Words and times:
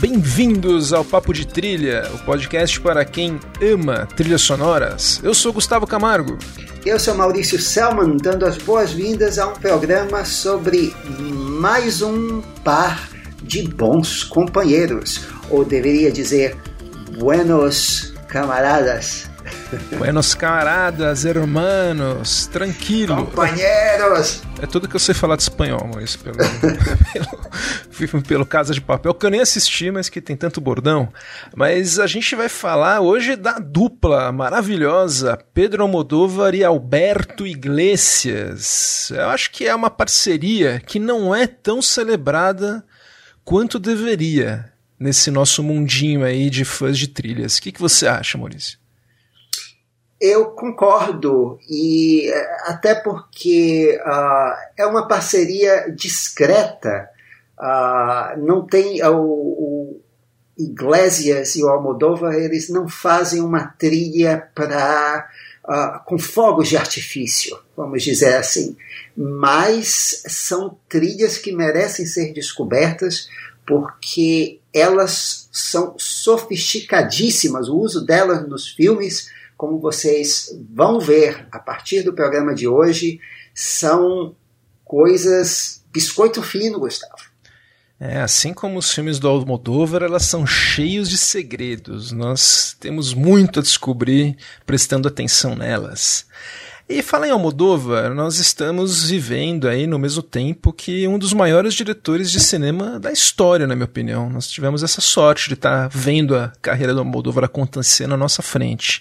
Bem-vindos 0.00 0.94
ao 0.94 1.04
Papo 1.04 1.34
de 1.34 1.46
Trilha, 1.46 2.10
o 2.14 2.18
podcast 2.24 2.80
para 2.80 3.04
quem 3.04 3.38
ama 3.60 4.06
trilhas 4.16 4.40
sonoras. 4.40 5.20
Eu 5.22 5.34
sou 5.34 5.52
Gustavo 5.52 5.86
Camargo. 5.86 6.38
Eu 6.86 6.98
sou 6.98 7.14
Maurício 7.14 7.60
Selman, 7.60 8.16
dando 8.16 8.46
as 8.46 8.56
boas-vindas 8.56 9.38
a 9.38 9.48
um 9.48 9.54
programa 9.54 10.24
sobre 10.24 10.94
mais 11.56 12.02
um 12.02 12.40
par 12.62 13.08
de 13.42 13.62
bons 13.68 14.24
companheiros, 14.24 15.26
ou 15.50 15.64
deveria 15.64 16.12
dizer, 16.12 16.56
buenos 17.18 18.14
camaradas. 18.28 19.28
Buenos 19.96 20.34
camaradas, 20.34 21.24
hermanos, 21.24 22.46
tranquilo. 22.46 23.16
Companheiros! 23.16 24.42
É 24.60 24.66
tudo 24.66 24.88
que 24.88 24.96
eu 24.96 25.00
sei 25.00 25.14
falar 25.14 25.36
de 25.36 25.42
espanhol, 25.42 25.86
Maurício, 25.86 26.18
pelo, 26.20 26.36
pelo, 27.98 28.22
pelo 28.22 28.46
Casa 28.46 28.72
de 28.72 28.80
Papel, 28.80 29.12
que 29.12 29.26
eu 29.26 29.30
nem 29.30 29.40
assisti, 29.40 29.90
mas 29.90 30.08
que 30.08 30.20
tem 30.20 30.34
tanto 30.34 30.60
bordão. 30.60 31.12
Mas 31.54 31.98
a 31.98 32.06
gente 32.06 32.34
vai 32.34 32.48
falar 32.48 33.00
hoje 33.00 33.36
da 33.36 33.58
dupla 33.58 34.32
maravilhosa 34.32 35.38
Pedro 35.52 35.82
Almodóvar 35.82 36.54
e 36.54 36.64
Alberto 36.64 37.46
Iglesias. 37.46 39.10
Eu 39.10 39.28
acho 39.28 39.50
que 39.50 39.66
é 39.66 39.74
uma 39.74 39.90
parceria 39.90 40.80
que 40.80 40.98
não 40.98 41.34
é 41.34 41.46
tão 41.46 41.82
celebrada 41.82 42.82
quanto 43.44 43.78
deveria 43.78 44.72
nesse 44.98 45.30
nosso 45.30 45.62
mundinho 45.62 46.24
aí 46.24 46.48
de 46.48 46.64
fãs 46.64 46.98
de 46.98 47.08
trilhas. 47.08 47.58
O 47.58 47.62
que, 47.62 47.72
que 47.72 47.80
você 47.80 48.06
acha, 48.06 48.38
Maurício? 48.38 48.78
Eu 50.20 50.46
concordo, 50.46 51.58
e 51.68 52.30
eh, 52.30 52.56
até 52.64 52.94
porque 52.94 54.00
uh, 54.02 54.54
é 54.74 54.86
uma 54.86 55.06
parceria 55.06 55.90
discreta, 55.94 57.08
uh, 57.58 58.40
não 58.40 58.66
tem 58.66 59.04
o, 59.04 59.20
o, 59.20 60.00
Iglesias 60.56 61.54
e 61.56 61.62
o 61.62 61.68
Almodóvar, 61.68 62.32
eles 62.32 62.70
não 62.70 62.88
fazem 62.88 63.42
uma 63.42 63.66
trilha 63.78 64.48
para 64.54 65.28
com 66.04 66.16
fogos 66.16 66.68
de 66.68 66.76
artifício, 66.76 67.58
vamos 67.76 68.04
dizer 68.04 68.36
assim, 68.36 68.76
mas 69.16 70.22
são 70.28 70.78
trilhas 70.88 71.38
que 71.38 71.50
merecem 71.50 72.06
ser 72.06 72.32
descobertas 72.32 73.28
porque 73.66 74.60
elas 74.72 75.48
são 75.50 75.96
sofisticadíssimas, 75.98 77.68
o 77.68 77.76
uso 77.76 78.06
delas 78.06 78.46
nos 78.48 78.68
filmes 78.68 79.28
como 79.56 79.78
vocês 79.78 80.56
vão 80.72 81.00
ver 81.00 81.48
a 81.50 81.58
partir 81.58 82.02
do 82.02 82.12
programa 82.12 82.54
de 82.54 82.68
hoje, 82.68 83.20
são 83.54 84.36
coisas 84.84 85.82
biscoito 85.92 86.42
fino, 86.42 86.78
Gustavo. 86.78 87.36
É, 87.98 88.20
assim 88.20 88.52
como 88.52 88.78
os 88.78 88.92
filmes 88.92 89.18
do 89.18 89.26
Almodóvar, 89.26 90.02
elas 90.02 90.24
são 90.24 90.46
cheios 90.46 91.08
de 91.08 91.16
segredos. 91.16 92.12
Nós 92.12 92.76
temos 92.78 93.14
muito 93.14 93.58
a 93.58 93.62
descobrir 93.62 94.36
prestando 94.66 95.08
atenção 95.08 95.56
nelas. 95.56 96.26
E 96.88 97.02
fala 97.02 97.26
em 97.26 97.30
Almodóvar, 97.30 98.14
nós 98.14 98.38
estamos 98.38 99.10
vivendo 99.10 99.66
aí 99.66 99.86
no 99.86 99.98
mesmo 99.98 100.22
tempo 100.22 100.72
que 100.72 101.08
um 101.08 101.18
dos 101.18 101.32
maiores 101.32 101.74
diretores 101.74 102.30
de 102.30 102.38
cinema 102.38 103.00
da 103.00 103.10
história, 103.10 103.66
na 103.66 103.74
minha 103.74 103.86
opinião. 103.86 104.28
Nós 104.28 104.46
tivemos 104.46 104.82
essa 104.84 105.00
sorte 105.00 105.48
de 105.48 105.54
estar 105.54 105.88
vendo 105.88 106.36
a 106.36 106.52
carreira 106.60 106.92
do 106.92 107.00
Almodóvar 107.00 107.44
acontecer 107.44 108.06
na 108.06 108.16
nossa 108.16 108.42
frente. 108.42 109.00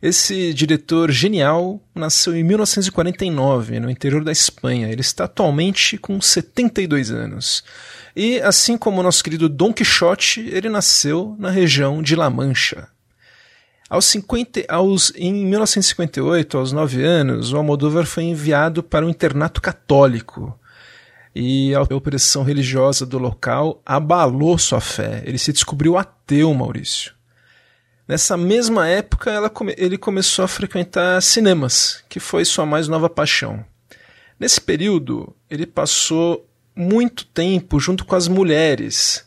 Esse 0.00 0.52
diretor 0.52 1.10
genial 1.10 1.80
nasceu 1.94 2.36
em 2.36 2.44
1949, 2.44 3.80
no 3.80 3.90
interior 3.90 4.22
da 4.22 4.32
Espanha. 4.32 4.88
Ele 4.88 5.00
está 5.00 5.24
atualmente 5.24 5.96
com 5.96 6.20
72 6.20 7.10
anos. 7.10 7.64
E, 8.14 8.40
assim 8.40 8.76
como 8.76 9.00
o 9.00 9.02
nosso 9.02 9.24
querido 9.24 9.48
Don 9.48 9.72
Quixote, 9.72 10.40
ele 10.40 10.68
nasceu 10.68 11.34
na 11.38 11.50
região 11.50 12.02
de 12.02 12.14
La 12.14 12.28
Mancha. 12.28 12.88
Aos 13.88 14.04
50, 14.06 14.64
aos, 14.68 15.12
em 15.14 15.32
1958, 15.32 16.58
aos 16.58 16.72
9 16.72 17.04
anos, 17.04 17.52
o 17.52 17.56
Almodóvar 17.56 18.04
foi 18.04 18.24
enviado 18.24 18.82
para 18.82 19.06
um 19.06 19.08
internato 19.08 19.62
católico. 19.62 20.58
E 21.34 21.74
a 21.74 21.82
opressão 21.82 22.42
religiosa 22.42 23.06
do 23.06 23.18
local 23.18 23.80
abalou 23.84 24.58
sua 24.58 24.80
fé. 24.80 25.22
Ele 25.24 25.38
se 25.38 25.52
descobriu 25.52 25.96
ateu, 25.96 26.52
Maurício. 26.52 27.15
Nessa 28.08 28.36
mesma 28.36 28.86
época, 28.86 29.48
come 29.50 29.74
ele 29.76 29.98
começou 29.98 30.44
a 30.44 30.48
frequentar 30.48 31.20
cinemas, 31.20 32.04
que 32.08 32.20
foi 32.20 32.44
sua 32.44 32.64
mais 32.64 32.86
nova 32.86 33.10
paixão. 33.10 33.64
Nesse 34.38 34.60
período, 34.60 35.34
ele 35.50 35.66
passou 35.66 36.48
muito 36.74 37.24
tempo 37.26 37.80
junto 37.80 38.04
com 38.04 38.14
as 38.14 38.28
mulheres 38.28 39.26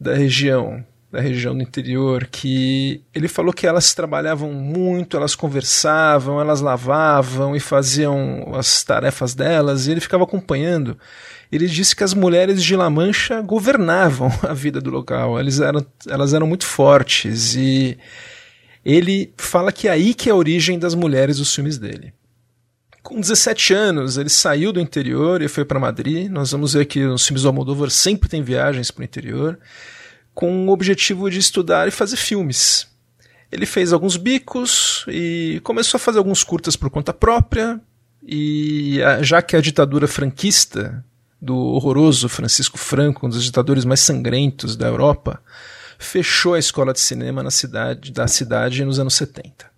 da 0.00 0.14
região, 0.14 0.84
da 1.12 1.20
região 1.20 1.54
do 1.54 1.62
interior, 1.62 2.26
que 2.26 3.00
ele 3.14 3.28
falou 3.28 3.52
que 3.52 3.66
elas 3.66 3.94
trabalhavam 3.94 4.52
muito, 4.52 5.16
elas 5.16 5.36
conversavam, 5.36 6.40
elas 6.40 6.60
lavavam 6.60 7.54
e 7.54 7.60
faziam 7.60 8.54
as 8.54 8.82
tarefas 8.82 9.34
delas, 9.34 9.86
e 9.86 9.92
ele 9.92 10.00
ficava 10.00 10.24
acompanhando 10.24 10.98
ele 11.50 11.66
disse 11.66 11.94
que 11.94 12.04
as 12.04 12.14
mulheres 12.14 12.62
de 12.62 12.74
La 12.76 12.90
Mancha 12.90 13.40
governavam 13.40 14.30
a 14.42 14.52
vida 14.52 14.80
do 14.80 14.90
local, 14.90 15.38
elas 15.38 15.60
eram, 15.60 15.86
elas 16.08 16.34
eram 16.34 16.46
muito 16.46 16.66
fortes 16.66 17.54
e 17.54 17.96
ele 18.84 19.32
fala 19.36 19.72
que 19.72 19.88
é 19.88 19.90
aí 19.90 20.14
que 20.14 20.28
é 20.28 20.32
a 20.32 20.36
origem 20.36 20.78
das 20.78 20.94
mulheres 20.94 21.38
dos 21.38 21.54
filmes 21.54 21.78
dele. 21.78 22.12
Com 23.02 23.20
17 23.20 23.72
anos, 23.72 24.18
ele 24.18 24.28
saiu 24.28 24.72
do 24.72 24.80
interior 24.80 25.40
e 25.40 25.46
foi 25.46 25.64
para 25.64 25.78
Madrid. 25.78 26.28
Nós 26.28 26.50
vamos 26.50 26.72
ver 26.72 26.86
que 26.86 27.04
os 27.04 27.24
filmes 27.24 27.42
do 27.42 27.48
Almodóvar 27.48 27.88
sempre 27.88 28.28
tem 28.28 28.42
viagens 28.42 28.90
para 28.90 29.02
o 29.02 29.04
interior, 29.04 29.58
com 30.34 30.66
o 30.66 30.72
objetivo 30.72 31.30
de 31.30 31.38
estudar 31.38 31.86
e 31.86 31.92
fazer 31.92 32.16
filmes. 32.16 32.88
Ele 33.50 33.64
fez 33.64 33.92
alguns 33.92 34.16
bicos 34.16 35.04
e 35.06 35.60
começou 35.62 35.98
a 35.98 36.00
fazer 36.00 36.18
alguns 36.18 36.42
curtas 36.42 36.74
por 36.74 36.90
conta 36.90 37.12
própria. 37.12 37.80
E 38.26 38.98
já 39.22 39.40
que 39.40 39.56
a 39.56 39.60
ditadura 39.60 40.08
franquista 40.08 41.04
do 41.40 41.56
horroroso 41.56 42.28
Francisco 42.28 42.78
Franco, 42.78 43.26
um 43.26 43.28
dos 43.28 43.44
ditadores 43.44 43.84
mais 43.84 44.00
sangrentos 44.00 44.76
da 44.76 44.86
Europa, 44.86 45.40
fechou 45.98 46.54
a 46.54 46.58
escola 46.58 46.92
de 46.92 47.00
cinema 47.00 47.42
na 47.42 47.50
cidade, 47.50 48.12
da 48.12 48.26
cidade 48.26 48.84
nos 48.84 48.98
anos 48.98 49.14
70. 49.14 49.76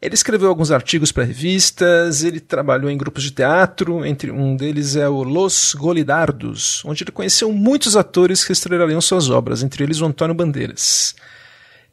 Ele 0.00 0.14
escreveu 0.14 0.48
alguns 0.48 0.70
artigos 0.70 1.10
para 1.10 1.24
revistas, 1.24 2.22
ele 2.22 2.38
trabalhou 2.38 2.90
em 2.90 2.98
grupos 2.98 3.22
de 3.22 3.30
teatro, 3.30 4.04
entre 4.04 4.30
um 4.30 4.54
deles 4.54 4.94
é 4.94 5.08
o 5.08 5.22
Los 5.22 5.74
Golidardos, 5.74 6.82
onde 6.84 7.02
ele 7.02 7.10
conheceu 7.10 7.50
muitos 7.50 7.96
atores 7.96 8.44
que 8.44 8.52
estrelariam 8.52 9.00
suas 9.00 9.30
obras, 9.30 9.62
entre 9.62 9.82
eles 9.82 10.00
o 10.00 10.04
Antônio 10.04 10.34
Bandeiras. 10.34 11.14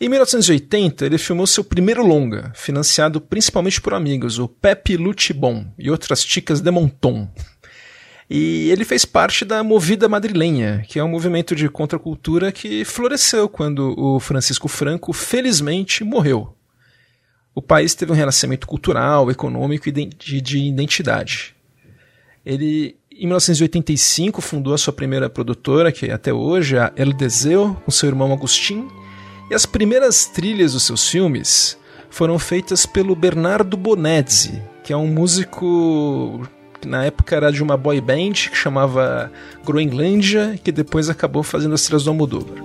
Em 0.02 0.10
1980, 0.10 1.06
ele 1.06 1.18
filmou 1.18 1.48
seu 1.48 1.64
primeiro 1.64 2.06
longa, 2.06 2.52
financiado 2.54 3.22
principalmente 3.22 3.80
por 3.80 3.94
amigos, 3.94 4.38
o 4.38 4.50
Pepe 4.50 4.98
Lutibon 4.98 5.66
e 5.80 5.90
outras 5.90 6.26
ticas 6.26 6.60
de 6.60 6.70
Monton. 6.70 7.30
E 8.36 8.72
ele 8.72 8.84
fez 8.84 9.06
parte 9.06 9.46
da 9.46 9.64
Movida 9.64 10.10
Madrilenha, 10.10 10.84
que 10.90 10.98
é 10.98 11.04
um 11.04 11.08
movimento 11.08 11.56
de 11.56 11.70
contracultura 11.70 12.52
que 12.52 12.84
floresceu 12.84 13.48
quando 13.48 13.94
o 13.96 14.20
Francisco 14.20 14.68
Franco, 14.68 15.14
felizmente, 15.14 16.04
morreu. 16.04 16.52
O 17.54 17.62
país 17.62 17.94
teve 17.94 18.12
um 18.12 18.16
relacionamento 18.16 18.66
cultural, 18.66 19.30
econômico 19.30 19.88
e 19.88 19.92
de 19.92 20.58
identidade. 20.58 21.56
Ele, 22.44 22.96
em 23.12 23.28
1985, 23.28 24.42
fundou 24.42 24.74
a 24.74 24.80
sua 24.80 24.94
primeira 24.94 25.30
produtora, 25.30 25.92
que 25.92 26.08
é 26.08 26.12
até 26.12 26.34
hoje 26.34 26.76
a 26.76 26.92
El 26.96 27.14
Deseo, 27.14 27.80
com 27.86 27.92
seu 27.92 28.10
irmão 28.10 28.34
Agustin, 28.34 28.88
e 29.52 29.54
as 29.54 29.68
primeiras 29.68 30.26
trilhas 30.26 30.74
dos 30.74 30.82
seus 30.82 31.08
filmes 31.08 31.78
foram 32.10 32.40
feitas 32.40 32.84
pelo 32.84 33.16
Bernardo 33.16 33.78
Bonezzi, 33.78 34.60
que 34.84 34.92
é 34.92 34.98
um 34.98 35.06
músico 35.06 36.42
na 36.88 37.06
época 37.06 37.36
era 37.36 37.52
de 37.52 37.62
uma 37.62 37.78
boy 37.78 38.00
band 38.00 38.34
que 38.34 38.56
chamava 38.56 39.32
Groenlândia, 39.66 40.60
que 40.64 40.72
depois 40.72 41.10
acabou 41.10 41.44
fazendo 41.44 41.74
as 41.74 41.84
trilhas 41.84 42.04
do 42.04 42.10
Almodóvar. 42.10 42.58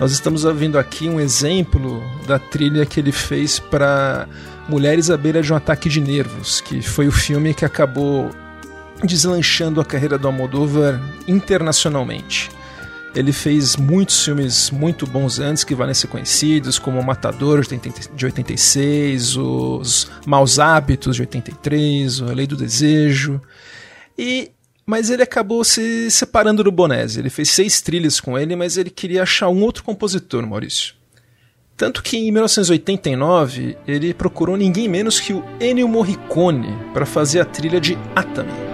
Nós 0.00 0.12
estamos 0.12 0.46
ouvindo 0.46 0.78
aqui 0.78 1.10
um 1.10 1.20
exemplo 1.20 2.02
da 2.26 2.38
trilha 2.38 2.86
que 2.86 2.98
ele 2.98 3.12
fez 3.12 3.58
para 3.58 4.26
Mulheres 4.66 5.10
à 5.10 5.16
beira 5.16 5.42
de 5.42 5.52
um 5.52 5.56
ataque 5.56 5.90
de 5.90 6.00
nervos, 6.00 6.62
que 6.62 6.80
foi 6.80 7.06
o 7.06 7.12
filme 7.12 7.52
que 7.52 7.66
acabou 7.66 8.30
deslanchando 9.04 9.78
a 9.78 9.84
carreira 9.84 10.16
do 10.16 10.26
Almodóvar 10.26 10.98
internacionalmente. 11.28 12.50
Ele 13.14 13.30
fez 13.30 13.76
muitos 13.76 14.24
filmes 14.24 14.70
muito 14.70 15.06
bons 15.06 15.38
antes 15.38 15.64
que 15.64 15.74
valem 15.74 15.92
ser 15.92 16.06
conhecidos, 16.06 16.78
como 16.78 16.98
O 16.98 17.04
Matador 17.04 17.60
de 17.60 18.24
86, 18.24 19.36
Os 19.36 20.10
Maus 20.24 20.58
Hábitos 20.58 21.16
de 21.16 21.22
83, 21.22 22.22
A 22.22 22.32
Lei 22.32 22.46
do 22.46 22.56
Desejo. 22.56 23.38
E 24.16 24.52
mas 24.90 25.08
ele 25.08 25.22
acabou 25.22 25.62
se 25.62 26.10
separando 26.10 26.64
do 26.64 26.72
Bonese. 26.72 27.20
Ele 27.20 27.30
fez 27.30 27.50
seis 27.50 27.80
trilhas 27.80 28.18
com 28.18 28.36
ele, 28.36 28.56
mas 28.56 28.76
ele 28.76 28.90
queria 28.90 29.22
achar 29.22 29.48
um 29.48 29.62
outro 29.62 29.84
compositor, 29.84 30.44
Maurício. 30.44 30.94
Tanto 31.76 32.02
que 32.02 32.16
em 32.16 32.32
1989 32.32 33.76
ele 33.86 34.12
procurou 34.12 34.56
ninguém 34.56 34.88
menos 34.88 35.20
que 35.20 35.32
o 35.32 35.44
Ennio 35.60 35.86
Morricone 35.86 36.76
para 36.92 37.06
fazer 37.06 37.38
a 37.38 37.44
trilha 37.44 37.80
de 37.80 37.96
Atami. 38.16 38.69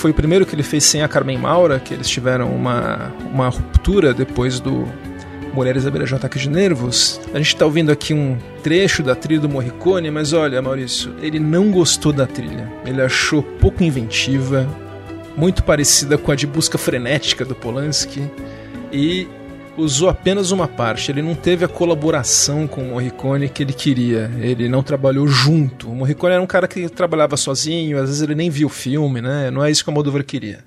Foi 0.00 0.12
o 0.12 0.14
primeiro 0.14 0.46
que 0.46 0.54
ele 0.54 0.62
fez 0.62 0.84
sem 0.84 1.02
a 1.02 1.08
Carmen 1.08 1.36
Maura, 1.36 1.78
que 1.78 1.92
eles 1.92 2.08
tiveram 2.08 2.54
uma, 2.56 3.12
uma 3.30 3.50
ruptura 3.50 4.14
depois 4.14 4.58
do 4.58 4.88
Mulheres 5.52 5.84
à 5.84 5.90
beira 5.90 6.06
de 6.06 6.14
um 6.14 6.16
ataque 6.16 6.38
de 6.38 6.48
nervos. 6.48 7.20
A 7.34 7.36
gente 7.36 7.48
está 7.48 7.66
ouvindo 7.66 7.92
aqui 7.92 8.14
um 8.14 8.38
trecho 8.62 9.02
da 9.02 9.14
trilha 9.14 9.40
do 9.40 9.48
Morricone, 9.48 10.10
mas 10.10 10.32
olha, 10.32 10.62
Maurício, 10.62 11.12
ele 11.20 11.38
não 11.38 11.70
gostou 11.70 12.14
da 12.14 12.26
trilha. 12.26 12.72
Ele 12.86 13.02
achou 13.02 13.42
pouco 13.42 13.82
inventiva, 13.82 14.66
muito 15.36 15.62
parecida 15.64 16.16
com 16.16 16.32
a 16.32 16.34
de 16.34 16.46
Busca 16.46 16.78
Frenética 16.78 17.44
do 17.44 17.54
Polanski, 17.54 18.22
e 18.90 19.28
usou 19.76 20.08
apenas 20.08 20.50
uma 20.50 20.68
parte, 20.68 21.10
ele 21.10 21.22
não 21.22 21.34
teve 21.34 21.64
a 21.64 21.68
colaboração 21.68 22.66
com 22.66 22.82
o 22.82 22.90
Morricone 22.90 23.48
que 23.48 23.62
ele 23.62 23.72
queria, 23.72 24.30
ele 24.40 24.68
não 24.68 24.82
trabalhou 24.82 25.26
junto. 25.26 25.90
O 25.90 25.94
Morricone 25.94 26.34
era 26.34 26.42
um 26.42 26.46
cara 26.46 26.68
que 26.68 26.88
trabalhava 26.88 27.36
sozinho, 27.36 27.98
às 27.98 28.08
vezes 28.08 28.22
ele 28.22 28.34
nem 28.34 28.50
viu 28.50 28.66
o 28.66 28.70
filme, 28.70 29.20
né? 29.20 29.50
Não 29.50 29.64
é 29.64 29.70
isso 29.70 29.84
que 29.84 29.90
o 29.90 29.92
Almodóvar 29.92 30.24
queria. 30.24 30.64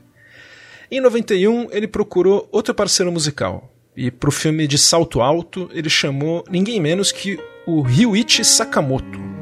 Em 0.91 1.01
91, 1.01 1.69
ele 1.71 1.87
procurou 1.87 2.47
outro 2.51 2.73
parceiro 2.73 3.11
musical. 3.11 3.71
E 3.95 4.09
para 4.09 4.29
o 4.29 4.31
filme 4.31 4.67
de 4.67 4.77
Salto 4.77 5.21
Alto, 5.21 5.69
ele 5.73 5.89
chamou 5.89 6.43
ninguém 6.49 6.79
menos 6.79 7.11
que 7.11 7.39
o 7.65 7.81
Ryuichi 7.81 8.43
Sakamoto. 8.43 9.32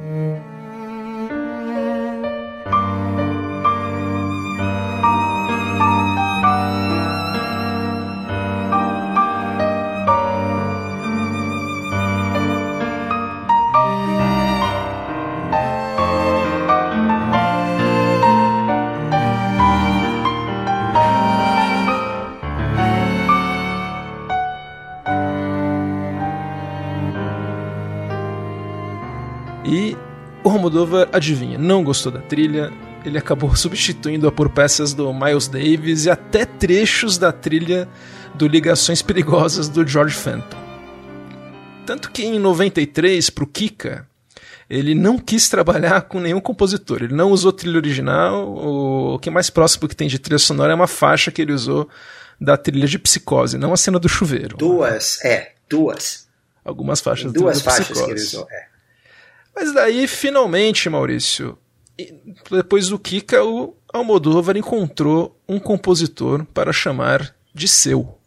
Adivinha, 31.11 31.57
não 31.57 31.83
gostou 31.83 32.11
da 32.11 32.21
trilha, 32.21 32.71
ele 33.05 33.17
acabou 33.17 33.53
substituindo-a 33.57 34.31
por 34.31 34.49
peças 34.49 34.93
do 34.93 35.13
Miles 35.13 35.47
Davis 35.47 36.05
e 36.05 36.09
até 36.09 36.45
trechos 36.45 37.17
da 37.17 37.31
trilha 37.31 37.87
do 38.33 38.47
Ligações 38.47 39.01
Perigosas 39.01 39.67
do 39.67 39.85
George 39.85 40.15
Fenton. 40.15 40.57
Tanto 41.85 42.11
que 42.11 42.23
em 42.23 42.39
93, 42.39 43.29
para 43.29 43.43
o 43.43 43.47
Kika, 43.47 44.07
ele 44.69 44.95
não 44.95 45.17
quis 45.17 45.49
trabalhar 45.49 46.03
com 46.03 46.19
nenhum 46.19 46.39
compositor. 46.39 47.03
Ele 47.03 47.13
não 47.13 47.31
usou 47.31 47.51
trilha 47.51 47.77
original. 47.77 48.55
O 48.55 49.19
que 49.19 49.29
mais 49.29 49.49
próximo 49.49 49.87
que 49.87 49.95
tem 49.95 50.07
de 50.07 50.17
trilha 50.17 50.39
sonora 50.39 50.71
é 50.71 50.75
uma 50.75 50.87
faixa 50.87 51.31
que 51.31 51.41
ele 51.41 51.51
usou 51.51 51.89
da 52.39 52.55
trilha 52.55 52.87
de 52.87 52.97
Psicose, 52.97 53.57
não 53.57 53.73
a 53.73 53.77
cena 53.77 53.99
do 53.99 54.07
chuveiro. 54.09 54.57
Duas, 54.57 55.23
é, 55.23 55.51
duas. 55.69 56.27
Algumas 56.63 57.01
faixas. 57.01 57.31
Duas 57.33 57.61
faixas 57.61 57.87
psicose. 57.87 58.05
que 58.05 58.11
ele 58.11 58.21
usou, 58.21 58.47
é. 58.49 58.70
Mas 59.55 59.73
daí, 59.73 60.07
finalmente, 60.07 60.89
Maurício, 60.89 61.57
depois 62.49 62.87
do 62.87 62.97
Kika, 62.97 63.43
o 63.43 63.75
Almodóvar 63.93 64.57
encontrou 64.57 65.39
um 65.47 65.59
compositor 65.59 66.45
para 66.45 66.71
chamar 66.71 67.35
de 67.53 67.67
seu. 67.67 68.17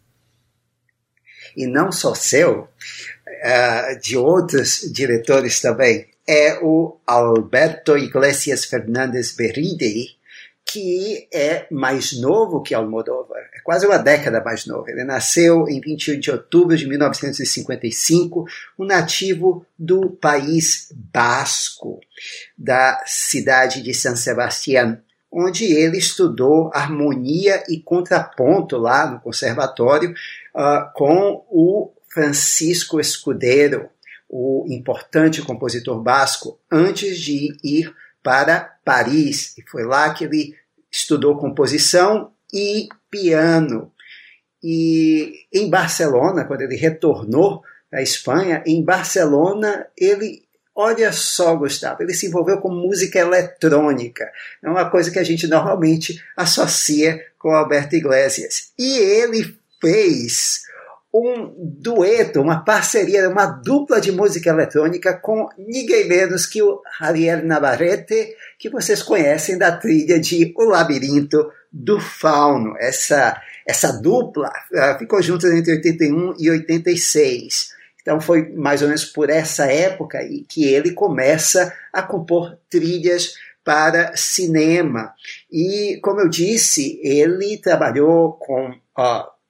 E 1.57 1.65
não 1.65 1.91
só 1.91 2.13
seu, 2.13 2.61
uh, 2.61 3.99
de 4.01 4.17
outros 4.17 4.81
diretores 4.93 5.59
também. 5.61 6.07
É 6.27 6.59
o 6.61 6.97
Alberto 7.05 7.97
Iglesias 7.97 8.65
Fernandes 8.65 9.35
Berridi, 9.35 10.17
que 10.65 11.27
é 11.31 11.67
mais 11.71 12.19
novo 12.19 12.63
que 12.63 12.73
Almodóvar, 12.73 13.41
é 13.53 13.54
quase 13.65 13.87
uma 13.87 13.97
década 13.97 14.43
mais 14.43 14.67
novo. 14.67 14.87
Ele 14.87 15.03
nasceu 15.03 15.67
em 15.67 15.81
21 15.81 16.19
de 16.19 16.29
outubro 16.29 16.77
de 16.77 16.87
1955, 16.87 18.45
um 18.77 18.85
nativo 18.85 19.65
do 19.77 20.11
país 20.11 20.93
basco, 20.93 21.99
da 22.55 23.01
cidade 23.07 23.81
de 23.81 23.91
San 23.91 24.15
Sebastián, 24.15 25.01
onde 25.31 25.65
ele 25.65 25.97
estudou 25.97 26.69
harmonia 26.75 27.63
e 27.67 27.79
contraponto 27.79 28.77
lá 28.77 29.09
no 29.09 29.19
conservatório 29.19 30.11
uh, 30.11 30.93
com 30.93 31.43
o 31.49 31.91
Francisco 32.07 32.99
Escudeiro, 32.99 33.89
o 34.29 34.67
importante 34.69 35.41
compositor 35.41 35.99
basco, 35.99 36.59
antes 36.71 37.19
de 37.19 37.57
ir 37.63 37.91
para 38.21 38.75
Paris, 38.85 39.57
e 39.57 39.63
foi 39.63 39.83
lá 39.83 40.13
que 40.13 40.23
ele 40.23 40.55
estudou 40.91 41.37
composição 41.37 42.31
e 42.55 42.87
piano. 43.11 43.91
E 44.63 45.45
em 45.53 45.69
Barcelona, 45.69 46.45
quando 46.45 46.61
ele 46.61 46.77
retornou 46.77 47.61
à 47.91 48.01
Espanha, 48.01 48.63
em 48.65 48.83
Barcelona 48.83 49.85
ele 49.97 50.45
Olha 50.77 51.13
só, 51.13 51.55
Gustavo, 51.55 52.03
ele 52.03 52.13
se 52.13 52.27
envolveu 52.27 52.57
com 52.57 52.69
música 52.69 53.17
eletrônica. 53.17 54.29
É 54.61 54.69
uma 54.69 54.89
coisa 54.89 55.09
que 55.09 55.17
a 55.17 55.23
gente 55.23 55.47
normalmente 55.47 56.21
associa 56.35 57.17
com 57.39 57.51
Alberto 57.51 57.95
Iglesias. 57.95 58.73
E 58.77 58.97
ele 58.97 59.57
fez 59.79 60.63
um 61.13 61.53
dueto, 61.57 62.41
uma 62.41 62.65
parceria, 62.65 63.29
uma 63.29 63.45
dupla 63.45 64.01
de 64.01 64.11
música 64.11 64.49
eletrônica 64.49 65.13
com 65.13 65.47
ninguém 65.57 66.09
menos 66.09 66.45
que 66.45 66.61
o 66.61 66.81
Javier 66.99 67.41
Navarrete, 67.41 68.35
que 68.59 68.69
vocês 68.69 69.01
conhecem 69.01 69.57
da 69.57 69.71
trilha 69.71 70.19
de 70.19 70.53
O 70.57 70.65
Labirinto 70.65 71.49
do 71.75 71.99
Fauno. 71.99 72.75
Essa, 72.79 73.41
essa 73.67 73.91
dupla 73.91 74.49
uh, 74.71 74.97
ficou 74.97 75.21
juntas 75.21 75.51
entre 75.51 75.73
81 75.73 76.35
e 76.39 76.49
86. 76.49 77.75
Então 78.01 78.21
foi 78.21 78.49
mais 78.53 78.81
ou 78.81 78.87
menos 78.87 79.03
por 79.03 79.29
essa 79.29 79.65
época 79.65 80.19
que 80.47 80.63
ele 80.63 80.91
começa 80.91 81.73
a 81.91 82.01
compor 82.01 82.57
trilhas 82.69 83.33
para 83.63 84.15
cinema. 84.15 85.13
E, 85.51 85.99
como 86.01 86.21
eu 86.21 86.29
disse, 86.29 86.99
ele 87.03 87.57
trabalhou 87.57 88.33
com 88.33 88.73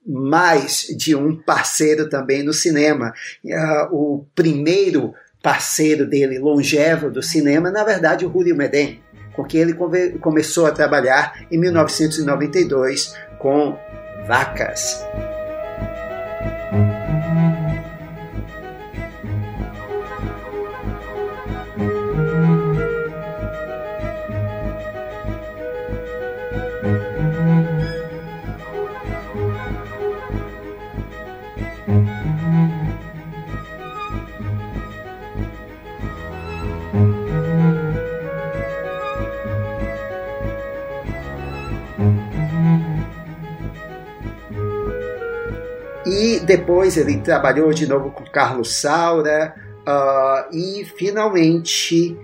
mais 0.07 0.87
de 0.97 1.15
um 1.15 1.35
parceiro 1.35 2.09
também 2.09 2.41
no 2.41 2.53
cinema. 2.53 3.13
Uh, 3.43 3.95
o 3.95 4.25
primeiro 4.33 5.13
parceiro 5.43 6.07
dele, 6.07 6.39
longevo 6.39 7.11
do 7.11 7.21
cinema, 7.21 7.69
na 7.69 7.83
verdade, 7.83 8.25
o 8.25 8.31
Julio 8.31 8.55
Medem, 8.55 9.03
com 9.35 9.43
quem 9.43 9.61
ele 9.61 9.73
come 9.73 10.11
começou 10.19 10.65
a 10.65 10.71
trabalhar 10.71 11.33
em 11.51 11.57
1992 11.57 13.15
com 13.37 13.77
Vacas. 14.27 15.05
Depois 46.45 46.97
ele 46.97 47.21
trabalhou 47.21 47.73
de 47.73 47.87
novo 47.87 48.11
com 48.11 48.25
Carlos 48.25 48.75
Saura 48.75 49.55
uh, 49.81 50.45
e 50.55 50.85
finalmente 50.97 52.15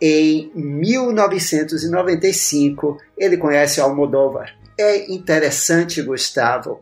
em 0.00 0.52
1995 0.54 2.96
ele 3.16 3.36
conhece 3.36 3.80
Almodóvar. 3.80 4.56
É 4.78 5.10
interessante, 5.12 6.00
Gustavo, 6.02 6.78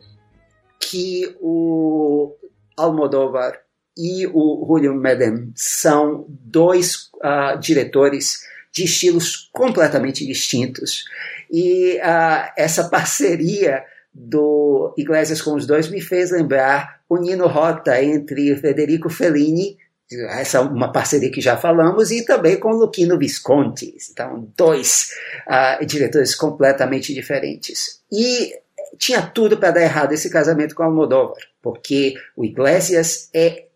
que 0.78 1.34
o 1.40 2.34
Almodóvar 2.76 3.58
e 3.96 4.26
o 4.26 4.66
Julio 4.68 4.94
Medem 4.94 5.50
são 5.54 6.26
dois 6.28 7.08
uh, 7.14 7.58
diretores 7.58 8.40
de 8.70 8.84
estilos 8.84 9.48
completamente 9.52 10.26
distintos. 10.26 11.06
E 11.50 11.96
uh, 11.96 12.52
essa 12.58 12.90
parceria 12.90 13.82
do 14.18 14.94
Iglesias 14.96 15.42
com 15.42 15.54
os 15.54 15.66
dois 15.66 15.90
me 15.90 16.00
fez 16.00 16.30
lembrar 16.30 17.00
o 17.06 17.18
Nino 17.18 17.46
Rota 17.46 18.02
entre 18.02 18.56
Federico 18.56 19.10
Fellini, 19.10 19.76
essa 20.30 20.58
é 20.58 20.60
uma 20.60 20.90
parceria 20.90 21.30
que 21.30 21.40
já 21.40 21.56
falamos, 21.56 22.10
e 22.10 22.24
também 22.24 22.58
com 22.58 22.70
Luquino 22.70 23.18
Visconti. 23.18 23.94
Então, 24.10 24.48
dois 24.56 25.10
uh, 25.46 25.84
diretores 25.84 26.34
completamente 26.34 27.12
diferentes. 27.12 28.00
E 28.10 28.54
tinha 28.96 29.20
tudo 29.20 29.58
para 29.58 29.72
dar 29.72 29.82
errado 29.82 30.12
esse 30.12 30.30
casamento 30.30 30.74
com 30.74 30.82
Almodóvar, 30.82 31.42
porque 31.60 32.14
o 32.36 32.44
Iglesias 32.44 33.28
é 33.34 33.66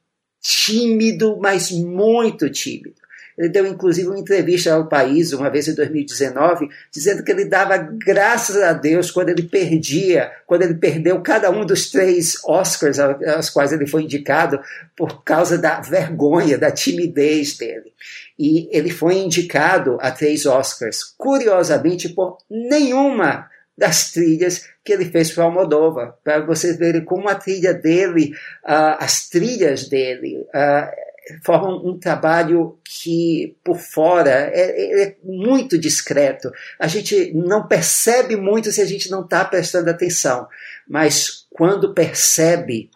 tímido, 0.41 1.39
mas 1.41 1.71
muito 1.71 2.49
tímido. 2.49 3.00
Ele 3.37 3.49
deu 3.49 3.67
inclusive 3.67 4.09
uma 4.09 4.19
entrevista 4.19 4.73
ao 4.73 4.89
país, 4.89 5.33
uma 5.33 5.51
vez 5.51 5.69
em 5.69 5.75
2019, 5.75 6.69
dizendo 6.91 7.23
que 7.23 7.31
ele 7.31 7.45
dava 7.45 7.79
graças 7.79 8.57
a 8.57 8.73
Deus 8.73 9.11
quando 9.11 9.31
ele 9.31 9.43
perdia, 9.43 10.31
quando 10.47 10.63
ele 10.63 10.75
perdeu 10.75 11.21
cada 11.21 11.51
um 11.51 11.65
dos 11.65 11.91
três 11.91 12.37
Oscars 12.45 12.99
aos 12.99 13.51
quais 13.51 13.73
ele 13.73 13.87
foi 13.87 14.03
indicado, 14.03 14.61
por 14.97 15.23
causa 15.25 15.57
da 15.57 15.81
vergonha, 15.81 16.59
da 16.59 16.71
timidez 16.71 17.57
dele. 17.57 17.93
E 18.39 18.69
ele 18.71 18.91
foi 18.91 19.17
indicado 19.17 19.99
a 20.01 20.11
três 20.11 20.47
Oscars, 20.47 21.03
curiosamente 21.17 22.09
por 22.09 22.39
nenhuma 22.49 23.49
das 23.81 24.13
trilhas 24.13 24.69
que 24.85 24.93
ele 24.93 25.07
fez 25.07 25.31
para 25.31 25.45
Almodóvar, 25.45 26.15
para 26.23 26.45
vocês 26.45 26.77
verem 26.77 27.03
como 27.03 27.29
a 27.29 27.35
trilha 27.35 27.73
dele, 27.73 28.33
uh, 28.65 28.97
as 28.99 29.29
trilhas 29.29 29.89
dele, 29.89 30.47
uh, 30.55 31.10
formam 31.43 31.85
um 31.87 31.99
trabalho 31.99 32.79
que 32.85 33.57
por 33.65 33.79
fora 33.79 34.51
é, 34.53 35.03
é, 35.03 35.17
muito 35.23 35.79
discreto. 35.79 36.51
A 36.79 36.87
gente 36.87 37.33
não 37.35 37.67
percebe 37.67 38.37
muito 38.37 38.73
se 38.73 38.81
a 38.81 38.87
gente 38.87 39.11
não 39.11 39.23
está 39.23 39.45
prestando 39.45 39.91
atenção, 39.91 40.49
mas 40.89 41.47
quando 41.51 41.95
percebe, 41.95 42.91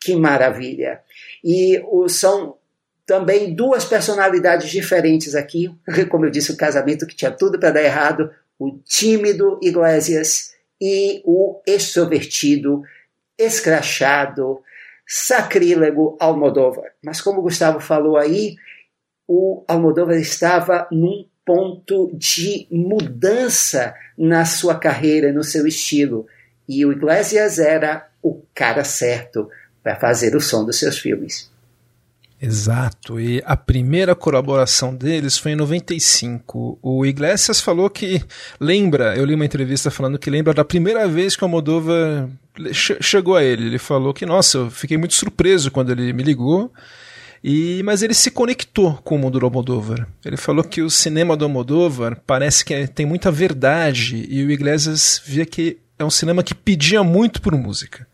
que 0.00 0.16
maravilha! 0.16 1.00
E 1.44 1.80
o, 1.86 2.08
são 2.08 2.56
também 3.06 3.54
duas 3.54 3.84
personalidades 3.84 4.70
diferentes 4.70 5.34
aqui, 5.34 5.70
como 6.08 6.26
eu 6.26 6.30
disse, 6.30 6.52
o 6.52 6.56
casamento 6.56 7.06
que 7.06 7.16
tinha 7.16 7.30
tudo 7.30 7.58
para 7.58 7.70
dar 7.70 7.82
errado, 7.82 8.30
o 8.58 8.78
tímido 8.84 9.58
Iglesias 9.62 10.52
e 10.80 11.22
o 11.24 11.60
extrovertido, 11.66 12.82
escrachado, 13.38 14.60
sacrílego 15.06 16.16
Almodóvar. 16.20 16.92
Mas 17.02 17.20
como 17.20 17.42
Gustavo 17.42 17.80
falou 17.80 18.16
aí, 18.16 18.56
o 19.28 19.64
Almodóvar 19.68 20.16
estava 20.16 20.88
num 20.90 21.26
ponto 21.44 22.10
de 22.14 22.66
mudança 22.70 23.94
na 24.16 24.44
sua 24.44 24.78
carreira, 24.78 25.32
no 25.32 25.44
seu 25.44 25.66
estilo. 25.66 26.26
E 26.68 26.86
o 26.86 26.92
Iglesias 26.92 27.58
era 27.58 28.08
o 28.22 28.40
cara 28.54 28.84
certo 28.84 29.50
para 29.82 29.96
fazer 29.96 30.34
o 30.36 30.40
som 30.40 30.64
dos 30.64 30.78
seus 30.78 30.98
filmes. 30.98 31.51
Exato, 32.44 33.20
e 33.20 33.40
a 33.46 33.56
primeira 33.56 34.16
colaboração 34.16 34.92
deles 34.92 35.38
foi 35.38 35.52
em 35.52 35.56
95. 35.56 36.76
O 36.82 37.06
Iglesias 37.06 37.60
falou 37.60 37.88
que 37.88 38.20
lembra, 38.58 39.16
eu 39.16 39.24
li 39.24 39.36
uma 39.36 39.44
entrevista 39.44 39.92
falando 39.92 40.18
que 40.18 40.28
lembra 40.28 40.52
da 40.52 40.64
primeira 40.64 41.06
vez 41.06 41.36
que 41.36 41.44
o 41.44 41.48
Moldova 41.48 42.28
chegou 42.72 43.36
a 43.36 43.44
ele. 43.44 43.66
Ele 43.66 43.78
falou 43.78 44.12
que, 44.12 44.26
nossa, 44.26 44.58
eu 44.58 44.70
fiquei 44.72 44.98
muito 44.98 45.14
surpreso 45.14 45.70
quando 45.70 45.92
ele 45.92 46.12
me 46.12 46.24
ligou. 46.24 46.72
E, 47.44 47.80
mas 47.84 48.02
ele 48.02 48.14
se 48.14 48.28
conectou 48.28 48.94
com 49.04 49.14
o 49.14 49.18
mundo 49.20 49.38
do 49.38 49.46
Almodóvar. 49.46 50.08
Ele 50.24 50.36
falou 50.36 50.64
que 50.64 50.82
o 50.82 50.90
cinema 50.90 51.36
do 51.36 51.44
Almodóvar 51.44 52.20
parece 52.26 52.64
que 52.64 52.74
é, 52.74 52.88
tem 52.88 53.06
muita 53.06 53.30
verdade 53.30 54.26
e 54.28 54.44
o 54.44 54.50
Iglesias 54.50 55.22
via 55.24 55.46
que 55.46 55.78
é 55.96 56.04
um 56.04 56.10
cinema 56.10 56.42
que 56.42 56.56
pedia 56.56 57.04
muito 57.04 57.40
por 57.40 57.54
música. 57.54 58.04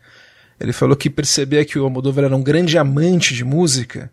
Ele 0.59 0.73
falou 0.73 0.95
que 0.95 1.09
percebia 1.09 1.65
que 1.65 1.79
o 1.79 1.83
Almodóvar 1.83 2.25
era 2.25 2.35
um 2.35 2.43
grande 2.43 2.77
amante 2.77 3.33
de 3.33 3.43
música 3.43 4.11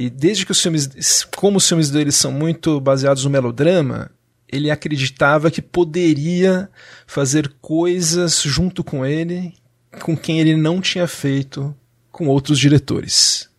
e 0.00 0.08
desde 0.08 0.46
que 0.46 0.52
os 0.52 0.62
filmes, 0.62 1.26
como 1.36 1.58
os 1.58 1.66
filmes 1.66 1.90
dele 1.90 2.12
são 2.12 2.30
muito 2.30 2.80
baseados 2.80 3.24
no 3.24 3.30
melodrama, 3.30 4.08
ele 4.48 4.70
acreditava 4.70 5.50
que 5.50 5.60
poderia 5.60 6.70
fazer 7.04 7.52
coisas 7.60 8.40
junto 8.40 8.84
com 8.84 9.04
ele 9.04 9.52
com 10.00 10.16
quem 10.16 10.38
ele 10.38 10.56
não 10.56 10.80
tinha 10.80 11.08
feito 11.08 11.74
com 12.12 12.28
outros 12.28 12.60
diretores. 12.60 13.50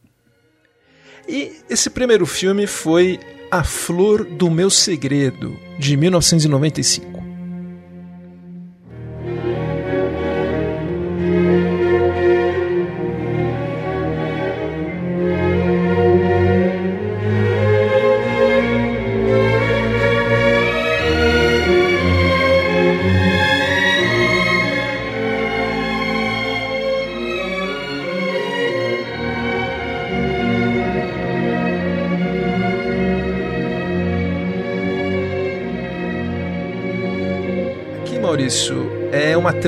E 1.28 1.58
esse 1.70 1.90
primeiro 1.90 2.26
filme 2.26 2.66
foi 2.66 3.20
A 3.52 3.62
Flor 3.66 4.24
do 4.24 4.50
Meu 4.50 4.70
Segredo, 4.70 5.60
de 5.78 5.98
1995. 5.98 7.19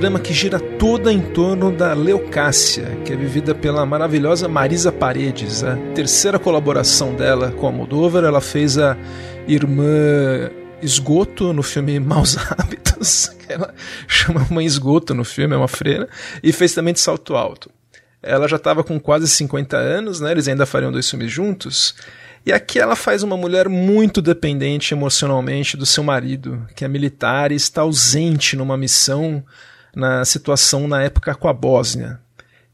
Trama 0.02 0.20
que 0.20 0.34
gira 0.34 0.60
toda 0.60 1.14
em 1.14 1.22
torno 1.22 1.72
da 1.72 1.94
Leucácia, 1.94 2.98
que 3.06 3.14
é 3.14 3.16
vivida 3.16 3.54
pela 3.54 3.86
maravilhosa 3.86 4.48
Marisa 4.48 4.92
Paredes, 4.92 5.64
a 5.64 5.76
terceira 5.94 6.40
colaboração 6.40 7.14
dela 7.14 7.52
com 7.52 7.68
a 7.68 7.72
Moldova. 7.72 8.18
Ela 8.18 8.42
fez 8.42 8.80
a 8.80 8.98
irmã 9.48 10.50
Esgoto 10.82 11.54
no 11.54 11.62
filme 11.62 12.00
Maus 12.00 12.36
Hábitos, 12.50 13.28
que 13.46 13.54
ela 13.54 13.76
chama 14.08 14.48
Mãe 14.50 14.66
Esgoto 14.66 15.14
no 15.14 15.24
filme, 15.24 15.54
é 15.54 15.58
uma 15.58 15.68
freira, 15.68 16.10
e 16.42 16.52
fez 16.52 16.74
também 16.74 16.96
de 16.96 17.00
Salto 17.00 17.36
Alto. 17.36 17.70
Ela 18.24 18.48
já 18.48 18.56
estava 18.56 18.84
com 18.84 19.00
quase 19.00 19.28
50 19.28 19.78
anos, 19.78 20.20
né? 20.20 20.32
Eles 20.32 20.48
ainda 20.48 20.66
fariam 20.66 20.92
dois 20.92 21.08
filmes 21.08 21.32
juntos. 21.32 21.94
E 22.44 22.52
aqui 22.52 22.80
ela 22.80 22.96
faz 22.96 23.22
uma 23.22 23.38
mulher 23.38 23.70
muito 23.70 24.20
dependente 24.20 24.96
emocionalmente 24.96 25.78
do 25.78 25.86
seu 25.86 26.04
marido, 26.04 26.66
que 26.76 26.84
é 26.84 26.88
militar 26.88 27.52
e 27.52 27.56
está 27.56 27.82
ausente 27.82 28.56
numa 28.56 28.76
missão 28.76 29.46
na 29.96 30.24
situação 30.26 30.88
na 30.88 31.04
época 31.04 31.36
com 31.36 31.48
a 31.48 31.54
Bósnia. 31.54 32.20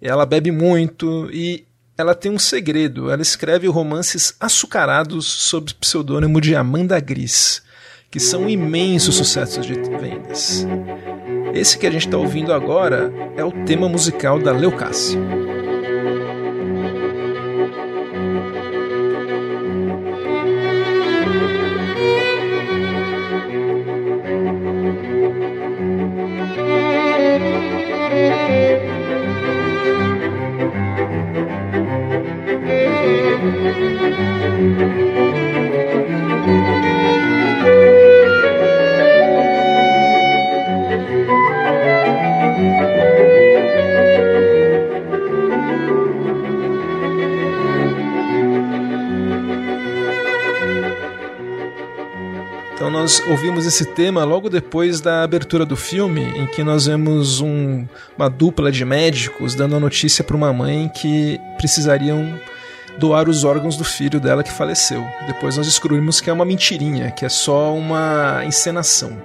Ela 0.02 0.26
bebe 0.26 0.52
muito 0.52 1.30
e 1.32 1.66
ela 1.98 2.14
tem 2.14 2.32
um 2.32 2.40
segredo. 2.40 3.10
Ela 3.10 3.22
escreve 3.22 3.68
romances 3.68 4.36
açucarados 4.40 5.26
sob 5.26 5.72
o 5.72 5.76
pseudônimo 5.76 6.40
de 6.40 6.56
Amanda 6.56 7.00
Gris, 7.00 7.64
que 8.12 8.20
são 8.20 8.48
imensos 8.48 9.16
sucessos 9.16 9.66
de 9.66 9.74
vendas. 9.74 10.66
Esse 11.54 11.78
que 11.78 11.88
a 11.88 11.92
gente 11.92 12.06
está 12.06 12.18
ouvindo 12.18 12.54
agora 12.54 13.12
é 13.36 13.44
o 13.44 13.52
tema 13.66 13.90
musical 13.90 14.40
da 14.40 14.52
Leucácia. 14.52 15.20
Nós 53.08 53.24
ouvimos 53.26 53.66
esse 53.66 53.86
tema 53.86 54.26
logo 54.26 54.50
depois 54.50 55.00
da 55.00 55.24
abertura 55.24 55.66
do 55.66 55.78
filme, 55.78 56.24
em 56.38 56.46
que 56.46 56.62
nós 56.62 56.88
vemos 56.88 57.40
um, 57.40 57.88
uma 58.18 58.30
dupla 58.30 58.70
de 58.70 58.84
médicos 58.84 59.56
dando 59.56 59.78
a 59.78 59.80
notícia 59.80 60.26
para 60.26 60.36
uma 60.36 60.52
mãe 60.52 60.90
que 60.90 61.40
precisariam 61.58 62.38
doar 63.00 63.30
os 63.30 63.46
órgãos 63.46 63.78
do 63.78 63.86
filho 63.86 64.20
dela 64.20 64.44
que 64.44 64.52
faleceu. 64.52 65.02
Depois 65.26 65.56
nós 65.56 65.68
descobrimos 65.68 66.20
que 66.20 66.30
é 66.30 66.34
uma 66.34 66.44
mentirinha, 66.44 67.10
que 67.12 67.24
é 67.24 67.30
só 67.30 67.74
uma 67.74 68.44
encenação. 68.44 69.18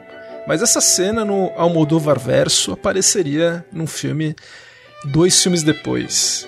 Mas 0.46 0.62
essa 0.62 0.80
cena 0.80 1.24
no 1.24 1.50
Almodóvar 1.56 2.20
Verso 2.20 2.70
apareceria 2.70 3.66
num 3.72 3.88
filme 3.88 4.36
dois 5.06 5.42
filmes 5.42 5.64
depois. 5.64 6.46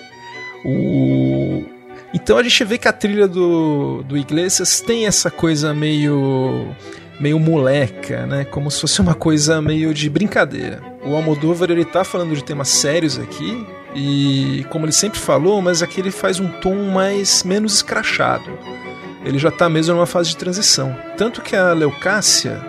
O... 0.63 1.65
Então 2.13 2.37
a 2.37 2.43
gente 2.43 2.63
vê 2.63 2.77
que 2.77 2.87
a 2.87 2.93
trilha 2.93 3.27
do, 3.27 4.03
do 4.03 4.17
Iglesias 4.17 4.79
tem 4.79 5.05
essa 5.05 5.29
coisa 5.29 5.73
meio 5.73 6.73
meio 7.19 7.39
moleca, 7.39 8.25
né? 8.25 8.45
Como 8.45 8.69
se 8.69 8.81
fosse 8.81 9.01
uma 9.01 9.13
coisa 9.13 9.61
meio 9.61 9.93
de 9.93 10.09
brincadeira. 10.09 10.81
O 11.03 11.15
Almodóvar 11.15 11.71
ele 11.71 11.85
tá 11.85 12.03
falando 12.03 12.35
de 12.35 12.43
temas 12.43 12.69
sérios 12.69 13.19
aqui 13.19 13.65
e 13.95 14.65
como 14.69 14.85
ele 14.85 14.91
sempre 14.91 15.19
falou, 15.19 15.61
mas 15.61 15.81
aqui 15.81 16.01
ele 16.01 16.11
faz 16.11 16.39
um 16.39 16.47
tom 16.59 16.91
mais 16.91 17.43
menos 17.43 17.75
escrachado. 17.75 18.51
Ele 19.23 19.39
já 19.39 19.49
tá 19.49 19.69
mesmo 19.69 19.95
numa 19.95 20.05
fase 20.05 20.29
de 20.29 20.37
transição. 20.37 20.95
Tanto 21.17 21.41
que 21.41 21.55
a 21.55 21.73
Leucácia, 21.73 22.61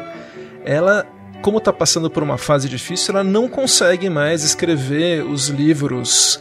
ela 0.64 1.06
como 1.42 1.58
está 1.58 1.72
passando 1.72 2.10
por 2.10 2.22
uma 2.22 2.38
fase 2.38 2.68
difícil, 2.68 3.14
ela 3.14 3.22
não 3.22 3.48
consegue 3.48 4.10
mais 4.10 4.42
escrever 4.42 5.24
os 5.24 5.48
livros 5.48 6.40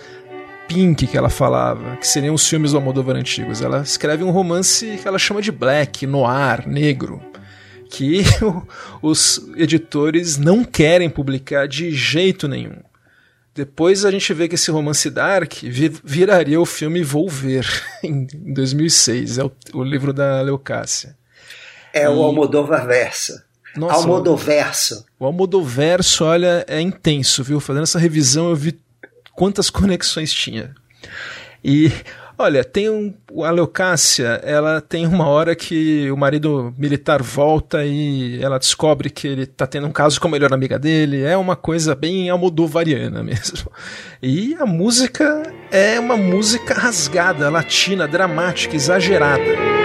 pink 0.67 1.05
que 1.05 1.15
ela 1.15 1.29
falava, 1.29 1.95
que 1.97 2.07
seriam 2.07 2.33
os 2.33 2.47
filmes 2.47 2.71
do 2.71 2.77
Almodóvar 2.77 3.15
antigos. 3.15 3.61
Ela 3.61 3.81
escreve 3.81 4.23
um 4.23 4.31
romance 4.31 4.97
que 4.99 5.07
ela 5.07 5.19
chama 5.19 5.41
de 5.41 5.51
black, 5.51 6.07
noir, 6.07 6.67
negro, 6.67 7.21
que 7.89 8.23
os 9.01 9.41
editores 9.55 10.37
não 10.37 10.63
querem 10.63 11.09
publicar 11.09 11.67
de 11.67 11.91
jeito 11.91 12.47
nenhum. 12.47 12.77
Depois 13.53 14.03
a 14.03 14.11
gente 14.11 14.33
vê 14.33 14.49
que 14.49 14.55
esse 14.55 14.69
romance 14.69 15.09
dark 15.09 15.53
viraria 16.03 16.59
o 16.59 16.65
filme 16.65 17.01
Volver, 17.03 17.65
em 18.03 18.27
2006. 18.53 19.37
É 19.37 19.43
o, 19.43 19.51
o 19.73 19.83
livro 19.83 20.11
da 20.11 20.41
Leucácia. 20.41 21.15
É 21.93 22.03
e... 22.03 22.07
o 22.07 22.21
Almodóvar 22.21 22.85
Versa. 22.85 23.45
Nossa, 23.77 23.95
Almodoverso. 23.95 25.05
O 25.19 25.25
Almodoverso, 25.25 26.23
olha, 26.23 26.65
é 26.67 26.79
intenso, 26.79 27.43
viu? 27.43 27.59
Fazendo 27.59 27.83
essa 27.83 27.99
revisão 27.99 28.49
eu 28.49 28.55
vi 28.55 28.79
quantas 29.33 29.69
conexões 29.69 30.33
tinha. 30.33 30.73
E 31.63 31.91
olha, 32.37 32.63
tem 32.63 32.89
um, 32.89 33.13
a 33.43 33.51
Leucácia, 33.51 34.41
ela 34.43 34.81
tem 34.81 35.05
uma 35.05 35.27
hora 35.27 35.55
que 35.55 36.09
o 36.11 36.17
marido 36.17 36.73
militar 36.77 37.21
volta 37.21 37.85
e 37.85 38.41
ela 38.41 38.57
descobre 38.57 39.09
que 39.09 39.27
ele 39.27 39.45
tá 39.45 39.65
tendo 39.65 39.87
um 39.87 39.91
caso 39.91 40.19
com 40.19 40.27
a 40.27 40.31
melhor 40.31 40.53
amiga 40.53 40.77
dele. 40.79 41.23
É 41.23 41.37
uma 41.37 41.55
coisa 41.55 41.95
bem 41.95 42.29
almodovariana 42.29 43.23
mesmo. 43.23 43.71
E 44.21 44.55
a 44.59 44.65
música 44.65 45.43
é 45.71 45.99
uma 45.99 46.17
música 46.17 46.73
rasgada, 46.73 47.49
latina, 47.49 48.07
dramática, 48.07 48.75
exagerada. 48.75 49.84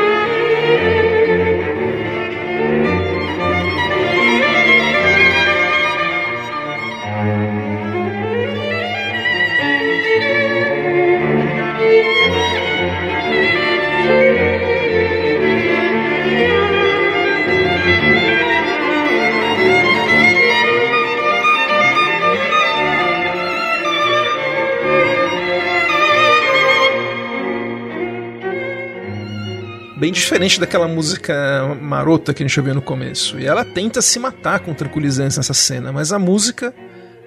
Bem 30.00 30.10
diferente 30.10 30.58
daquela 30.58 30.88
música 30.88 31.76
marota 31.78 32.32
que 32.32 32.42
a 32.42 32.46
gente 32.46 32.58
ouviu 32.58 32.74
no 32.74 32.80
começo. 32.80 33.38
E 33.38 33.44
ela 33.44 33.66
tenta 33.66 34.00
se 34.00 34.18
matar 34.18 34.60
com 34.60 34.72
tranquilizantes 34.72 35.36
nessa 35.36 35.52
cena, 35.52 35.92
mas 35.92 36.10
a 36.10 36.18
música 36.18 36.74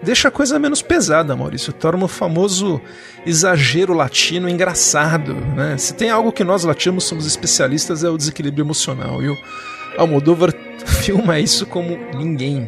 deixa 0.02 0.28
a 0.28 0.32
coisa 0.32 0.58
menos 0.58 0.82
pesada, 0.82 1.36
Maurício. 1.36 1.72
Torna 1.72 2.06
o 2.06 2.08
famoso 2.08 2.82
exagero 3.28 3.94
latino 3.94 4.50
engraçado. 4.50 5.36
Né? 5.36 5.78
Se 5.78 5.94
tem 5.94 6.10
algo 6.10 6.32
que 6.32 6.44
nós 6.44 6.64
latinos 6.64 7.04
somos 7.04 7.28
especialistas 7.28 8.04
é 8.04 8.10
o 8.10 8.18
desequilíbrio 8.18 8.64
emocional. 8.64 9.22
E 9.22 9.30
o 9.30 9.38
Almodóvar 9.96 10.52
filma 11.04 11.40
isso 11.40 11.68
como 11.68 11.96
ninguém. 12.16 12.68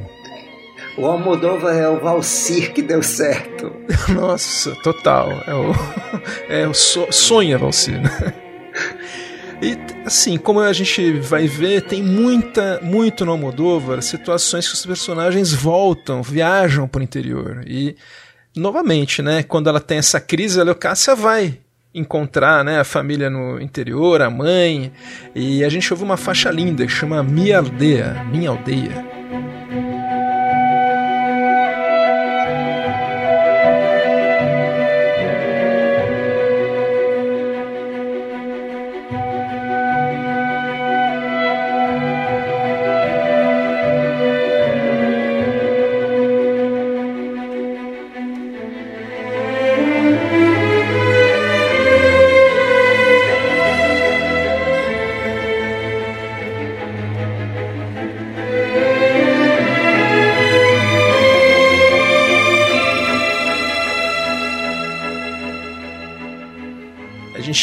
O 1.00 1.08
Almodóvar 1.08 1.76
é 1.76 1.90
o 1.90 2.00
Valsir 2.00 2.74
que 2.74 2.84
deu 2.84 3.02
certo. 3.02 3.72
Nossa, 4.14 4.76
total. 4.84 5.32
É 5.48 5.54
o, 5.56 5.74
é 6.48 6.68
o 6.68 6.76
so, 6.76 7.08
sonha 7.10 7.58
Valsir, 7.58 8.00
né? 8.00 8.45
E 9.62 9.78
assim, 10.06 10.38
como 10.38 10.60
a 10.60 10.74
gente 10.74 11.14
vai 11.20 11.48
ver, 11.48 11.82
tem 11.84 12.04
muita, 12.04 12.80
muito 12.82 13.26
no 13.26 13.32
Almodóvar 13.32 14.02
situações 14.02 14.68
que 14.68 14.74
os 14.74 14.86
personagens 14.86 15.54
voltam, 15.54 16.22
viajam 16.22 16.88
para 16.88 17.00
o 17.00 17.04
interior. 17.04 17.64
E 17.66 17.96
novamente, 18.56 19.22
né, 19.22 19.44
quando 19.44 19.70
ela 19.70 19.80
tem 19.80 19.98
essa 19.98 20.20
crise, 20.20 20.60
a 20.60 20.64
Leocácia 20.64 21.16
vai 21.16 21.58
encontrar 21.94 22.64
né, 22.64 22.80
a 22.80 22.84
família 22.84 23.30
no 23.30 23.60
interior, 23.62 24.22
a 24.22 24.30
mãe, 24.30 24.92
e 25.34 25.64
a 25.64 25.70
gente 25.70 25.92
ouve 25.94 26.04
uma 26.04 26.18
faixa 26.18 26.52
linda 26.52 26.86
que 26.86 26.92
chama 26.92 27.24
Minha 27.24 27.60
Aldeia, 27.60 28.26
Minha 28.30 28.50
Aldeia. 28.50 29.15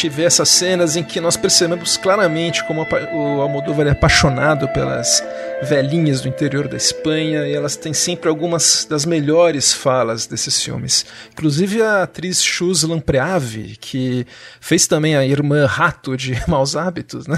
Gente 0.03 0.09
vê 0.09 0.23
essas 0.25 0.49
cenas 0.49 0.97
em 0.97 1.03
que 1.03 1.21
nós 1.21 1.37
percebemos 1.37 1.95
claramente 1.95 2.63
como 2.65 2.85
o 3.13 3.41
Almodóvar 3.41 3.87
é 3.87 3.91
apaixonado 3.91 4.67
pelas 4.69 5.23
velhinhas 5.63 6.21
do 6.21 6.27
interior 6.27 6.67
da 6.67 6.77
Espanha 6.77 7.47
e 7.47 7.53
elas 7.53 7.75
têm 7.75 7.93
sempre 7.93 8.29
algumas 8.29 8.85
das 8.89 9.05
melhores 9.05 9.73
falas 9.73 10.27
desses 10.27 10.61
filmes. 10.61 11.05
Inclusive 11.31 11.81
a 11.81 12.03
atriz 12.03 12.43
Chus 12.43 12.83
Lampreave, 12.83 13.77
que 13.79 14.27
fez 14.59 14.85
também 14.85 15.15
a 15.15 15.25
irmã 15.25 15.65
Rato 15.65 16.17
de 16.17 16.39
Maus 16.47 16.75
Hábitos, 16.75 17.27
né? 17.27 17.37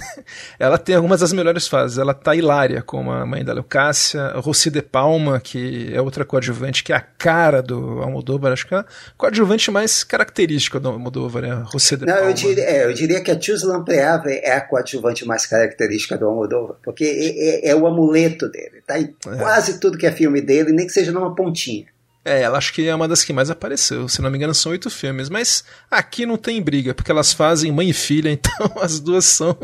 Ela 0.60 0.78
tem 0.78 0.96
algumas 0.96 1.20
das 1.20 1.32
melhores 1.32 1.68
falas. 1.68 1.98
Ela 1.98 2.14
tá 2.14 2.36
hilária 2.36 2.82
como 2.82 3.12
a 3.12 3.26
mãe 3.26 3.44
da 3.44 3.54
Leucácia, 3.54 4.34
Rossi 4.38 4.70
de 4.70 4.82
Palma, 4.82 5.40
que 5.40 5.92
é 5.94 6.02
outra 6.02 6.26
coadjuvante, 6.26 6.84
que 6.84 6.92
é 6.92 6.96
a 6.96 7.02
cara 7.02 7.62
do 7.62 8.02
Almodóvar, 8.02 8.52
acho 8.52 8.68
que 8.68 8.74
é 8.74 8.80
a 8.80 8.86
coadjuvante 9.18 9.70
mais 9.70 10.04
característica 10.04 10.80
do 10.80 10.90
Almodóvar, 10.90 11.44
é 11.44 11.52
a 11.52 11.64
Rossi 11.64 11.96
de 11.96 12.06
Não, 12.06 12.14
Palma. 12.14 12.30
Eu 12.30 12.34
diria, 12.34 12.64
é, 12.64 12.86
eu 12.86 12.94
diria 12.94 13.22
que 13.22 13.32
a 13.32 13.40
Chus 13.40 13.64
Lampreave 13.64 14.32
é 14.44 14.54
a 14.54 14.62
coadjuvante 14.62 15.26
mais 15.26 15.46
característica 15.46 16.18
do 16.18 16.26
Almodóvar, 16.26 16.78
porque 16.84 17.04
é, 17.04 17.70
é, 17.70 17.70
é 17.70 17.76
o 17.76 17.86
amuleto 17.86 18.15
dele, 18.50 18.82
tá 18.86 19.00
em 19.00 19.16
é. 19.28 19.36
quase 19.38 19.80
tudo 19.80 19.98
que 19.98 20.06
é 20.06 20.12
filme 20.12 20.42
dele, 20.42 20.72
nem 20.72 20.88
que 20.88 20.94
seja 20.94 21.12
numa 21.12 21.36
pontinha. 21.36 21.86
É, 22.24 22.42
ela 22.42 22.58
acho 22.58 22.74
que 22.74 22.88
é 22.88 22.96
uma 22.96 23.08
das 23.08 23.24
que 23.24 23.32
mais 23.32 23.52
apareceu. 23.52 24.10
Se 24.10 24.20
não 24.20 24.32
me 24.32 24.38
engano, 24.38 24.56
são 24.56 24.72
oito 24.72 24.90
filmes. 24.90 25.30
Mas 25.30 25.64
aqui 25.92 26.26
não 26.26 26.38
tem 26.38 26.60
briga, 26.60 26.92
porque 26.92 27.12
elas 27.12 27.32
fazem 27.32 27.72
mãe 27.72 27.90
e 27.90 27.94
filha, 27.94 28.30
então 28.34 28.72
as 28.82 29.00
duas 29.00 29.26
são 29.26 29.56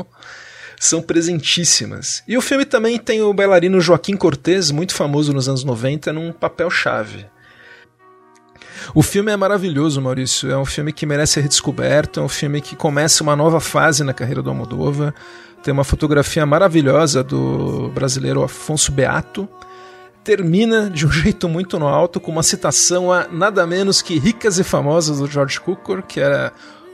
são 0.80 1.00
presentíssimas. 1.00 2.24
E 2.28 2.36
o 2.36 2.42
filme 2.42 2.66
também 2.66 2.98
tem 2.98 3.22
o 3.22 3.32
bailarino 3.32 3.80
Joaquim 3.80 4.18
Cortez, 4.18 4.72
muito 4.72 4.96
famoso 4.96 5.32
nos 5.32 5.48
anos 5.48 5.64
90, 5.64 6.12
num 6.12 6.32
papel-chave. 6.32 7.28
O 8.96 9.04
filme 9.04 9.32
é 9.32 9.38
maravilhoso, 9.38 10.02
Maurício. 10.02 10.50
É 10.50 10.58
um 10.58 10.66
filme 10.66 10.92
que 10.92 11.06
merece 11.06 11.34
ser 11.34 11.42
redescoberto, 11.42 12.20
é 12.20 12.24
um 12.24 12.30
filme 12.30 12.62
que 12.62 12.76
começa 12.76 13.22
uma 13.22 13.36
nova 13.36 13.60
fase 13.60 14.04
na 14.04 14.12
carreira 14.12 14.42
do 14.42 14.50
Almodóvar. 14.50 15.14
Tem 15.64 15.72
uma 15.72 15.84
fotografia 15.84 16.46
maravilhosa 16.46 17.24
do 17.24 17.90
brasileiro 17.90 18.44
Afonso 18.44 18.92
Beato. 18.92 19.48
Termina 20.24 20.90
de 20.90 21.06
um 21.06 21.12
jeito 21.12 21.48
muito 21.48 21.78
no 21.78 21.88
alto 21.88 22.20
com 22.20 22.32
uma 22.32 22.44
citação 22.44 23.12
a 23.12 23.28
nada 23.28 23.66
menos 23.68 24.02
que 24.02 24.18
Ricas 24.18 24.58
e 24.58 24.64
Famosas 24.64 25.20
do 25.20 25.28
George 25.28 25.60
Cukor, 25.60 26.02
que 26.04 26.20
era 26.20 26.52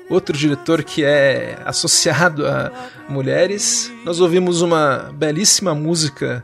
outro 0.09 0.35
diretor 0.37 0.83
que 0.83 1.03
é 1.03 1.57
associado 1.65 2.45
a 2.45 2.71
mulheres. 3.09 3.91
Nós 4.05 4.19
ouvimos 4.19 4.61
uma 4.61 5.11
belíssima 5.13 5.73
música 5.73 6.43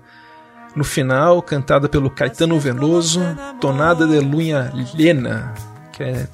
no 0.75 0.83
final, 0.83 1.41
cantada 1.41 1.87
pelo 1.87 2.09
Caetano 2.09 2.59
Veloso, 2.59 3.21
Tonada 3.61 4.07
de 4.07 4.19
Lunha 4.19 4.71
Llena, 4.95 5.53
que 5.91 6.03
é 6.03 6.27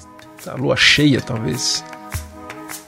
a 0.46 0.54
lua 0.54 0.76
cheia, 0.76 1.20
talvez. 1.20 1.84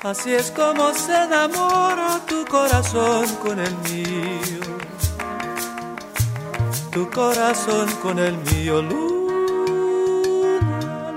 Así 0.05 0.35
es 0.35 0.51
como 0.51 0.93
se 0.95 1.15
enamora 1.15 2.19
tu 2.27 2.45
corazón 2.47 3.25
con 3.37 3.61
el 3.61 3.73
mío. 3.88 4.59
Tu 6.91 7.09
corazón 7.09 7.88
con 8.03 8.19
el 8.19 8.37
mío, 8.38 8.83
luna, 8.83 9.53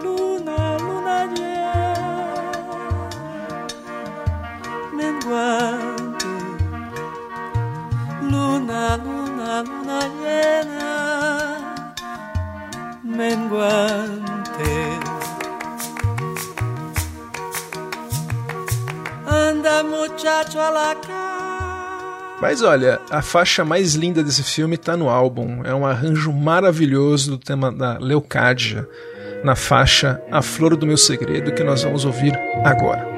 luna, 0.04 0.78
luna 0.78 1.26
llena, 1.34 2.32
menguante. 4.94 6.28
Luna, 8.22 8.98
luna, 8.98 9.64
luna 9.64 10.00
llena, 10.22 10.94
menguante. 13.02 14.36
Anda, 19.66 19.84
muchacho, 19.84 20.60
a 20.60 20.70
la 20.70 20.96
mas 22.40 22.62
olha, 22.62 23.00
a 23.10 23.22
faixa 23.22 23.64
mais 23.64 23.96
linda 23.96 24.22
desse 24.22 24.44
filme 24.44 24.76
está 24.76 24.96
no 24.96 25.10
álbum. 25.10 25.64
É 25.64 25.74
um 25.74 25.86
arranjo 25.86 26.32
maravilhoso 26.34 27.32
do 27.32 27.38
tema 27.38 27.72
da 27.72 27.98
Leocádia, 27.98 28.88
na 29.44 29.56
faixa 29.56 30.22
A 30.30 30.42
Flor 30.42 30.76
do 30.76 30.86
Meu 30.86 30.98
Segredo, 30.98 31.54
que 31.54 31.64
nós 31.64 31.82
vamos 31.82 32.04
ouvir 32.04 32.38
agora. 32.64 33.15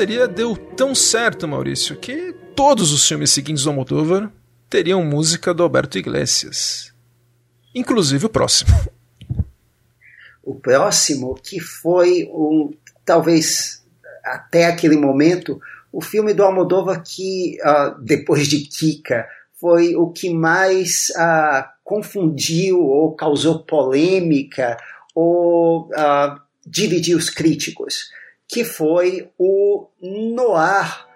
Parceria 0.00 0.26
deu 0.26 0.56
tão 0.56 0.94
certo, 0.94 1.46
Maurício, 1.46 1.94
que 1.94 2.34
todos 2.56 2.90
os 2.90 3.06
filmes 3.06 3.30
seguintes 3.30 3.64
do 3.64 3.70
Almodóvar 3.70 4.32
teriam 4.68 5.04
música 5.04 5.52
do 5.52 5.62
Alberto 5.62 5.98
Iglesias. 5.98 6.90
Inclusive 7.74 8.24
o 8.24 8.28
próximo. 8.30 8.70
O 10.42 10.54
próximo, 10.54 11.34
que 11.34 11.60
foi 11.60 12.26
um, 12.32 12.72
talvez 13.04 13.84
até 14.24 14.68
aquele 14.68 14.96
momento, 14.96 15.60
o 15.92 16.00
filme 16.00 16.32
do 16.32 16.44
Almodóvar 16.44 17.02
que, 17.02 17.58
uh, 17.60 18.00
depois 18.00 18.48
de 18.48 18.60
Kika, 18.60 19.28
foi 19.52 19.94
o 19.96 20.08
que 20.08 20.32
mais 20.32 21.10
uh, 21.10 21.68
confundiu 21.84 22.80
ou 22.80 23.14
causou 23.14 23.58
polêmica 23.64 24.78
ou 25.14 25.90
uh, 25.90 26.40
dividiu 26.66 27.18
os 27.18 27.28
críticos 27.28 28.08
que 28.52 28.64
foi 28.64 29.30
o 29.38 29.86
noir, 30.00 31.06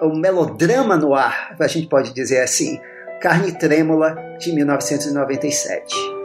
o 0.00 0.14
melodrama 0.16 0.96
noir, 0.96 1.54
a 1.58 1.66
gente 1.68 1.88
pode 1.88 2.12
dizer 2.12 2.40
assim, 2.42 2.80
Carne 3.20 3.56
Trêmula, 3.56 4.16
de 4.38 4.52
1997. 4.52 6.19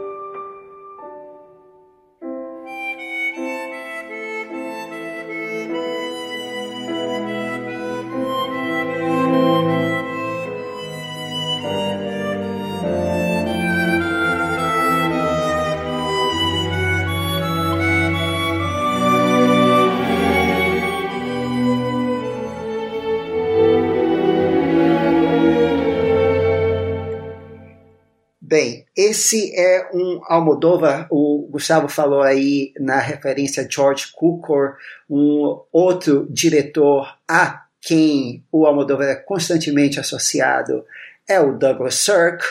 Esse 28.96 29.54
é 29.54 29.90
um 29.92 30.22
Almodóvar, 30.24 31.06
o 31.10 31.46
Gustavo 31.50 31.86
falou 31.86 32.22
aí 32.22 32.72
na 32.80 32.98
referência 32.98 33.62
a 33.62 33.68
George 33.68 34.06
Cukor, 34.14 34.76
um 35.08 35.60
outro 35.70 36.26
diretor 36.30 37.14
a 37.28 37.66
quem 37.78 38.42
o 38.50 38.66
Almodóvar 38.66 39.08
é 39.08 39.14
constantemente 39.14 40.00
associado, 40.00 40.82
é 41.28 41.38
o 41.38 41.52
Douglas 41.58 41.96
Sirk. 41.96 42.42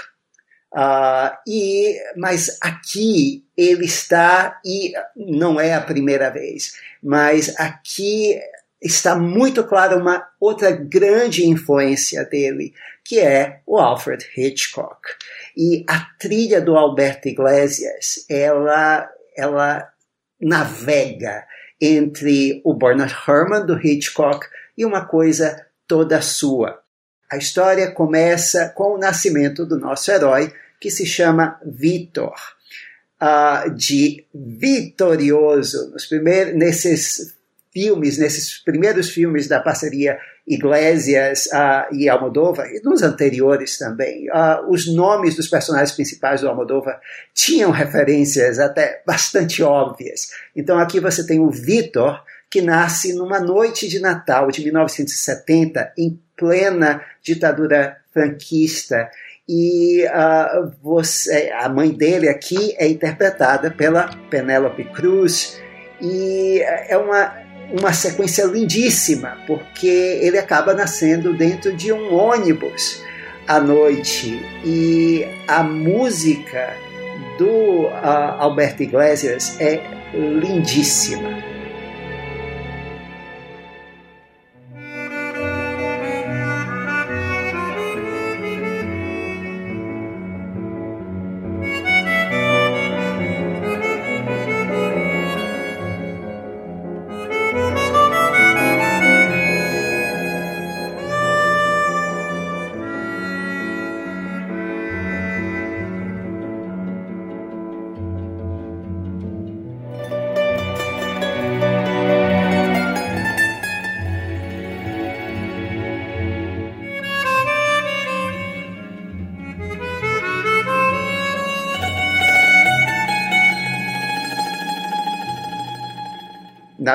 Uh, 0.72 1.32
e, 1.48 1.98
mas 2.16 2.58
aqui 2.62 3.44
ele 3.58 3.86
está, 3.86 4.60
e 4.64 4.94
não 5.16 5.60
é 5.60 5.74
a 5.74 5.82
primeira 5.82 6.30
vez, 6.30 6.74
mas 7.02 7.58
aqui 7.58 8.40
está 8.82 9.16
muito 9.16 9.64
clara 9.64 9.98
uma 9.98 10.28
outra 10.40 10.72
grande 10.72 11.48
influência 11.48 12.24
dele, 12.24 12.74
que 13.04 13.20
é 13.20 13.62
o 13.66 13.78
Alfred 13.78 14.26
Hitchcock. 14.38 15.00
E 15.56 15.86
a 15.88 16.00
trilha 16.20 16.60
do 16.60 16.76
Alberto 16.76 17.28
Iglesias, 17.28 18.26
ela, 18.30 19.10
ela 19.38 19.88
navega 20.40 21.46
entre 21.80 22.62
o 22.64 22.74
Bernard 22.74 23.14
Herrmann 23.28 23.66
do 23.66 23.80
Hitchcock 23.80 24.46
e 24.78 24.86
uma 24.86 25.06
coisa 25.06 25.66
toda 25.88 26.22
sua. 26.22 26.82
A 27.32 27.38
história 27.38 27.92
começa 27.92 28.70
com 28.70 28.96
o 28.96 28.98
nascimento 28.98 29.66
do 29.66 29.80
nosso 29.80 30.12
herói, 30.12 30.54
que 30.80 30.92
se 30.92 31.06
chama 31.06 31.60
Vitor. 31.66 32.36
Uh, 33.16 33.74
de 33.74 34.26
vitorioso 34.34 35.90
nos 35.90 36.06
primeiros, 36.06 36.54
nesses 36.54 37.36
filmes, 37.74 38.18
nesses 38.18 38.58
primeiros 38.58 39.10
filmes 39.10 39.48
da 39.48 39.60
parceria 39.60 40.20
Iglesias 40.48 41.48
uh, 41.48 41.94
e 41.94 42.08
Almodóvar, 42.08 42.68
e 42.68 42.80
nos 42.84 43.02
anteriores 43.02 43.78
também, 43.78 44.30
uh, 44.30 44.70
os 44.70 44.94
nomes 44.94 45.36
dos 45.36 45.48
personagens 45.48 45.92
principais 45.92 46.42
do 46.42 46.50
Almodóvar 46.50 47.00
tinham 47.34 47.72
referências 47.72 48.60
até 48.60 49.02
bastante 49.06 49.64
óbvias. 49.64 50.30
Então 50.56 50.78
aqui 50.78 51.00
você 51.00 51.26
tem 51.26 51.40
o 51.40 51.50
Vitor, 51.50 52.22
que 52.50 52.62
nasce 52.62 53.14
numa 53.14 53.40
noite 53.40 53.88
de 53.88 54.00
Natal 54.00 54.52
de 54.52 54.64
1970, 54.64 55.94
em 55.98 56.20
plena 56.38 57.02
ditadura 57.24 57.98
franquista, 58.14 59.10
e 59.50 60.06
uh, 60.06 60.72
você, 60.82 61.52
a 61.60 61.68
mãe 61.70 61.92
dele 61.92 62.30
aqui 62.30 62.76
é 62.78 62.88
interpretada 62.88 63.72
pela 63.72 64.10
Penélope 64.30 64.84
Cruz, 64.86 65.60
e 66.02 66.62
é 66.88 66.98
uma 66.98 67.45
uma 67.72 67.94
sequência 67.94 68.46
lindíssima, 68.46 69.38
porque 69.48 69.88
ele 70.22 70.38
acaba 70.38 70.74
nascendo 70.74 71.34
dentro 71.34 71.74
de 71.74 71.92
um 71.92 72.14
ônibus 72.14 73.04
à 73.48 73.60
noite 73.60 74.42
e 74.64 75.28
a 75.48 75.64
música 75.64 76.76
do 77.38 77.86
uh, 77.88 78.40
Alberto 78.40 78.84
Iglesias 78.84 79.60
é 79.60 79.82
lindíssima. 80.14 81.55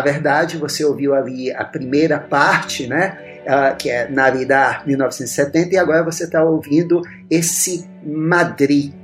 Na 0.00 0.12
verdade, 0.12 0.56
você 0.56 0.82
ouviu 0.82 1.12
ali 1.14 1.52
a 1.52 1.62
primeira 1.62 2.18
parte, 2.18 2.86
né? 2.86 3.18
Uh, 3.40 3.76
que 3.76 3.90
é 3.90 4.08
Navidad 4.08 4.86
1970, 4.86 5.74
e 5.74 5.78
agora 5.78 6.02
você 6.02 6.24
está 6.24 6.42
ouvindo 6.42 7.02
esse 7.30 7.86
Madrid, 8.02 8.94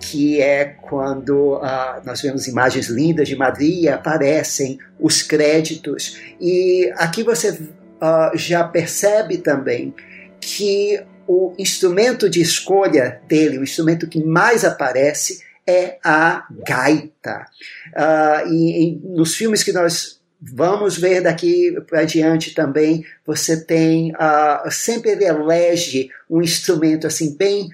que 0.00 0.40
é 0.40 0.64
quando 0.64 1.54
uh, 1.54 2.02
nós 2.04 2.20
vemos 2.20 2.48
imagens 2.48 2.88
lindas 2.88 3.28
de 3.28 3.36
Madrid 3.36 3.84
e 3.84 3.88
aparecem 3.88 4.78
os 4.98 5.22
créditos. 5.22 6.18
E 6.40 6.92
aqui 6.96 7.22
você 7.22 7.50
uh, 7.50 8.36
já 8.36 8.64
percebe 8.64 9.38
também 9.38 9.94
que 10.40 11.00
o 11.28 11.54
instrumento 11.56 12.28
de 12.28 12.40
escolha 12.40 13.20
dele, 13.28 13.58
o 13.58 13.62
instrumento 13.62 14.08
que 14.08 14.22
mais 14.24 14.64
aparece, 14.64 15.44
é 15.66 15.98
a 16.04 16.46
gaita. 16.66 17.46
Uh, 17.88 18.52
e, 18.52 18.82
e, 18.82 19.00
nos 19.04 19.34
filmes 19.34 19.62
que 19.62 19.72
nós 19.72 20.20
vamos 20.52 20.98
ver 20.98 21.20
daqui 21.22 21.72
para 21.86 22.04
diante 22.04 22.54
também, 22.54 23.04
você 23.26 23.64
tem 23.64 24.12
uh, 24.12 24.70
sempre 24.70 25.10
ele 25.10 25.24
elege 25.24 26.10
um 26.28 26.42
instrumento 26.42 27.06
assim 27.06 27.36
bem 27.36 27.68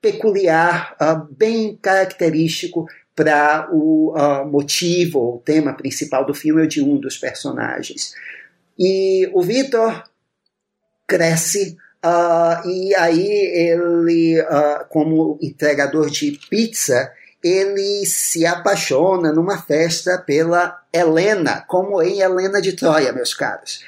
peculiar, 0.00 0.96
uh, 1.00 1.34
bem 1.34 1.76
característico 1.76 2.86
para 3.14 3.68
o 3.72 4.14
motivo, 4.44 5.36
o 5.36 5.42
tema 5.42 5.72
principal 5.72 6.26
do 6.26 6.34
filme 6.34 6.60
ou 6.60 6.66
de 6.66 6.82
um 6.82 6.98
dos 6.98 7.16
personagens. 7.16 8.12
E 8.78 9.26
o 9.32 9.40
Vitor 9.40 10.04
cresce 11.06 11.78
Uh, 12.06 12.68
e 12.68 12.94
aí 12.94 13.28
ele, 13.28 14.40
uh, 14.40 14.86
como 14.88 15.36
entregador 15.42 16.08
de 16.08 16.38
pizza, 16.48 17.10
ele 17.46 18.04
se 18.06 18.44
apaixona 18.44 19.32
numa 19.32 19.58
festa 19.58 20.18
pela 20.18 20.82
Helena, 20.92 21.64
como 21.66 22.02
em 22.02 22.20
Helena 22.20 22.60
de 22.60 22.72
Troia, 22.72 23.12
meus 23.12 23.34
caros. 23.34 23.84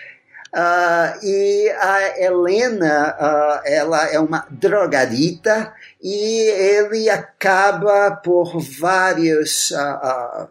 Uh, 0.55 1.25
e 1.25 1.71
a 1.79 2.23
Helena, 2.23 3.17
uh, 3.21 3.61
ela 3.67 4.07
é 4.07 4.19
uma 4.19 4.47
drogadita 4.51 5.75
e 6.03 6.41
ele 6.49 7.11
acaba 7.11 8.13
por 8.13 8.59
vários 8.59 9.73
uh, 9.73 10.49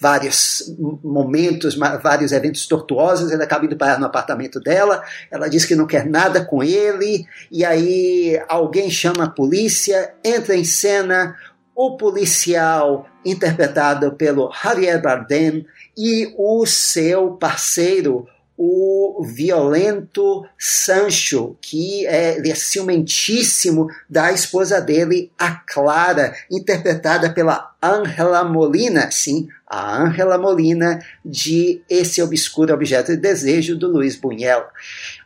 vários 0.00 0.74
momentos, 1.04 1.76
vários 2.02 2.32
eventos 2.32 2.66
tortuosos, 2.66 3.30
ele 3.30 3.42
acaba 3.42 3.66
indo 3.66 3.76
parar 3.76 4.00
no 4.00 4.06
apartamento 4.06 4.58
dela, 4.58 5.04
ela 5.30 5.46
diz 5.46 5.66
que 5.66 5.76
não 5.76 5.86
quer 5.86 6.06
nada 6.06 6.42
com 6.42 6.62
ele, 6.62 7.26
e 7.52 7.64
aí 7.66 8.42
alguém 8.48 8.90
chama 8.90 9.24
a 9.24 9.30
polícia, 9.30 10.14
entra 10.24 10.56
em 10.56 10.64
cena 10.64 11.36
o 11.74 11.96
policial 11.96 13.06
interpretado 13.24 14.12
pelo 14.12 14.52
Javier 14.52 15.00
Bardem 15.00 15.66
e 15.96 16.34
o 16.36 16.66
seu 16.66 17.32
parceiro, 17.32 18.26
o 18.62 19.24
violento 19.24 20.44
Sancho, 20.58 21.56
que 21.62 22.06
é, 22.06 22.46
é 22.46 22.54
ciumentíssimo 22.54 23.88
da 24.08 24.32
esposa 24.32 24.82
dele, 24.82 25.32
a 25.38 25.52
Clara, 25.52 26.34
interpretada 26.50 27.32
pela 27.32 27.74
Angela 27.82 28.44
Molina, 28.44 29.10
sim, 29.10 29.48
a 29.66 30.02
Angela 30.02 30.36
Molina, 30.36 31.02
de 31.24 31.82
Esse 31.88 32.20
Obscuro 32.20 32.74
Objeto 32.74 33.12
de 33.12 33.16
Desejo, 33.16 33.78
do 33.78 33.88
Luiz 33.88 34.16
Buñuel. 34.16 34.66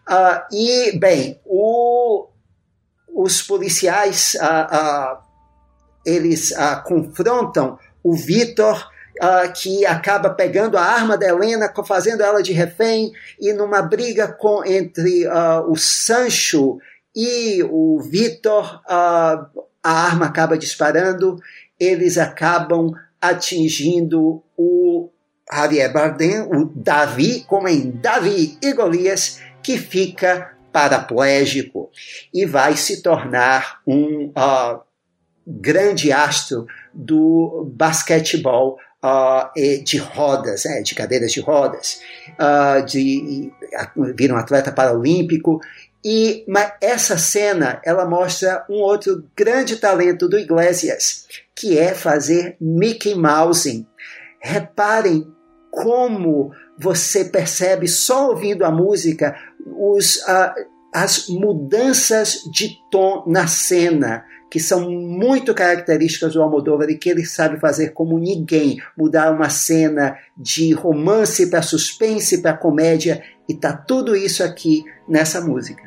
Uh, 0.08 0.54
e, 0.54 0.96
bem, 0.96 1.40
o, 1.44 2.28
os 3.12 3.42
policiais 3.42 4.36
uh, 4.40 5.16
uh, 5.16 5.23
eles 6.04 6.50
uh, 6.52 6.82
confrontam 6.84 7.78
o 8.02 8.14
Vitor, 8.14 8.90
uh, 9.22 9.52
que 9.52 9.86
acaba 9.86 10.30
pegando 10.30 10.76
a 10.76 10.82
arma 10.82 11.16
da 11.16 11.26
Helena, 11.26 11.72
fazendo 11.86 12.22
ela 12.22 12.42
de 12.42 12.52
refém, 12.52 13.12
e 13.40 13.52
numa 13.52 13.82
briga 13.82 14.28
com, 14.28 14.64
entre 14.64 15.26
uh, 15.26 15.70
o 15.70 15.76
Sancho 15.76 16.78
e 17.14 17.62
o 17.70 18.00
Vitor, 18.00 18.80
a 18.86 19.48
arma 19.84 20.26
acaba 20.26 20.58
disparando, 20.58 21.38
eles 21.78 22.18
acabam 22.18 22.92
atingindo 23.20 24.42
o 24.56 25.10
Javier 25.52 25.92
Bardem, 25.92 26.40
o 26.40 26.72
Davi, 26.74 27.44
como 27.46 27.68
em 27.68 27.90
Davi 27.90 28.58
e 28.62 28.72
Golias, 28.72 29.40
que 29.62 29.78
fica 29.78 30.54
paraplégico. 30.72 31.90
E 32.32 32.44
vai 32.44 32.76
se 32.76 33.02
tornar 33.02 33.80
um 33.86 34.30
uh, 34.30 34.80
grande 35.46 36.12
astro 36.12 36.66
do 36.92 37.70
basquetebol 37.74 38.78
uh, 39.04 39.84
de 39.84 39.98
rodas, 39.98 40.64
né, 40.64 40.82
de 40.82 40.94
cadeiras 40.94 41.32
de 41.32 41.40
rodas, 41.40 42.00
uh, 42.38 42.84
de, 42.84 43.52
vira 44.14 44.34
um 44.34 44.38
atleta 44.38 44.72
paralímpico. 44.72 45.60
E 46.04 46.44
mas 46.46 46.72
essa 46.82 47.16
cena 47.16 47.80
ela 47.84 48.04
mostra 48.04 48.64
um 48.68 48.76
outro 48.76 49.24
grande 49.36 49.76
talento 49.76 50.28
do 50.28 50.38
Iglesias, 50.38 51.26
que 51.54 51.78
é 51.78 51.94
fazer 51.94 52.56
Mickey 52.60 53.14
Mouse. 53.14 53.86
Reparem 54.40 55.26
como 55.70 56.52
você 56.78 57.24
percebe 57.24 57.88
só 57.88 58.28
ouvindo 58.28 58.64
a 58.64 58.70
música 58.70 59.34
os, 59.66 60.16
uh, 60.16 60.52
as 60.92 61.28
mudanças 61.28 62.40
de 62.52 62.76
tom 62.90 63.24
na 63.26 63.46
cena 63.46 64.24
que 64.54 64.60
são 64.60 64.88
muito 64.88 65.52
características 65.52 66.34
do 66.34 66.40
Almodóvar 66.40 66.88
e 66.88 66.96
que 66.96 67.10
ele 67.10 67.24
sabe 67.24 67.58
fazer 67.58 67.88
como 67.88 68.20
ninguém, 68.20 68.80
mudar 68.96 69.32
uma 69.32 69.48
cena 69.48 70.16
de 70.36 70.72
romance 70.72 71.50
para 71.50 71.60
suspense 71.60 72.40
para 72.40 72.56
comédia 72.56 73.20
e 73.48 73.54
tá 73.54 73.72
tudo 73.72 74.14
isso 74.14 74.44
aqui 74.44 74.84
nessa 75.08 75.40
música. 75.40 75.83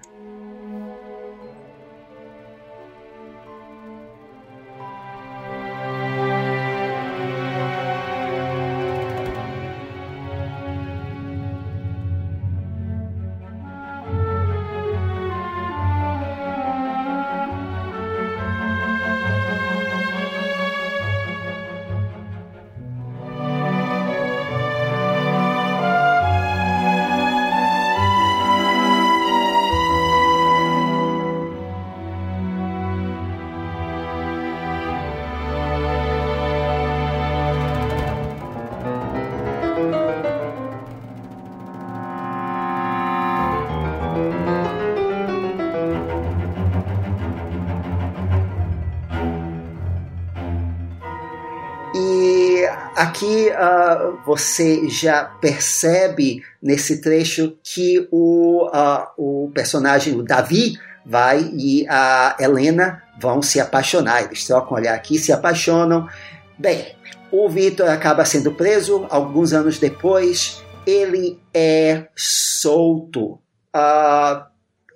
Aqui 52.98 53.52
uh, 53.52 54.18
você 54.26 54.90
já 54.90 55.24
percebe 55.24 56.44
nesse 56.60 57.00
trecho 57.00 57.56
que 57.64 58.08
o, 58.10 58.66
uh, 58.66 59.06
o 59.16 59.52
personagem, 59.54 60.16
o 60.16 60.24
Davi, 60.24 60.80
vai 61.06 61.48
e 61.54 61.88
a 61.88 62.36
Helena 62.40 63.04
vão 63.20 63.40
se 63.40 63.60
apaixonar. 63.60 64.24
Eles 64.24 64.48
trocam 64.48 64.78
olhar 64.78 64.96
aqui, 64.96 65.20
se 65.20 65.32
apaixonam. 65.32 66.10
Bem, 66.58 66.96
o 67.32 67.48
Victor 67.48 67.88
acaba 67.88 68.26
sendo 68.26 68.52
preso 68.52 69.06
alguns 69.12 69.54
anos 69.54 69.78
depois. 69.78 70.64
Ele 70.84 71.40
é 71.54 72.08
solto 72.16 73.34
uh, 73.76 74.44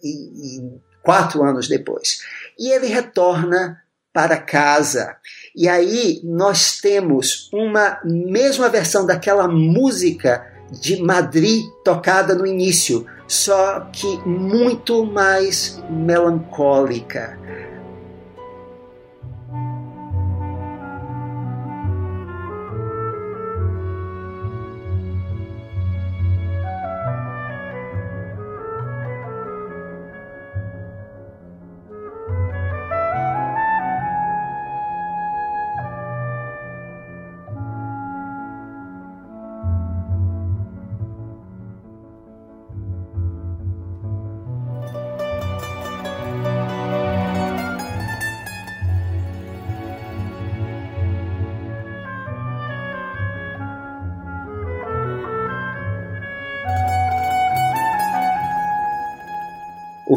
e, 0.04 0.58
e 0.58 0.82
quatro 1.04 1.44
anos 1.44 1.68
depois. 1.68 2.24
E 2.58 2.72
ele 2.72 2.88
retorna 2.88 3.80
para 4.12 4.38
casa. 4.38 5.18
E 5.56 5.68
aí 5.68 6.22
nós 6.24 6.80
temos 6.80 7.50
uma 7.54 8.00
mesma 8.04 8.70
versão 8.70 9.06
daquela 9.06 9.48
música 9.48 10.46
de 10.72 11.02
Madrid 11.02 11.64
tocada 11.84 12.34
no 12.34 12.48
início, 12.48 13.06
só 13.28 13.82
que 13.92 14.08
muito 14.26 15.06
mais 15.06 15.82
melancólica. 15.90 17.38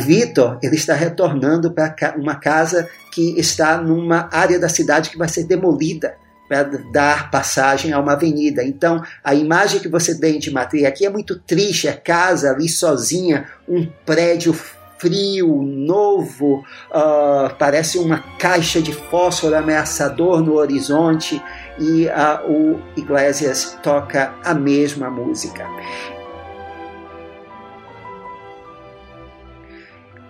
Vitor 0.04 0.58
ele 0.62 0.76
está 0.76 0.94
retornando 0.94 1.72
para 1.72 2.14
uma 2.16 2.36
casa 2.36 2.88
que 3.10 3.38
está 3.38 3.78
numa 3.78 4.28
área 4.32 4.58
da 4.58 4.68
cidade 4.68 5.10
que 5.10 5.18
vai 5.18 5.28
ser 5.28 5.44
demolida 5.44 6.16
para 6.48 6.64
dar 6.92 7.30
passagem 7.30 7.92
a 7.92 7.98
uma 7.98 8.12
avenida. 8.12 8.62
Então, 8.62 9.02
a 9.22 9.34
imagem 9.34 9.80
que 9.80 9.88
você 9.88 10.18
tem 10.18 10.38
de 10.38 10.50
Madrid 10.50 10.84
aqui 10.84 11.06
é 11.06 11.10
muito 11.10 11.38
triste, 11.38 11.88
a 11.88 11.96
casa 11.96 12.50
ali 12.50 12.68
sozinha, 12.68 13.48
um 13.66 13.86
prédio 14.04 14.54
frio, 14.98 15.62
novo, 15.62 16.64
uh, 16.90 17.54
parece 17.58 17.98
uma 17.98 18.18
caixa 18.38 18.80
de 18.80 18.92
fósforo 18.92 19.56
ameaçador 19.56 20.40
no 20.42 20.54
horizonte 20.54 21.42
e 21.78 22.06
uh, 22.06 22.50
o 22.50 22.80
Iglesias 22.96 23.76
toca 23.82 24.32
a 24.44 24.54
mesma 24.54 25.10
música. 25.10 25.66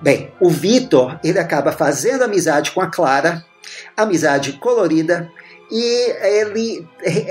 Bem, 0.05 0.31
o 0.39 0.51
Vitor 0.51 1.19
ele 1.25 1.39
acaba 1.39 1.73
fazendo 1.73 2.25
amizade 2.25 2.73
com 2.73 2.83
a 2.83 2.89
Clara, 2.89 3.43
amizade 3.97 4.53
colorida, 4.53 5.31
e 5.71 6.11
ele 6.43 6.87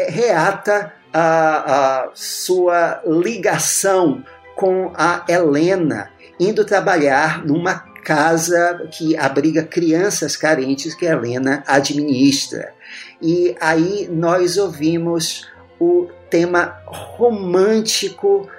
reata 0.09 0.91
a, 1.13 2.05
a 2.05 2.09
sua 2.15 2.99
ligação 3.05 4.25
com 4.55 4.91
a 4.95 5.23
Helena, 5.29 6.09
indo 6.39 6.65
trabalhar 6.65 7.45
numa 7.45 7.75
casa 7.75 8.87
que 8.91 9.15
abriga 9.15 9.61
crianças 9.61 10.35
carentes 10.35 10.95
que 10.95 11.05
a 11.05 11.11
Helena 11.11 11.63
administra. 11.67 12.73
E 13.21 13.55
aí 13.61 14.09
nós 14.11 14.57
ouvimos 14.57 15.47
o 15.79 16.07
tema 16.27 16.81
romântico 16.87 18.49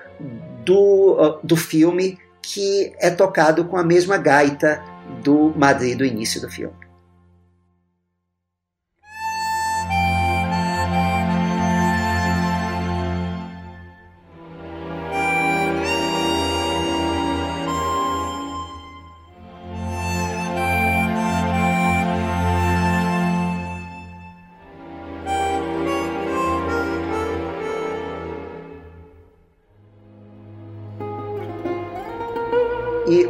do, 0.64 1.40
do 1.42 1.56
filme 1.56 2.16
que 2.44 2.92
é 2.98 3.10
tocado 3.10 3.64
com 3.64 3.76
a 3.76 3.84
mesma 3.84 4.16
gaita 4.18 4.82
do 5.22 5.52
Madrid 5.56 5.96
do 5.96 6.04
início 6.04 6.40
do 6.40 6.50
filme. 6.50 6.83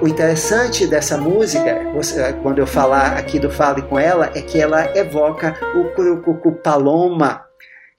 O 0.04 0.08
interessante 0.08 0.86
dessa 0.86 1.16
música, 1.16 1.82
quando 2.42 2.58
eu 2.58 2.66
falar 2.66 3.16
aqui 3.16 3.38
do 3.38 3.50
Fale 3.50 3.80
com 3.80 3.98
ela, 3.98 4.30
é 4.34 4.42
que 4.42 4.60
ela 4.60 4.94
evoca 4.94 5.58
o 5.74 5.94
Curucucu 5.94 6.52
Paloma, 6.56 7.42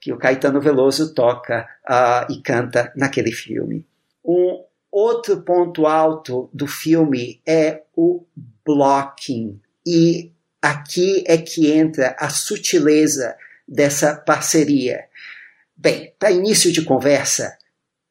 que 0.00 0.12
o 0.12 0.16
Caetano 0.16 0.60
Veloso 0.60 1.12
toca 1.12 1.68
uh, 1.84 2.32
e 2.32 2.40
canta 2.40 2.92
naquele 2.94 3.32
filme. 3.32 3.84
Um 4.24 4.62
outro 4.88 5.42
ponto 5.42 5.84
alto 5.84 6.48
do 6.54 6.68
filme 6.68 7.40
é 7.44 7.82
o 7.96 8.24
blocking. 8.64 9.60
E 9.84 10.30
aqui 10.62 11.24
é 11.26 11.36
que 11.36 11.72
entra 11.72 12.14
a 12.20 12.28
sutileza 12.28 13.34
dessa 13.66 14.14
parceria. 14.14 15.06
Bem, 15.76 16.14
para 16.20 16.30
início 16.30 16.70
de 16.70 16.82
conversa, 16.82 17.55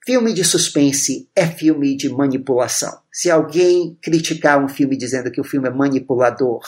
Filme 0.06 0.34
de 0.34 0.44
suspense 0.44 1.28
é 1.36 1.48
filme 1.48 1.98
de 1.98 2.10
manipulação. 2.10 3.00
Se 3.12 3.32
alguém 3.32 3.98
criticar 4.00 4.64
um 4.64 4.68
filme 4.68 4.96
dizendo 4.96 5.32
que 5.32 5.42
o 5.42 5.44
filme 5.44 5.68
é 5.68 5.72
manipulador, 5.72 6.62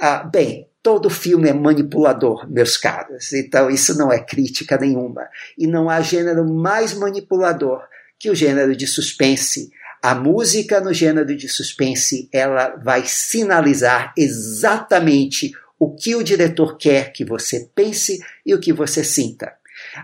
ah, 0.00 0.24
bem, 0.24 0.68
todo 0.82 1.08
filme 1.08 1.48
é 1.48 1.52
manipulador, 1.52 2.44
meus 2.50 2.76
caros. 2.76 3.32
Então 3.32 3.70
isso 3.70 3.96
não 3.96 4.12
é 4.12 4.18
crítica 4.18 4.76
nenhuma. 4.76 5.28
E 5.56 5.64
não 5.64 5.88
há 5.88 6.00
gênero 6.00 6.44
mais 6.44 6.92
manipulador 6.92 7.84
que 8.18 8.30
o 8.30 8.34
gênero 8.34 8.74
de 8.74 8.88
suspense. 8.88 9.70
A 10.02 10.16
música 10.16 10.80
no 10.80 10.92
gênero 10.92 11.36
de 11.36 11.48
suspense, 11.48 12.28
ela 12.32 12.74
vai 12.82 13.04
sinalizar 13.06 14.12
exatamente 14.18 15.52
o 15.78 15.94
que 15.94 16.16
o 16.16 16.22
diretor 16.24 16.76
quer 16.76 17.12
que 17.12 17.24
você 17.24 17.70
pense 17.76 18.18
e 18.44 18.52
o 18.52 18.58
que 18.58 18.72
você 18.72 19.04
sinta. 19.04 19.52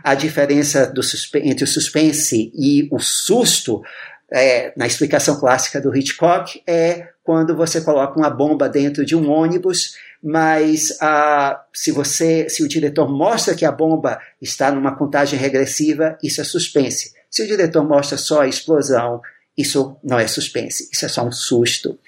A 0.02 0.14
diferença 0.14 0.92
entre 1.34 1.64
o 1.64 1.66
suspense 1.66 2.52
e 2.54 2.88
o 2.90 2.98
susto, 2.98 3.82
é, 4.30 4.72
na 4.76 4.86
explicação 4.86 5.38
clássica 5.38 5.80
do 5.80 5.94
Hitchcock, 5.94 6.62
é 6.66 7.08
quando 7.24 7.56
você 7.56 7.80
coloca 7.80 8.18
uma 8.18 8.30
bomba 8.30 8.68
dentro 8.68 9.04
de 9.04 9.14
um 9.14 9.30
ônibus, 9.30 9.96
mas 10.22 10.96
ah, 11.00 11.62
se 11.72 11.90
você, 11.90 12.48
se 12.48 12.62
o 12.62 12.68
diretor 12.68 13.08
mostra 13.08 13.54
que 13.54 13.64
a 13.64 13.72
bomba 13.72 14.20
está 14.40 14.70
numa 14.70 14.96
contagem 14.96 15.38
regressiva, 15.38 16.16
isso 16.22 16.40
é 16.40 16.44
suspense. 16.44 17.12
Se 17.30 17.42
o 17.42 17.46
diretor 17.46 17.84
mostra 17.84 18.16
só 18.16 18.42
a 18.42 18.48
explosão, 18.48 19.20
isso 19.56 19.96
não 20.02 20.18
é 20.18 20.26
suspense, 20.26 20.88
isso 20.92 21.04
é 21.04 21.08
só 21.08 21.24
um 21.26 21.32
susto. 21.32 21.98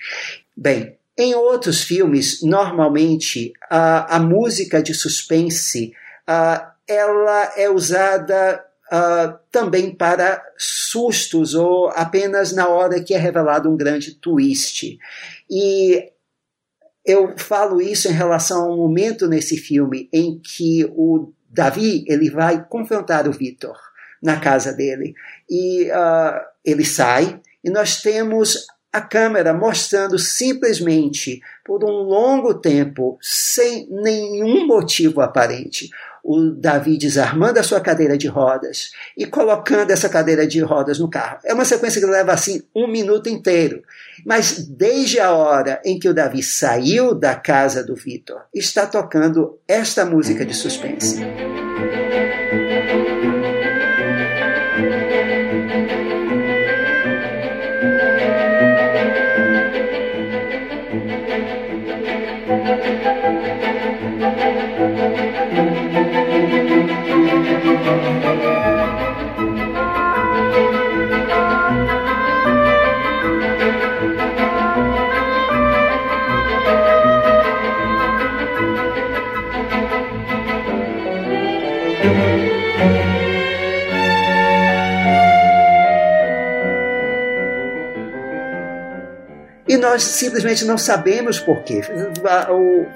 Bem, 0.57 0.97
em 1.17 1.35
outros 1.35 1.83
filmes, 1.83 2.43
normalmente 2.43 3.53
a, 3.71 4.17
a 4.17 4.19
música 4.19 4.83
de 4.83 4.95
suspense 4.95 5.93
ela 6.89 7.53
é 7.57 7.69
usada 7.69 8.65
uh, 8.93 9.39
também 9.51 9.95
para 9.95 10.45
sustos 10.57 11.55
ou 11.55 11.89
apenas 11.89 12.53
na 12.53 12.69
hora 12.69 13.03
que 13.03 13.15
é 13.15 13.19
revelado 13.19 13.71
um 13.71 13.77
grande 13.77 14.15
twist. 14.15 14.99
E 15.51 16.11
eu 17.05 17.37
falo 17.37 17.81
isso 17.81 18.09
em 18.09 18.13
relação 18.13 18.65
a 18.65 18.73
um 18.73 18.77
momento 18.77 19.29
nesse 19.29 19.57
filme 19.57 20.09
em 20.13 20.39
que 20.39 20.85
o 20.97 21.33
Davi 21.51 22.05
ele 22.09 22.31
vai 22.31 22.65
confrontar 22.67 23.29
o 23.29 23.33
Vitor 23.33 23.77
na 24.23 24.41
casa 24.41 24.73
dele 24.73 25.15
e 25.49 25.85
uh, 25.91 26.41
ele 26.65 26.85
sai 26.85 27.41
e 27.63 27.71
nós 27.71 28.01
temos 28.01 28.67
a 28.91 29.01
câmera 29.01 29.53
mostrando 29.53 30.19
simplesmente 30.19 31.41
por 31.65 31.85
um 31.85 32.05
longo 32.05 32.55
tempo 32.55 33.19
sem 33.21 33.87
nenhum 33.91 34.67
motivo 34.67 35.21
aparente 35.21 35.91
o 36.25 36.51
Davi 36.51 36.97
desarmando 36.97 37.61
a 37.61 37.63
sua 37.63 37.81
cadeira 37.81 38.17
de 38.17 38.27
rodas 38.27 38.93
e 39.17 39.27
colocando 39.27 39.91
essa 39.91 40.09
cadeira 40.09 40.47
de 40.47 40.59
rodas 40.61 40.99
no 40.99 41.11
carro. 41.11 41.39
É 41.45 41.53
uma 41.53 41.67
sequência 41.67 42.01
que 42.01 42.07
leva 42.07 42.33
assim 42.33 42.63
um 42.75 42.87
minuto 42.87 43.29
inteiro. 43.29 43.83
Mas 44.25 44.67
desde 44.67 45.21
a 45.21 45.33
hora 45.33 45.83
em 45.85 45.99
que 45.99 46.09
o 46.09 46.15
Davi 46.15 46.43
saiu 46.43 47.15
da 47.15 47.35
casa 47.35 47.85
do 47.85 47.95
Vitor, 47.95 48.41
está 48.55 48.87
tocando 48.87 49.59
esta 49.69 50.07
música 50.07 50.47
de 50.47 50.55
suspense. 50.55 51.19
Nós 89.95 90.03
simplesmente 90.03 90.65
não 90.65 90.77
sabemos 90.77 91.39
porquê. 91.39 91.81
O, 92.51 92.87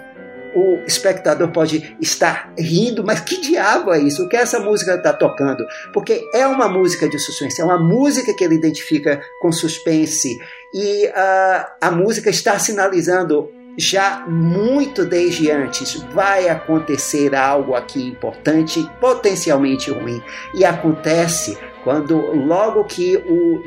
o 0.59 0.83
espectador 0.85 1.49
pode 1.53 1.97
estar 2.01 2.53
rindo, 2.59 3.05
mas 3.05 3.21
que 3.21 3.41
diabo 3.41 3.93
é 3.93 4.01
isso? 4.01 4.25
O 4.25 4.29
que 4.29 4.37
essa 4.37 4.59
música 4.59 4.97
está 4.97 5.13
tocando? 5.13 5.65
Porque 5.93 6.29
é 6.35 6.45
uma 6.47 6.69
música 6.69 7.09
de 7.09 7.19
suspense, 7.19 7.61
é 7.61 7.65
uma 7.65 7.79
música 7.79 8.35
que 8.35 8.43
ele 8.43 8.57
identifica 8.57 9.23
com 9.41 9.53
suspense. 9.53 10.37
E 10.75 11.07
uh, 11.07 11.67
a 11.81 11.91
música 11.93 12.31
está 12.31 12.59
sinalizando 12.59 13.49
já 13.77 14.27
muito 14.27 15.05
desde 15.05 15.53
antes 15.53 16.03
vai 16.13 16.49
acontecer 16.49 17.33
algo 17.33 17.77
aqui 17.77 18.09
importante, 18.09 18.85
potencialmente 19.01 19.93
ruim. 19.93 20.21
E 20.53 20.65
acontece 20.65 21.57
quando 21.85 22.19
logo 22.19 22.83
que 22.85 23.17
o 23.19 23.63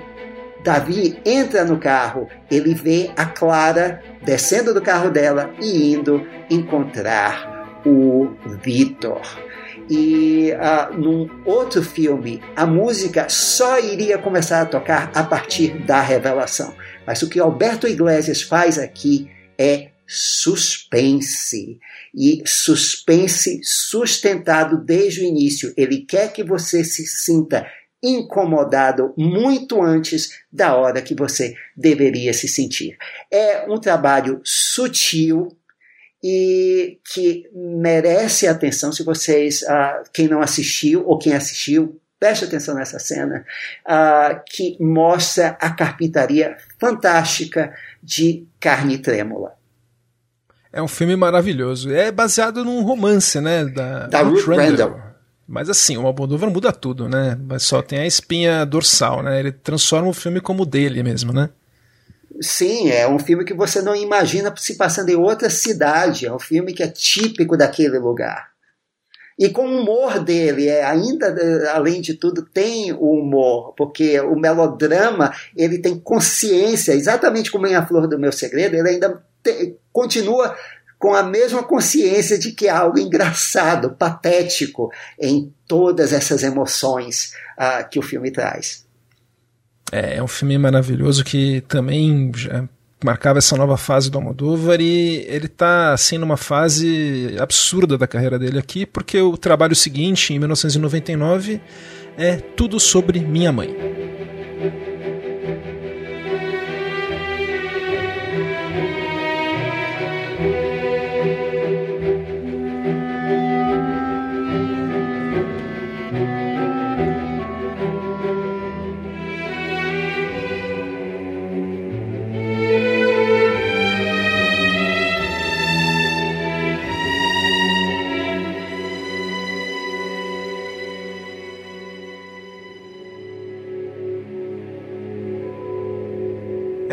Davi 0.63 1.19
entra 1.25 1.65
no 1.65 1.77
carro, 1.79 2.27
ele 2.49 2.73
vê 2.73 3.11
a 3.17 3.25
Clara 3.25 4.01
descendo 4.23 4.73
do 4.73 4.81
carro 4.81 5.09
dela 5.09 5.51
e 5.59 5.93
indo 5.93 6.25
encontrar 6.49 7.81
o 7.85 8.29
Vitor. 8.63 9.21
E 9.89 10.51
uh, 10.53 10.97
num 10.97 11.29
outro 11.45 11.81
filme, 11.81 12.41
a 12.55 12.65
música 12.65 13.27
só 13.27 13.79
iria 13.79 14.17
começar 14.17 14.61
a 14.61 14.65
tocar 14.65 15.11
a 15.13 15.23
partir 15.23 15.83
da 15.85 15.99
revelação. 15.99 16.73
Mas 17.05 17.21
o 17.21 17.29
que 17.29 17.39
Alberto 17.39 17.87
Iglesias 17.87 18.41
faz 18.41 18.77
aqui 18.77 19.29
é 19.57 19.89
suspense. 20.07 21.79
E 22.13 22.43
suspense 22.45 23.61
sustentado 23.63 24.77
desde 24.77 25.21
o 25.21 25.23
início. 25.25 25.73
Ele 25.75 26.01
quer 26.01 26.31
que 26.31 26.43
você 26.43 26.83
se 26.83 27.05
sinta 27.05 27.65
incomodado 28.03 29.13
muito 29.17 29.81
antes 29.81 30.39
da 30.51 30.75
hora 30.75 31.01
que 31.01 31.13
você 31.13 31.55
deveria 31.75 32.33
se 32.33 32.47
sentir. 32.47 32.97
É 33.29 33.65
um 33.69 33.79
trabalho 33.79 34.41
sutil 34.43 35.55
e 36.23 36.99
que 37.03 37.49
merece 37.53 38.47
atenção. 38.47 38.91
Se 38.91 39.03
vocês, 39.03 39.61
uh, 39.63 40.03
quem 40.13 40.27
não 40.27 40.41
assistiu 40.41 41.05
ou 41.07 41.17
quem 41.17 41.33
assistiu, 41.33 41.99
preste 42.19 42.45
atenção 42.45 42.75
nessa 42.75 42.99
cena, 42.99 43.45
uh, 43.87 44.39
que 44.47 44.77
mostra 44.79 45.57
a 45.59 45.71
carpintaria 45.71 46.55
fantástica 46.79 47.73
de 48.01 48.45
Carne 48.59 48.99
Trêmula. 48.99 49.53
É 50.73 50.81
um 50.81 50.87
filme 50.87 51.15
maravilhoso. 51.15 51.91
É 51.91 52.11
baseado 52.11 52.63
num 52.63 52.81
romance, 52.83 53.41
né? 53.41 53.65
Da, 53.65 54.07
da 54.07 54.21
Ruth 54.21 54.45
Randall. 54.45 54.69
Randall. 54.69 55.10
Mas 55.51 55.69
assim, 55.69 55.97
o 55.97 56.07
Almodóvar 56.07 56.49
muda 56.49 56.71
tudo, 56.71 57.09
né? 57.09 57.37
Mas 57.45 57.63
só 57.63 57.81
tem 57.81 57.99
a 57.99 58.07
espinha 58.07 58.65
dorsal, 58.65 59.21
né? 59.21 59.37
Ele 59.37 59.51
transforma 59.51 60.07
o 60.07 60.13
filme 60.13 60.39
como 60.39 60.65
dele 60.65 61.03
mesmo, 61.03 61.33
né? 61.33 61.49
Sim, 62.39 62.89
é 62.89 63.05
um 63.05 63.19
filme 63.19 63.43
que 63.43 63.53
você 63.53 63.81
não 63.81 63.93
imagina 63.93 64.53
se 64.55 64.77
passando 64.77 65.09
em 65.09 65.15
outra 65.15 65.49
cidade. 65.49 66.25
É 66.25 66.33
um 66.33 66.39
filme 66.39 66.71
que 66.71 66.81
é 66.81 66.87
típico 66.87 67.57
daquele 67.57 67.99
lugar. 67.99 68.49
E 69.37 69.49
com 69.49 69.67
o 69.67 69.81
humor 69.81 70.23
dele, 70.23 70.69
é, 70.69 70.85
ainda 70.85 71.35
além 71.73 71.99
de 71.99 72.13
tudo, 72.13 72.45
tem 72.45 72.93
o 72.93 73.19
humor, 73.19 73.73
porque 73.75 74.21
o 74.21 74.37
melodrama 74.37 75.33
ele 75.57 75.79
tem 75.79 75.99
consciência, 75.99 76.93
exatamente 76.93 77.51
como 77.51 77.67
em 77.67 77.75
A 77.75 77.85
Flor 77.85 78.07
do 78.07 78.19
Meu 78.19 78.31
Segredo, 78.31 78.75
ele 78.75 78.87
ainda 78.87 79.21
te, 79.43 79.75
continua 79.91 80.55
com 81.01 81.15
a 81.15 81.23
mesma 81.23 81.63
consciência 81.63 82.37
de 82.37 82.51
que 82.51 82.69
há 82.69 82.77
algo 82.77 82.99
engraçado, 82.99 83.89
patético 83.89 84.91
em 85.19 85.51
todas 85.67 86.13
essas 86.13 86.43
emoções 86.43 87.33
uh, 87.57 87.89
que 87.89 87.97
o 87.97 88.03
filme 88.03 88.29
traz. 88.29 88.85
É, 89.91 90.17
é 90.17 90.23
um 90.23 90.27
filme 90.27 90.55
maravilhoso 90.59 91.23
que 91.23 91.61
também 91.61 92.31
já 92.35 92.69
marcava 93.03 93.39
essa 93.39 93.57
nova 93.57 93.77
fase 93.77 94.11
do 94.11 94.19
Almodóvar 94.19 94.79
e 94.79 95.25
ele 95.27 95.47
está 95.47 95.91
assim 95.91 96.19
numa 96.19 96.37
fase 96.37 97.35
absurda 97.39 97.97
da 97.97 98.05
carreira 98.05 98.37
dele 98.37 98.59
aqui, 98.59 98.85
porque 98.85 99.19
o 99.19 99.35
trabalho 99.35 99.75
seguinte, 99.75 100.35
em 100.35 100.37
1999, 100.37 101.59
é 102.15 102.35
Tudo 102.35 102.79
sobre 102.79 103.19
Minha 103.21 103.51
Mãe. 103.51 104.20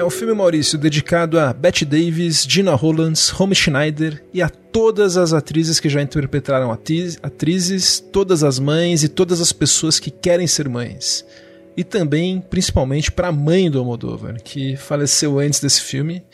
Um 0.08 0.10
filme, 0.10 0.32
Maurício, 0.32 0.78
dedicado 0.78 1.38
a 1.38 1.52
Bette 1.52 1.84
Davis, 1.84 2.46
Gina 2.48 2.74
Rollins, 2.74 3.28
Romy 3.28 3.54
Schneider 3.54 4.24
e 4.32 4.40
a 4.40 4.48
todas 4.48 5.18
as 5.18 5.34
atrizes 5.34 5.78
que 5.78 5.90
já 5.90 6.00
interpretaram 6.00 6.72
atrizes, 6.72 8.00
todas 8.00 8.42
as 8.42 8.58
mães 8.58 9.02
e 9.02 9.08
todas 9.10 9.38
as 9.38 9.52
pessoas 9.52 10.00
que 10.00 10.10
querem 10.10 10.46
ser 10.46 10.66
mães. 10.66 11.26
E 11.76 11.84
também, 11.84 12.40
principalmente, 12.40 13.12
para 13.12 13.28
a 13.28 13.32
mãe 13.32 13.70
do 13.70 13.78
Almodóvar, 13.78 14.42
que 14.42 14.76
faleceu 14.78 15.38
antes 15.38 15.60
desse 15.60 15.82
filme, 15.82 16.24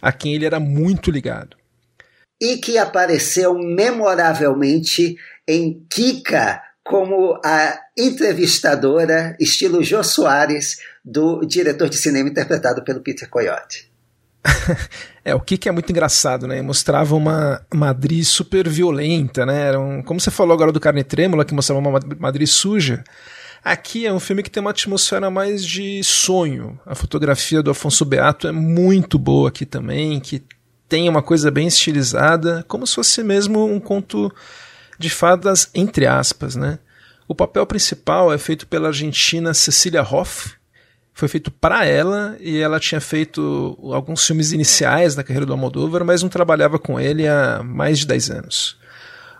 a 0.00 0.10
quem 0.10 0.34
ele 0.34 0.46
era 0.46 0.58
muito 0.58 1.10
ligado. 1.10 1.54
E 2.40 2.56
que 2.56 2.78
apareceu 2.78 3.58
memoravelmente 3.58 5.16
em 5.46 5.84
Kika, 5.90 6.62
como 6.82 7.38
a 7.44 7.78
entrevistadora, 7.94 9.36
estilo 9.38 9.82
Jô 9.84 10.02
Soares, 10.02 10.78
do 11.10 11.40
diretor 11.46 11.88
de 11.88 11.96
cinema 11.96 12.28
interpretado 12.28 12.84
pelo 12.84 13.00
Peter 13.00 13.28
Coyote. 13.28 13.90
é, 15.24 15.34
o 15.34 15.40
que, 15.40 15.68
é 15.68 15.72
muito 15.72 15.90
engraçado, 15.90 16.46
né? 16.46 16.60
Mostrava 16.60 17.16
uma 17.16 17.62
Madrid 17.72 18.22
super 18.24 18.68
violenta, 18.68 19.46
né? 19.46 19.68
Era 19.68 19.80
um, 19.80 20.02
como 20.02 20.20
você 20.20 20.30
falou 20.30 20.52
agora 20.52 20.70
do 20.70 20.78
Carne 20.78 21.02
Trêmula, 21.02 21.44
que 21.44 21.54
mostrava 21.54 21.80
uma 21.80 21.98
Madrid 22.18 22.46
suja. 22.46 23.02
Aqui 23.64 24.06
é 24.06 24.12
um 24.12 24.20
filme 24.20 24.42
que 24.42 24.50
tem 24.50 24.60
uma 24.60 24.70
atmosfera 24.70 25.30
mais 25.30 25.64
de 25.64 26.02
sonho. 26.04 26.78
A 26.86 26.94
fotografia 26.94 27.62
do 27.62 27.70
Afonso 27.70 28.04
Beato 28.04 28.46
é 28.46 28.52
muito 28.52 29.18
boa 29.18 29.48
aqui 29.48 29.64
também, 29.64 30.20
que 30.20 30.42
tem 30.88 31.08
uma 31.08 31.22
coisa 31.22 31.50
bem 31.50 31.66
estilizada, 31.66 32.64
como 32.68 32.86
se 32.86 32.94
fosse 32.94 33.22
mesmo 33.22 33.64
um 33.64 33.80
conto 33.80 34.32
de 34.98 35.08
fadas 35.08 35.70
entre 35.74 36.06
aspas, 36.06 36.54
né? 36.54 36.78
O 37.26 37.34
papel 37.34 37.66
principal 37.66 38.32
é 38.32 38.38
feito 38.38 38.66
pela 38.66 38.88
argentina 38.88 39.52
Cecília 39.52 40.02
Hoff, 40.02 40.57
foi 41.18 41.26
feito 41.26 41.50
para 41.50 41.84
ela 41.84 42.36
e 42.38 42.58
ela 42.58 42.78
tinha 42.78 43.00
feito 43.00 43.76
alguns 43.92 44.24
filmes 44.24 44.52
iniciais 44.52 45.16
da 45.16 45.24
carreira 45.24 45.44
do 45.44 45.52
Almodóvar, 45.52 46.04
mas 46.04 46.22
não 46.22 46.28
trabalhava 46.28 46.78
com 46.78 47.00
ele 47.00 47.26
há 47.26 47.60
mais 47.60 47.98
de 47.98 48.06
10 48.06 48.30
anos. 48.30 48.78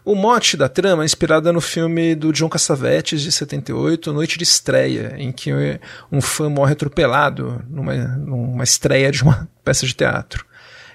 O 0.04 0.16
mote 0.16 0.56
da 0.56 0.68
trama 0.68 1.04
é 1.04 1.06
inspirada 1.06 1.52
no 1.52 1.60
filme 1.60 2.16
do 2.16 2.32
John 2.32 2.48
Cassavetes 2.48 3.22
de 3.22 3.30
78, 3.30 4.12
Noite 4.12 4.36
de 4.38 4.42
Estreia, 4.42 5.14
em 5.18 5.30
que 5.30 5.52
um 6.10 6.20
fã 6.20 6.50
morre 6.50 6.72
atropelado 6.72 7.62
numa, 7.70 7.94
numa 7.94 8.64
estreia 8.64 9.12
de 9.12 9.22
uma 9.22 9.48
peça 9.62 9.86
de 9.86 9.94
teatro. 9.94 10.44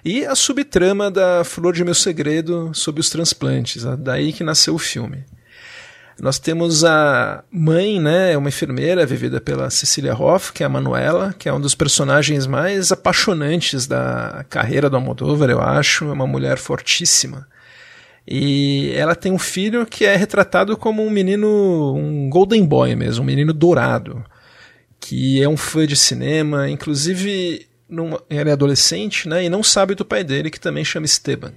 E 0.03 0.25
a 0.25 0.35
subtrama 0.35 1.09
da 1.09 1.45
Flor 1.45 1.73
de 1.73 1.85
Meu 1.85 1.95
Segredo 1.95 2.71
sobre 2.73 2.99
os 2.99 3.09
transplantes, 3.09 3.85
daí 3.99 4.33
que 4.33 4.43
nasceu 4.43 4.75
o 4.75 4.79
filme. 4.79 5.23
Nós 6.19 6.37
temos 6.37 6.85
a 6.85 7.43
mãe, 7.51 7.99
né, 7.99 8.37
uma 8.37 8.49
enfermeira 8.49 9.05
vivida 9.05 9.41
pela 9.41 9.69
Cecília 9.69 10.15
Hoff, 10.15 10.53
que 10.53 10.63
é 10.63 10.65
a 10.65 10.69
Manuela, 10.69 11.33
que 11.37 11.49
é 11.49 11.53
um 11.53 11.59
dos 11.59 11.73
personagens 11.73 12.45
mais 12.45 12.91
apaixonantes 12.91 13.87
da 13.87 14.45
carreira 14.49 14.89
do 14.89 14.95
Almodóvar, 14.95 15.49
eu 15.49 15.59
acho, 15.59 16.05
é 16.05 16.11
uma 16.11 16.27
mulher 16.27 16.57
fortíssima. 16.57 17.47
E 18.27 18.93
ela 18.95 19.15
tem 19.15 19.31
um 19.31 19.39
filho 19.39 19.85
que 19.85 20.05
é 20.05 20.15
retratado 20.15 20.77
como 20.77 21.03
um 21.03 21.09
menino, 21.09 21.93
um 21.95 22.29
golden 22.29 22.63
boy 22.65 22.95
mesmo, 22.95 23.23
um 23.23 23.27
menino 23.27 23.51
dourado, 23.51 24.23
que 24.99 25.41
é 25.41 25.49
um 25.49 25.57
fã 25.57 25.85
de 25.85 25.95
cinema, 25.97 26.69
inclusive 26.69 27.67
numa, 27.89 28.21
ele 28.29 28.49
é 28.49 28.53
adolescente, 28.53 29.27
né, 29.27 29.43
e 29.43 29.49
não 29.49 29.63
sabe 29.63 29.95
do 29.95 30.05
pai 30.05 30.23
dele, 30.23 30.49
que 30.49 30.59
também 30.59 30.85
chama 30.85 31.05
Esteban. 31.05 31.53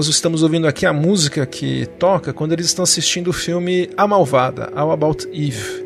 Nós 0.00 0.08
estamos 0.08 0.42
ouvindo 0.42 0.66
aqui 0.66 0.86
a 0.86 0.94
música 0.94 1.44
que 1.44 1.84
toca 1.98 2.32
quando 2.32 2.52
eles 2.52 2.64
estão 2.64 2.82
assistindo 2.82 3.28
o 3.28 3.34
filme 3.34 3.90
A 3.98 4.06
Malvada, 4.06 4.72
All 4.74 4.92
About 4.92 5.28
Eve. 5.28 5.84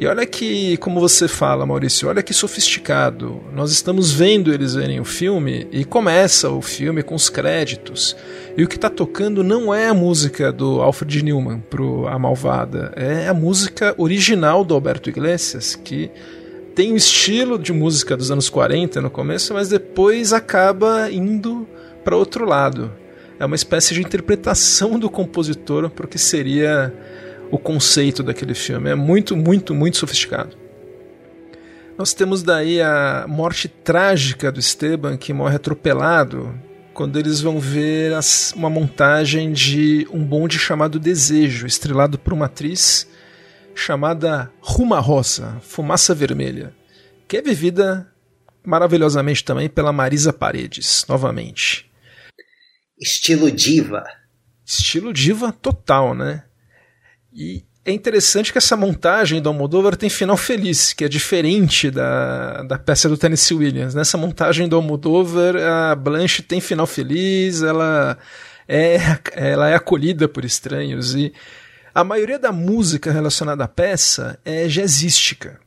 E 0.00 0.04
olha 0.04 0.26
que, 0.26 0.76
como 0.78 0.98
você 0.98 1.28
fala, 1.28 1.64
Maurício, 1.64 2.08
olha 2.08 2.24
que 2.24 2.34
sofisticado. 2.34 3.40
Nós 3.54 3.70
estamos 3.70 4.10
vendo 4.10 4.52
eles 4.52 4.74
verem 4.74 4.98
o 4.98 5.04
filme 5.04 5.68
e 5.70 5.84
começa 5.84 6.50
o 6.50 6.60
filme 6.60 7.04
com 7.04 7.14
os 7.14 7.28
créditos. 7.28 8.16
E 8.56 8.64
o 8.64 8.68
que 8.68 8.74
está 8.74 8.90
tocando 8.90 9.44
não 9.44 9.72
é 9.72 9.86
a 9.86 9.94
música 9.94 10.50
do 10.50 10.82
Alfred 10.82 11.22
Newman 11.22 11.60
pro 11.70 12.08
A 12.08 12.18
Malvada, 12.18 12.92
é 12.96 13.28
a 13.28 13.34
música 13.34 13.94
original 13.96 14.64
do 14.64 14.74
Alberto 14.74 15.08
Iglesias, 15.08 15.76
que 15.76 16.10
tem 16.74 16.92
o 16.92 16.96
estilo 16.96 17.60
de 17.60 17.72
música 17.72 18.16
dos 18.16 18.28
anos 18.28 18.50
40 18.50 19.00
no 19.00 19.08
começo, 19.08 19.54
mas 19.54 19.68
depois 19.68 20.32
acaba 20.32 21.08
indo 21.12 21.64
para 22.02 22.16
outro 22.16 22.44
lado. 22.44 23.05
É 23.38 23.44
uma 23.44 23.56
espécie 23.56 23.94
de 23.94 24.00
interpretação 24.00 24.98
do 24.98 25.10
compositor 25.10 25.90
para 25.90 26.06
o 26.06 26.08
que 26.08 26.18
seria 26.18 26.92
o 27.50 27.58
conceito 27.58 28.22
daquele 28.22 28.54
filme. 28.54 28.90
É 28.90 28.94
muito, 28.94 29.36
muito, 29.36 29.74
muito 29.74 29.96
sofisticado. 29.96 30.56
Nós 31.98 32.12
temos 32.12 32.42
daí 32.42 32.80
a 32.80 33.24
morte 33.28 33.68
trágica 33.68 34.52
do 34.52 34.60
Esteban, 34.60 35.16
que 35.16 35.32
morre 35.32 35.56
atropelado 35.56 36.54
quando 36.92 37.18
eles 37.18 37.40
vão 37.40 37.60
ver 37.60 38.14
as, 38.14 38.52
uma 38.52 38.70
montagem 38.70 39.52
de 39.52 40.06
um 40.10 40.24
bonde 40.24 40.58
chamado 40.58 40.98
Desejo, 40.98 41.66
estrelado 41.66 42.18
por 42.18 42.32
uma 42.32 42.46
atriz 42.46 43.06
chamada 43.74 44.50
Ruma 44.60 44.98
Rosa, 44.98 45.58
Fumaça 45.60 46.14
Vermelha, 46.14 46.74
que 47.28 47.36
é 47.36 47.42
vivida 47.42 48.10
maravilhosamente 48.64 49.44
também 49.44 49.68
pela 49.68 49.92
Marisa 49.92 50.32
Paredes, 50.32 51.04
novamente. 51.08 51.85
Estilo 52.98 53.50
diva. 53.50 54.04
Estilo 54.64 55.12
diva 55.12 55.52
total, 55.52 56.14
né? 56.14 56.44
E 57.32 57.64
é 57.84 57.92
interessante 57.92 58.50
que 58.50 58.58
essa 58.58 58.76
montagem 58.76 59.40
do 59.40 59.48
Almodóvar 59.48 59.94
tem 59.96 60.10
final 60.10 60.36
feliz, 60.36 60.92
que 60.92 61.04
é 61.04 61.08
diferente 61.08 61.90
da, 61.90 62.62
da 62.64 62.78
peça 62.78 63.08
do 63.08 63.16
Tennessee 63.16 63.56
Williams. 63.56 63.94
Nessa 63.94 64.18
montagem 64.18 64.68
do 64.68 64.74
Almodóvar, 64.74 65.54
a 65.56 65.94
Blanche 65.94 66.42
tem 66.42 66.60
final 66.60 66.86
feliz, 66.86 67.62
ela 67.62 68.18
é, 68.66 68.98
ela 69.32 69.68
é 69.68 69.74
acolhida 69.74 70.28
por 70.28 70.44
estranhos 70.44 71.14
e 71.14 71.32
a 71.94 72.02
maioria 72.02 72.38
da 72.38 72.50
música 72.50 73.12
relacionada 73.12 73.64
à 73.64 73.68
peça 73.68 74.38
é 74.44 74.66
jazzística. 74.66 75.60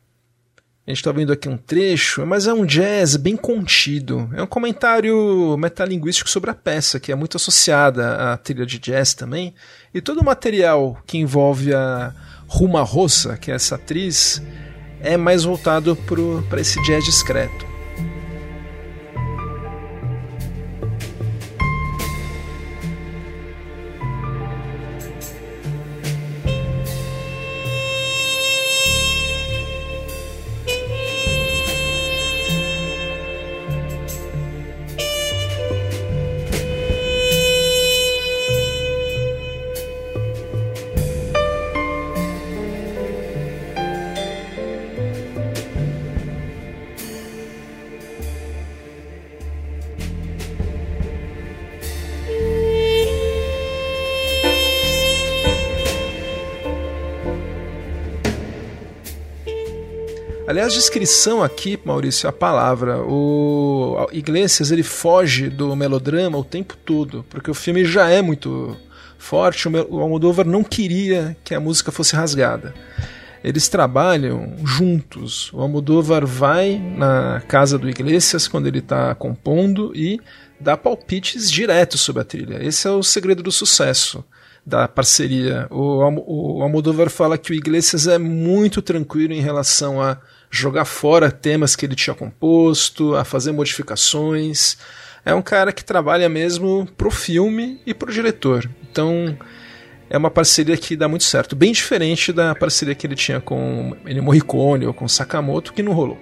A 0.89 0.91
gente 0.91 1.01
está 1.01 1.11
vendo 1.11 1.31
aqui 1.31 1.47
um 1.47 1.55
trecho, 1.55 2.25
mas 2.25 2.47
é 2.47 2.53
um 2.53 2.65
jazz 2.65 3.15
bem 3.15 3.37
contido. 3.37 4.27
É 4.33 4.41
um 4.41 4.47
comentário 4.47 5.55
metalinguístico 5.55 6.27
sobre 6.27 6.49
a 6.49 6.55
peça, 6.55 6.99
que 6.99 7.11
é 7.11 7.15
muito 7.15 7.37
associada 7.37 8.15
à 8.15 8.37
trilha 8.37 8.65
de 8.65 8.79
jazz 8.79 9.13
também. 9.13 9.53
E 9.93 10.01
todo 10.01 10.21
o 10.21 10.25
material 10.25 10.97
que 11.05 11.19
envolve 11.19 11.75
a 11.75 12.11
Ruma 12.47 12.81
Rossa, 12.81 13.37
que 13.37 13.51
é 13.51 13.53
essa 13.53 13.75
atriz, 13.75 14.41
é 14.99 15.15
mais 15.15 15.43
voltado 15.43 15.95
para 16.49 16.59
esse 16.59 16.81
jazz 16.81 17.05
discreto. 17.05 17.67
Aliás, 60.69 60.83
descrição 60.83 61.41
aqui, 61.41 61.79
Maurício, 61.83 62.29
a 62.29 62.31
palavra. 62.31 63.01
O 63.01 64.07
Iglesias 64.11 64.69
ele 64.69 64.83
foge 64.83 65.49
do 65.49 65.75
melodrama 65.75 66.37
o 66.37 66.43
tempo 66.43 66.77
todo, 66.77 67.25
porque 67.27 67.49
o 67.49 67.55
filme 67.55 67.83
já 67.83 68.07
é 68.07 68.21
muito 68.21 68.77
forte. 69.17 69.67
O 69.67 69.99
Almodóvar 69.99 70.45
não 70.45 70.63
queria 70.63 71.35
que 71.43 71.55
a 71.55 71.59
música 71.59 71.91
fosse 71.91 72.15
rasgada. 72.15 72.75
Eles 73.43 73.67
trabalham 73.67 74.57
juntos. 74.63 75.51
O 75.53 75.61
Almodóvar 75.61 76.23
vai 76.27 76.77
na 76.77 77.41
casa 77.47 77.75
do 77.75 77.89
Iglesias 77.89 78.47
quando 78.47 78.67
ele 78.67 78.77
está 78.77 79.15
compondo 79.15 79.91
e 79.95 80.19
dá 80.59 80.77
palpites 80.77 81.49
diretos 81.49 82.01
sobre 82.01 82.21
a 82.21 82.25
trilha. 82.25 82.63
Esse 82.63 82.87
é 82.87 82.91
o 82.91 83.01
segredo 83.01 83.41
do 83.41 83.51
sucesso 83.51 84.23
da 84.63 84.87
parceria. 84.87 85.65
O, 85.71 86.59
o 86.59 86.61
Almodóvar 86.61 87.09
fala 87.09 87.39
que 87.39 87.51
o 87.51 87.55
Iglesias 87.55 88.05
é 88.05 88.19
muito 88.19 88.83
tranquilo 88.83 89.33
em 89.33 89.41
relação 89.41 89.99
a 89.99 90.19
jogar 90.49 90.85
fora 90.85 91.31
temas 91.31 91.75
que 91.75 91.85
ele 91.85 91.95
tinha 91.95 92.15
composto, 92.15 93.15
a 93.15 93.23
fazer 93.23 93.51
modificações. 93.51 94.77
É 95.23 95.33
um 95.33 95.41
cara 95.41 95.71
que 95.71 95.83
trabalha 95.83 96.27
mesmo 96.27 96.87
pro 96.97 97.11
filme 97.11 97.79
e 97.85 97.93
pro 97.93 98.11
diretor. 98.11 98.69
Então 98.89 99.37
é 100.09 100.17
uma 100.17 100.31
parceria 100.31 100.75
que 100.75 100.95
dá 100.95 101.07
muito 101.07 101.23
certo, 101.23 101.55
bem 101.55 101.71
diferente 101.71 102.33
da 102.33 102.55
parceria 102.55 102.95
que 102.95 103.05
ele 103.05 103.15
tinha 103.15 103.39
com 103.39 103.95
ele 104.05 104.21
Morricone 104.21 104.85
ou 104.85 104.93
com 104.93 105.07
Sakamoto, 105.07 105.71
que 105.71 105.83
não 105.83 105.93
rolou. 105.93 106.17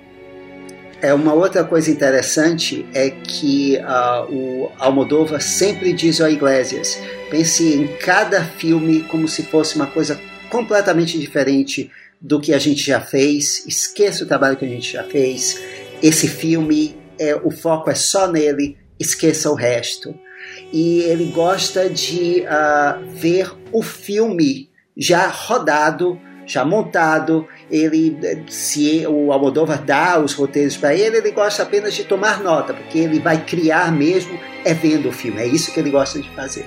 É 1.00 1.14
uma 1.14 1.34
outra 1.34 1.64
coisa 1.64 1.92
interessante 1.92 2.86
é 2.92 3.12
que 3.12 3.78
uh, 3.78 4.34
o 4.34 4.72
Almodóvar 4.80 5.40
sempre 5.42 5.94
diz 5.94 6.20
ao 6.20 6.30
Iglesias: 6.30 7.00
pense 7.30 7.76
em 7.76 7.88
cada 7.98 8.44
filme 8.44 9.04
como 9.04 9.28
se 9.28 9.44
fosse 9.44 9.76
uma 9.76 9.86
coisa 9.86 10.20
completamente 10.50 11.20
diferente 11.20 11.92
do 12.20 12.40
que 12.40 12.54
a 12.54 12.60
gente 12.60 12.84
já 12.84 13.00
fez, 13.00 13.66
esqueça 13.68 14.24
o 14.24 14.28
trabalho 14.28 14.58
que 14.58 14.66
a 14.66 14.70
gente 14.70 14.94
já 14.94 15.04
fez. 15.04 15.62
Esse 16.02 16.28
filme, 16.28 16.98
é, 17.20 17.36
o 17.36 17.52
foco 17.52 17.90
é 17.90 17.96
só 17.96 18.32
nele, 18.32 18.78
esqueça 19.00 19.50
o 19.50 19.56
resto. 19.56 20.14
E 20.72 21.02
ele 21.02 21.26
gosta 21.26 21.90
de 21.90 22.44
uh, 22.44 23.06
ver 23.16 23.52
o 23.72 23.82
filme 23.82 24.70
já 24.96 25.28
rodado, 25.28 26.20
já 26.46 26.66
montado. 26.66 27.48
Ele, 27.70 28.18
se 28.50 29.06
o 29.08 29.32
Almodóvar 29.32 29.84
dá 29.84 30.20
os 30.20 30.34
roteiros 30.34 30.78
para 30.78 30.96
ele, 30.96 31.18
ele 31.18 31.32
gosta 31.32 31.64
apenas 31.64 31.94
de 31.94 32.04
tomar 32.04 32.42
nota, 32.42 32.74
porque 32.74 32.98
ele 32.98 33.20
vai 33.20 33.44
criar 33.46 33.92
mesmo 33.92 34.40
é 34.66 34.74
vendo 34.74 35.10
o 35.10 35.14
filme. 35.14 35.40
É 35.40 35.46
isso 35.46 35.74
que 35.74 35.80
ele 35.80 35.92
gosta 35.92 36.20
de 36.20 36.30
fazer. 36.32 36.66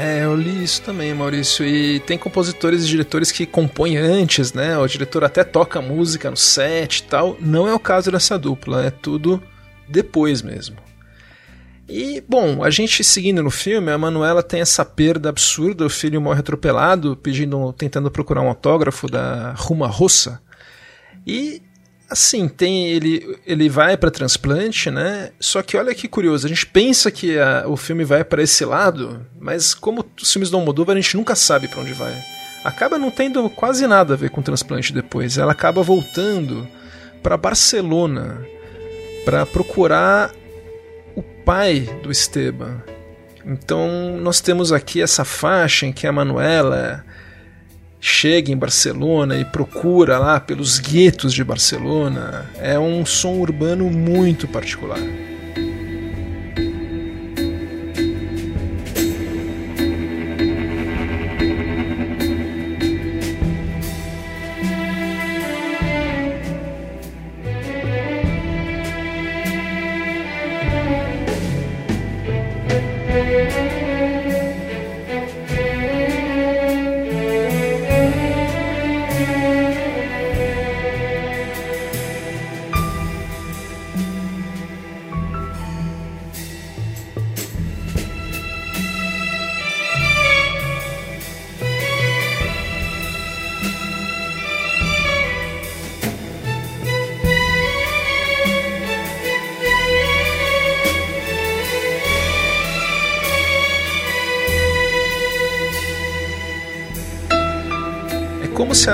É, 0.00 0.24
eu 0.24 0.36
li 0.36 0.62
isso 0.62 0.80
também, 0.82 1.12
Maurício. 1.12 1.66
E 1.66 1.98
tem 1.98 2.16
compositores 2.16 2.84
e 2.84 2.86
diretores 2.86 3.32
que 3.32 3.44
compõem 3.44 3.96
antes, 3.96 4.52
né? 4.52 4.78
O 4.78 4.86
diretor 4.86 5.24
até 5.24 5.42
toca 5.42 5.82
música 5.82 6.30
no 6.30 6.36
set 6.36 6.98
e 6.98 7.02
tal. 7.02 7.36
Não 7.40 7.66
é 7.66 7.74
o 7.74 7.80
caso 7.80 8.12
dessa 8.12 8.38
dupla, 8.38 8.86
é 8.86 8.90
tudo 8.92 9.42
depois 9.88 10.40
mesmo. 10.40 10.76
E, 11.88 12.22
bom, 12.28 12.62
a 12.62 12.70
gente 12.70 13.02
seguindo 13.02 13.42
no 13.42 13.50
filme, 13.50 13.90
a 13.90 13.98
Manuela 13.98 14.40
tem 14.40 14.60
essa 14.60 14.84
perda 14.84 15.30
absurda, 15.30 15.84
o 15.84 15.90
filho 15.90 16.20
morre 16.20 16.38
atropelado, 16.38 17.16
pedindo, 17.16 17.72
tentando 17.72 18.08
procurar 18.08 18.42
um 18.42 18.48
autógrafo 18.48 19.08
da 19.08 19.52
Ruma 19.56 19.88
Rossa. 19.88 20.40
E 21.26 21.60
Assim, 22.10 22.48
tem 22.48 22.88
ele 22.88 23.38
ele 23.46 23.68
vai 23.68 23.96
para 23.96 24.10
transplante, 24.10 24.90
né? 24.90 25.30
Só 25.38 25.62
que 25.62 25.76
olha 25.76 25.94
que 25.94 26.08
curioso, 26.08 26.46
a 26.46 26.48
gente 26.48 26.66
pensa 26.66 27.10
que 27.10 27.38
a, 27.38 27.64
o 27.66 27.76
filme 27.76 28.04
vai 28.04 28.24
para 28.24 28.42
esse 28.42 28.64
lado, 28.64 29.26
mas 29.38 29.74
como 29.74 30.04
os 30.20 30.32
filmes 30.32 30.50
do 30.50 30.56
Almodóvar 30.56 30.96
a 30.96 31.00
gente 31.00 31.16
nunca 31.16 31.34
sabe 31.34 31.68
para 31.68 31.80
onde 31.80 31.92
vai. 31.92 32.14
Acaba 32.64 32.98
não 32.98 33.10
tendo 33.10 33.48
quase 33.50 33.86
nada 33.86 34.14
a 34.14 34.16
ver 34.16 34.30
com 34.30 34.42
transplante 34.42 34.92
depois. 34.92 35.38
Ela 35.38 35.52
acaba 35.52 35.82
voltando 35.82 36.66
para 37.22 37.36
Barcelona 37.36 38.44
para 39.24 39.44
procurar 39.44 40.32
o 41.14 41.22
pai 41.22 41.80
do 42.02 42.10
Esteban. 42.10 42.82
Então 43.44 44.16
nós 44.18 44.40
temos 44.40 44.72
aqui 44.72 45.00
essa 45.00 45.24
faixa 45.24 45.86
em 45.86 45.92
que 45.92 46.06
a 46.06 46.12
Manuela 46.12 47.04
chega 48.00 48.52
em 48.52 48.56
Barcelona 48.56 49.36
e 49.38 49.44
procura 49.44 50.18
lá 50.18 50.40
pelos 50.40 50.78
guetos 50.78 51.32
de 51.34 51.42
Barcelona, 51.42 52.50
é 52.58 52.78
um 52.78 53.04
som 53.04 53.34
urbano 53.34 53.90
muito 53.90 54.46
particular. 54.46 54.98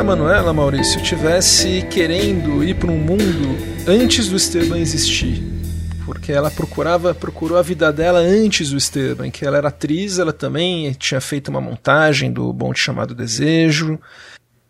Manuela, 0.05 0.52
Maurício, 0.52 1.02
tivesse 1.02 1.80
querendo 1.90 2.62
ir 2.62 2.74
para 2.74 2.90
um 2.90 2.98
mundo 2.98 3.57
antes 3.88 4.28
do 4.28 4.36
Esteban 4.36 4.78
existir. 4.78 5.42
Porque 6.05 6.30
ela 6.30 6.50
procurava, 6.50 7.14
procurou 7.14 7.57
a 7.57 7.62
vida 7.62 7.90
dela 7.90 8.18
antes 8.18 8.70
do 8.70 8.76
Esteban, 8.76 9.30
que 9.30 9.46
ela 9.46 9.57
era 9.57 9.68
atriz, 9.68 10.18
ela 10.18 10.32
também 10.32 10.92
tinha 10.92 11.22
feito 11.22 11.48
uma 11.48 11.61
montagem 11.61 12.30
do 12.30 12.52
Bonde 12.52 12.78
Chamado 12.78 13.14
Desejo. 13.14 13.98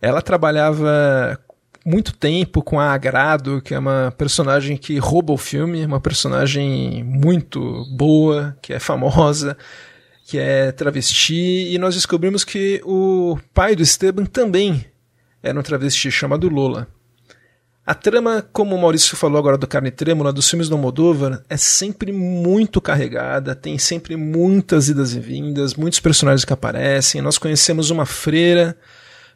Ela 0.00 0.22
trabalhava 0.22 1.36
muito 1.84 2.14
tempo 2.14 2.62
com 2.62 2.78
a 2.78 2.92
Agrado, 2.92 3.60
que 3.60 3.74
é 3.74 3.78
uma 3.78 4.14
personagem 4.16 4.76
que 4.76 4.98
rouba 4.98 5.32
o 5.32 5.38
filme, 5.38 5.84
uma 5.84 6.00
personagem 6.00 7.02
muito 7.02 7.84
boa, 7.90 8.56
que 8.62 8.72
é 8.72 8.78
famosa, 8.78 9.56
que 10.28 10.38
é 10.38 10.70
travesti, 10.70 11.74
e 11.74 11.76
nós 11.76 11.96
descobrimos 11.96 12.44
que 12.44 12.80
o 12.84 13.36
pai 13.52 13.74
do 13.74 13.82
Esteban 13.82 14.26
também 14.26 14.93
era 15.44 15.60
um 15.60 15.62
travesti 15.62 16.10
chamado 16.10 16.48
Lola. 16.48 16.88
A 17.86 17.92
trama, 17.92 18.40
como 18.50 18.74
o 18.74 18.80
Maurício 18.80 19.14
falou 19.14 19.38
agora 19.38 19.58
do 19.58 19.66
Carne 19.66 19.90
Trêmula, 19.90 20.32
dos 20.32 20.48
filmes 20.48 20.70
do 20.70 20.74
Almodóvar, 20.74 21.44
é 21.50 21.56
sempre 21.58 22.10
muito 22.12 22.80
carregada, 22.80 23.54
tem 23.54 23.76
sempre 23.76 24.16
muitas 24.16 24.88
idas 24.88 25.12
e 25.12 25.20
vindas, 25.20 25.74
muitos 25.74 26.00
personagens 26.00 26.46
que 26.46 26.52
aparecem. 26.54 27.20
Nós 27.20 27.36
conhecemos 27.36 27.90
uma 27.90 28.06
freira 28.06 28.74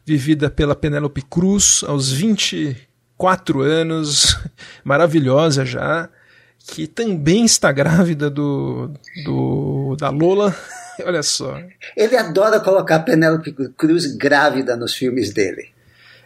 vivida 0.03 0.49
pela 0.49 0.75
Penélope 0.75 1.21
Cruz 1.21 1.83
aos 1.85 2.11
24 2.11 3.61
anos, 3.61 4.35
maravilhosa 4.83 5.63
já, 5.63 6.09
que 6.57 6.87
também 6.87 7.45
está 7.45 7.71
grávida 7.71 8.31
do, 8.31 8.91
do 9.23 9.95
da 9.95 10.09
Lola. 10.09 10.55
Olha 11.05 11.21
só. 11.21 11.55
Ele 11.95 12.17
adora 12.17 12.59
colocar 12.59 13.01
Penélope 13.01 13.53
Cruz 13.77 14.07
grávida 14.17 14.75
nos 14.75 14.95
filmes 14.95 15.31
dele. 15.31 15.77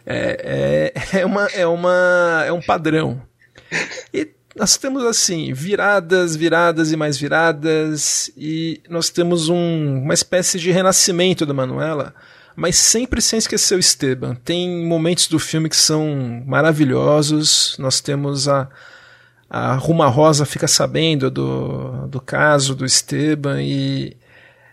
É, 0.06 0.92
é, 0.94 1.20
é, 1.20 1.26
uma, 1.26 1.46
é, 1.46 1.66
uma, 1.66 2.44
é 2.46 2.52
um 2.52 2.60
padrão. 2.60 3.22
E 4.12 4.28
nós 4.56 4.76
temos 4.76 5.04
assim, 5.04 5.52
viradas, 5.52 6.36
viradas 6.36 6.92
e 6.92 6.96
mais 6.96 7.18
viradas, 7.18 8.30
e 8.36 8.80
nós 8.88 9.10
temos 9.10 9.48
um, 9.48 10.02
uma 10.02 10.14
espécie 10.14 10.58
de 10.58 10.70
renascimento 10.70 11.44
da 11.44 11.54
Manuela 11.54 12.14
mas 12.56 12.76
sempre 12.76 13.20
sem 13.20 13.38
esquecer 13.38 13.74
o 13.74 13.80
Esteban. 13.80 14.34
Tem 14.36 14.86
momentos 14.86 15.26
do 15.26 15.38
filme 15.38 15.68
que 15.68 15.76
são 15.76 16.42
maravilhosos. 16.46 17.76
Nós 17.78 18.00
temos 18.00 18.48
a, 18.48 18.68
a 19.50 19.74
Ruma 19.74 20.06
Rosa 20.06 20.46
fica 20.46 20.68
sabendo 20.68 21.30
do, 21.30 22.06
do 22.06 22.20
caso 22.20 22.74
do 22.74 22.84
Esteban 22.84 23.62
e 23.62 24.16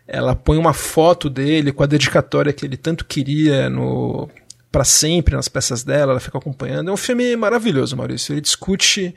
ela 0.08 0.36
põe 0.36 0.58
uma 0.58 0.74
foto 0.74 1.30
dele 1.30 1.72
com 1.72 1.84
a 1.84 1.88
dedicatória 1.88 2.54
que 2.54 2.66
ele 2.66 2.78
tanto 2.78 3.06
queria 3.06 3.70
no 3.70 4.30
para 4.72 4.86
sempre 4.86 5.36
nas 5.36 5.48
peças 5.48 5.84
dela, 5.84 6.14
ela 6.14 6.20
fica 6.20 6.38
acompanhando. 6.38 6.90
É 6.90 6.94
um 6.94 6.98
filme 6.98 7.36
maravilhoso, 7.36 7.98
Maurício. 7.98 8.34
Ele 8.34 8.42
discute 8.42 9.14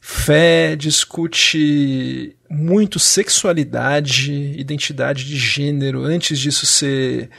fé, 0.00 0.74
discute 0.74 2.36
muito 2.48 2.98
sexualidade, 2.98 4.32
identidade 4.58 5.24
de 5.24 5.36
gênero, 5.36 6.02
antes 6.02 6.38
disso 6.38 6.66
ser 6.66 7.30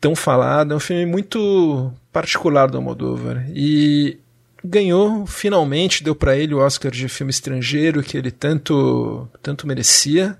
tão 0.00 0.16
falado. 0.16 0.72
É 0.72 0.76
um 0.76 0.80
filme 0.80 1.04
muito 1.04 1.92
particular 2.10 2.70
do 2.70 2.78
Almodóvar. 2.78 3.44
E 3.54 4.18
ganhou, 4.64 5.26
finalmente, 5.26 6.02
deu 6.02 6.14
para 6.14 6.36
ele 6.36 6.54
o 6.54 6.58
Oscar 6.58 6.90
de 6.90 7.08
filme 7.08 7.30
estrangeiro 7.30 8.02
que 8.02 8.16
ele 8.16 8.30
tanto, 8.30 9.28
tanto 9.42 9.66
merecia. 9.66 10.38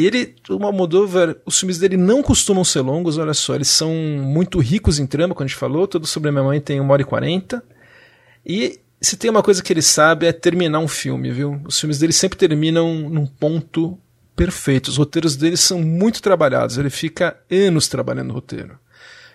Ele, 0.00 0.36
o 0.48 0.64
Almodóvar, 0.64 1.36
os 1.44 1.58
filmes 1.58 1.78
dele 1.78 1.96
não 1.96 2.22
costumam 2.22 2.62
ser 2.62 2.82
longos, 2.82 3.18
olha 3.18 3.34
só, 3.34 3.56
eles 3.56 3.66
são 3.68 3.92
muito 3.92 4.60
ricos 4.60 5.00
em 5.00 5.06
trama, 5.06 5.34
como 5.34 5.44
a 5.44 5.48
gente 5.48 5.56
falou, 5.56 5.88
todo 5.88 6.06
sobre 6.06 6.28
a 6.28 6.32
minha 6.32 6.44
mãe 6.44 6.60
tem 6.60 6.80
1 6.80 6.88
hora 6.88 7.02
e 7.02 7.04
40. 7.04 7.60
E 8.46 8.78
se 9.00 9.16
tem 9.16 9.28
uma 9.28 9.42
coisa 9.42 9.60
que 9.60 9.72
ele 9.72 9.82
sabe 9.82 10.26
é 10.26 10.32
terminar 10.32 10.78
um 10.78 10.86
filme, 10.86 11.32
viu? 11.32 11.60
Os 11.66 11.80
filmes 11.80 11.98
dele 11.98 12.12
sempre 12.12 12.38
terminam 12.38 13.08
num 13.08 13.26
ponto 13.26 13.98
perfeito. 14.36 14.86
Os 14.86 14.96
roteiros 14.96 15.34
dele 15.34 15.56
são 15.56 15.80
muito 15.80 16.22
trabalhados. 16.22 16.78
Ele 16.78 16.90
fica 16.90 17.36
anos 17.50 17.88
trabalhando 17.88 18.28
no 18.28 18.34
roteiro. 18.34 18.78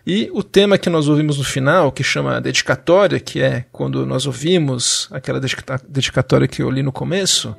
E 0.08 0.30
o 0.34 0.44
tema 0.44 0.78
que 0.78 0.90
nós 0.90 1.10
ouvimos 1.10 1.38
no 1.38 1.44
final, 1.44 1.92
que 1.92 2.04
chama 2.04 2.40
dedicatória, 2.40 3.20
que 3.20 3.42
é 3.42 3.66
quando 3.72 4.06
nós 4.06 4.26
ouvimos 4.26 5.10
aquela 5.12 5.42
dedicatória 5.88 6.48
que 6.48 6.62
eu 6.62 6.70
li 6.70 6.82
no 6.82 6.92
começo, 6.92 7.56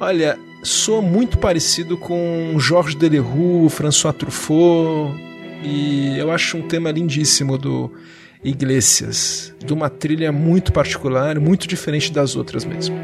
olha, 0.00 0.36
soa 0.66 1.00
muito 1.00 1.38
parecido 1.38 1.96
com 1.96 2.56
Georges 2.58 2.96
Delerue, 2.96 3.70
François 3.70 4.12
Truffaut, 4.12 5.14
e 5.62 6.18
eu 6.18 6.30
acho 6.30 6.56
um 6.56 6.62
tema 6.62 6.90
lindíssimo 6.90 7.56
do 7.56 7.92
Iglesias, 8.42 9.54
de 9.64 9.72
uma 9.72 9.88
trilha 9.88 10.32
muito 10.32 10.72
particular, 10.72 11.38
muito 11.38 11.68
diferente 11.68 12.12
das 12.12 12.34
outras 12.34 12.64
mesmo. 12.64 12.96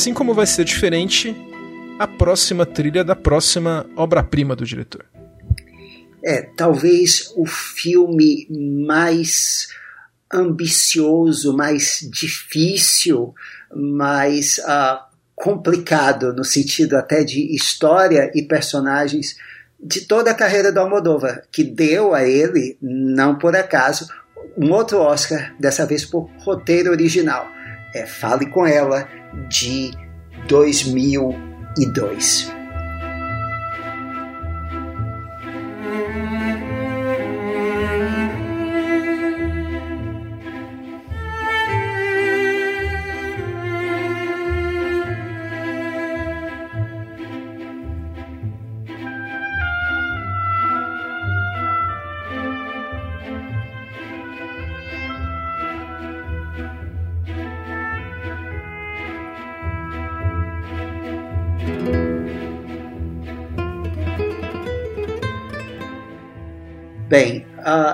Assim 0.00 0.14
como 0.14 0.32
vai 0.32 0.46
ser 0.46 0.64
diferente 0.64 1.36
a 1.98 2.08
próxima 2.08 2.64
trilha 2.64 3.04
da 3.04 3.14
próxima 3.14 3.84
obra-prima 3.94 4.56
do 4.56 4.64
diretor. 4.64 5.04
É, 6.24 6.40
talvez 6.56 7.30
o 7.36 7.44
filme 7.44 8.48
mais 8.50 9.68
ambicioso, 10.32 11.54
mais 11.54 12.08
difícil, 12.10 13.34
mais 13.76 14.56
uh, 14.60 15.04
complicado 15.34 16.32
no 16.32 16.44
sentido 16.44 16.96
até 16.96 17.22
de 17.22 17.54
história 17.54 18.32
e 18.34 18.40
personagens 18.40 19.36
de 19.78 20.06
toda 20.06 20.30
a 20.30 20.34
carreira 20.34 20.72
do 20.72 20.80
Almodóvar, 20.80 21.42
que 21.52 21.62
deu 21.62 22.14
a 22.14 22.26
ele, 22.26 22.78
não 22.80 23.36
por 23.36 23.54
acaso, 23.54 24.08
um 24.56 24.72
outro 24.72 24.96
Oscar, 24.96 25.54
dessa 25.60 25.84
vez 25.84 26.06
por 26.06 26.30
roteiro 26.38 26.90
original. 26.90 27.59
É 27.94 28.06
Fale 28.06 28.46
com 28.46 28.66
Ela, 28.66 29.08
de 29.48 29.92
2002. 30.48 32.59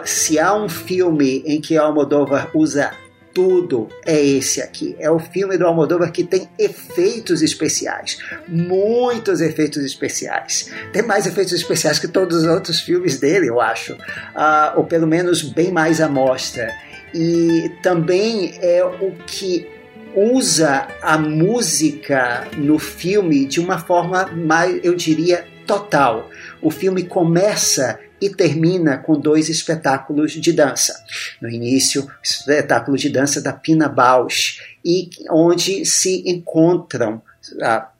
Se 0.06 0.38
há 0.38 0.54
um 0.54 0.68
filme 0.68 1.42
em 1.44 1.60
que 1.60 1.76
Almodóvar 1.76 2.50
usa 2.54 2.92
tudo, 3.36 3.88
é 4.06 4.18
esse 4.18 4.62
aqui. 4.62 4.96
É 4.98 5.10
o 5.10 5.18
filme 5.18 5.58
do 5.58 5.66
Almodóvar 5.66 6.10
que 6.10 6.24
tem 6.24 6.48
efeitos 6.58 7.42
especiais, 7.42 8.16
muitos 8.48 9.42
efeitos 9.42 9.84
especiais. 9.84 10.72
Tem 10.90 11.02
mais 11.02 11.26
efeitos 11.26 11.52
especiais 11.52 11.98
que 11.98 12.08
todos 12.08 12.38
os 12.38 12.46
outros 12.46 12.80
filmes 12.80 13.20
dele, 13.20 13.48
eu 13.48 13.60
acho, 13.60 13.92
uh, 13.92 14.76
ou 14.76 14.84
pelo 14.84 15.06
menos 15.06 15.42
bem 15.42 15.70
mais 15.70 16.00
à 16.00 16.08
mostra. 16.08 16.72
E 17.12 17.70
também 17.82 18.54
é 18.62 18.82
o 18.82 19.12
que 19.26 19.68
usa 20.14 20.88
a 21.02 21.18
música 21.18 22.48
no 22.56 22.78
filme 22.78 23.44
de 23.44 23.60
uma 23.60 23.78
forma 23.78 24.26
mais, 24.28 24.80
eu 24.82 24.94
diria, 24.94 25.44
total. 25.66 26.30
O 26.62 26.70
filme 26.70 27.04
começa 27.04 27.98
e 28.20 28.30
termina 28.30 28.98
com 28.98 29.18
dois 29.18 29.48
espetáculos 29.48 30.32
de 30.32 30.52
dança. 30.52 30.94
No 31.40 31.48
início, 31.48 32.04
o 32.04 32.10
espetáculo 32.22 32.96
de 32.96 33.08
dança 33.08 33.40
da 33.40 33.52
Pina 33.52 33.88
Bausch, 33.88 34.60
e 34.84 35.10
onde 35.30 35.84
se 35.84 36.22
encontram, 36.26 37.20
ah, 37.62 37.90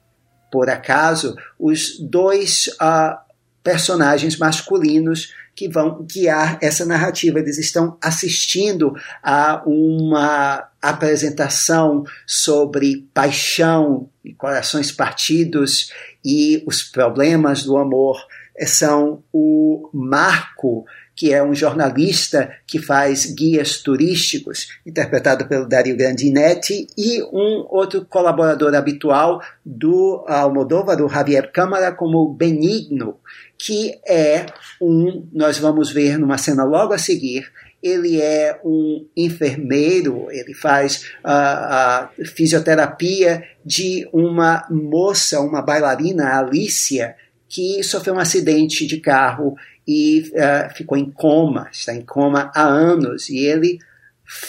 por 0.50 0.70
acaso, 0.70 1.36
os 1.58 1.98
dois 1.98 2.70
ah, 2.80 3.22
personagens 3.62 4.38
masculinos 4.38 5.34
que 5.56 5.68
vão 5.68 6.02
guiar 6.02 6.58
essa 6.60 6.84
narrativa. 6.84 7.40
Eles 7.40 7.56
estão 7.56 7.96
assistindo 8.00 8.94
a 9.22 9.62
uma 9.66 10.68
apresentação 10.80 12.04
sobre 12.26 13.08
paixão 13.14 14.08
e 14.22 14.34
corações 14.34 14.92
partidos 14.92 15.90
e 16.22 16.62
os 16.66 16.82
problemas 16.82 17.64
do 17.64 17.78
amor. 17.78 18.22
São 18.64 19.22
o 19.32 19.90
Marco, 19.92 20.84
que 21.14 21.32
é 21.32 21.42
um 21.42 21.54
jornalista 21.54 22.52
que 22.66 22.78
faz 22.78 23.26
guias 23.26 23.78
turísticos, 23.78 24.68
interpretado 24.84 25.46
pelo 25.48 25.66
Dario 25.66 25.96
Grandinetti, 25.96 26.86
e 26.96 27.22
um 27.24 27.66
outro 27.70 28.04
colaborador 28.04 28.74
habitual 28.74 29.40
do 29.64 30.24
Almodóvar, 30.28 30.96
do 30.96 31.08
Javier 31.08 31.50
Câmara, 31.50 31.90
como 31.90 32.28
Benigno, 32.28 33.18
que 33.58 33.98
é 34.06 34.46
um, 34.80 35.26
nós 35.32 35.58
vamos 35.58 35.90
ver 35.90 36.18
numa 36.18 36.36
cena 36.36 36.64
logo 36.64 36.92
a 36.92 36.98
seguir, 36.98 37.50
ele 37.82 38.20
é 38.20 38.58
um 38.64 39.06
enfermeiro, 39.16 40.26
ele 40.30 40.54
faz 40.54 41.06
a 41.22 42.10
fisioterapia 42.34 43.44
de 43.64 44.08
uma 44.12 44.66
moça, 44.70 45.40
uma 45.40 45.62
bailarina, 45.62 46.38
Alicia, 46.38 47.14
que 47.48 47.82
sofreu 47.82 48.14
um 48.14 48.18
acidente 48.18 48.86
de 48.86 48.98
carro 48.98 49.56
e 49.86 50.32
uh, 50.34 50.74
ficou 50.74 50.98
em 50.98 51.10
coma, 51.10 51.68
está 51.72 51.94
em 51.94 52.02
coma 52.02 52.50
há 52.54 52.64
anos, 52.64 53.28
e 53.28 53.38
ele 53.38 53.78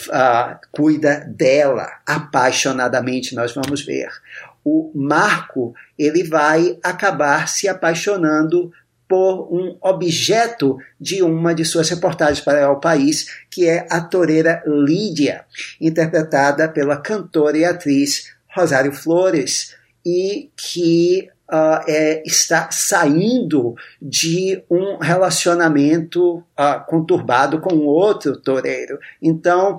uh, 0.08 0.58
cuida 0.72 1.24
dela 1.28 1.88
apaixonadamente, 2.04 3.34
nós 3.34 3.54
vamos 3.54 3.84
ver. 3.84 4.08
O 4.64 4.90
Marco, 4.94 5.74
ele 5.98 6.24
vai 6.24 6.78
acabar 6.82 7.48
se 7.48 7.68
apaixonando 7.68 8.72
por 9.08 9.48
um 9.50 9.78
objeto 9.80 10.76
de 11.00 11.22
uma 11.22 11.54
de 11.54 11.64
suas 11.64 11.88
reportagens 11.88 12.40
para 12.40 12.70
o 12.70 12.78
país, 12.78 13.38
que 13.50 13.66
é 13.66 13.86
a 13.90 14.02
toureira 14.02 14.62
Lídia, 14.66 15.46
interpretada 15.80 16.68
pela 16.68 16.98
cantora 16.98 17.56
e 17.56 17.64
atriz 17.64 18.34
Rosário 18.54 18.92
Flores, 18.92 19.74
e 20.04 20.50
que 20.54 21.30
uh, 21.50 21.82
é, 21.86 22.22
está 22.26 22.70
saindo 22.70 23.74
de 24.00 24.62
um 24.70 24.98
relacionamento 24.98 26.36
uh, 26.36 26.84
conturbado 26.86 27.60
com 27.60 27.76
outro 27.78 28.36
toureiro. 28.36 28.98
Então, 29.20 29.78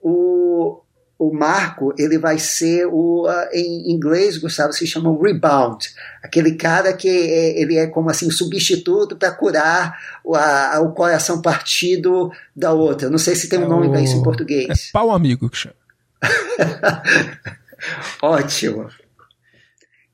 o, 0.00 0.80
o 1.18 1.32
marco 1.32 1.92
ele 1.98 2.18
vai 2.18 2.38
ser 2.38 2.86
o 2.86 3.26
uh, 3.26 3.48
em 3.52 3.90
inglês 3.90 4.38
Gustavo 4.38 4.72
se 4.72 4.86
chama 4.86 5.16
rebound. 5.20 5.88
Aquele 6.22 6.54
cara 6.54 6.92
que 6.92 7.08
é, 7.08 7.60
ele 7.60 7.76
é 7.76 7.88
como 7.88 8.10
assim 8.10 8.30
substituto 8.30 9.16
para 9.16 9.32
curar 9.32 9.98
o, 10.24 10.36
a, 10.36 10.80
o 10.80 10.92
coração 10.92 11.42
partido 11.42 12.30
da 12.54 12.72
outra. 12.72 13.10
Não 13.10 13.18
sei 13.18 13.34
se 13.34 13.48
tem 13.48 13.58
um 13.58 13.64
é 13.64 13.68
nome 13.68 13.88
para 13.88 14.00
isso 14.00 14.16
em 14.16 14.22
português. 14.22 14.68
é 14.68 14.92
pau 14.92 15.10
amigo 15.10 15.50
que 15.50 15.56
chama. 15.56 15.74
Ótimo 18.22 18.88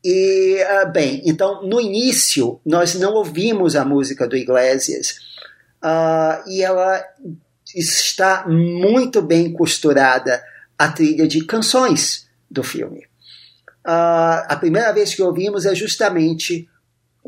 e 0.05 0.59
uh, 0.63 0.93
bem 0.93 1.23
então 1.25 1.67
no 1.67 1.81
início 1.81 2.61
nós 2.65 2.95
não 2.95 3.15
ouvimos 3.15 3.75
a 3.75 3.85
música 3.85 4.29
do 4.29 4.37
Iglesias 4.37 5.19
uh, 5.83 6.49
e 6.49 6.63
ela 6.63 7.03
está 7.75 8.47
muito 8.47 9.23
bem 9.23 9.53
costurada 9.53 10.43
a 10.79 10.89
trilha 10.89 11.27
de 11.27 11.45
canções 11.45 12.29
do 12.51 12.63
filme. 12.63 13.01
Uh, 13.87 14.47
a 14.49 14.57
primeira 14.59 14.93
vez 14.93 15.15
que 15.15 15.23
ouvimos 15.23 15.67
é 15.67 15.75
justamente 15.75 16.69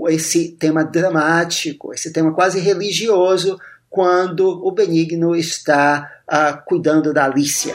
esse 0.09 0.53
tema 0.53 0.85
dramático, 0.85 1.93
esse 1.93 2.13
tema 2.13 2.33
quase 2.33 2.61
religioso, 2.61 3.59
quando 3.89 4.47
o 4.47 4.71
Benigno 4.73 5.35
está 5.35 6.21
uh, 6.31 6.63
cuidando 6.67 7.13
da 7.13 7.25
Alicia. 7.25 7.75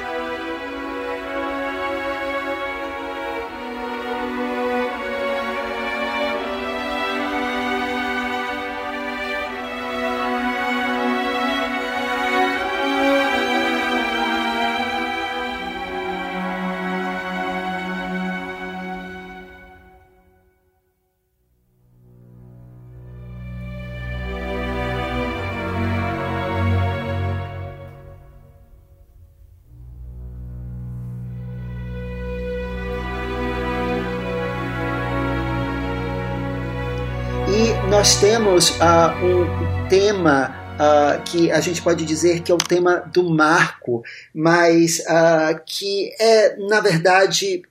Temos 38.51 38.69
uh, 38.71 39.25
um 39.25 39.87
tema 39.87 40.53
uh, 40.75 41.23
que 41.23 41.49
a 41.49 41.61
gente 41.61 41.81
pode 41.81 42.03
dizer 42.03 42.41
que 42.41 42.51
é 42.51 42.55
o 42.55 42.57
tema 42.57 42.97
do 43.13 43.29
marco, 43.29 44.03
mas 44.35 44.99
uh, 44.99 45.57
que 45.65 46.11
é, 46.19 46.57
na 46.57 46.81
verdade, 46.81 47.61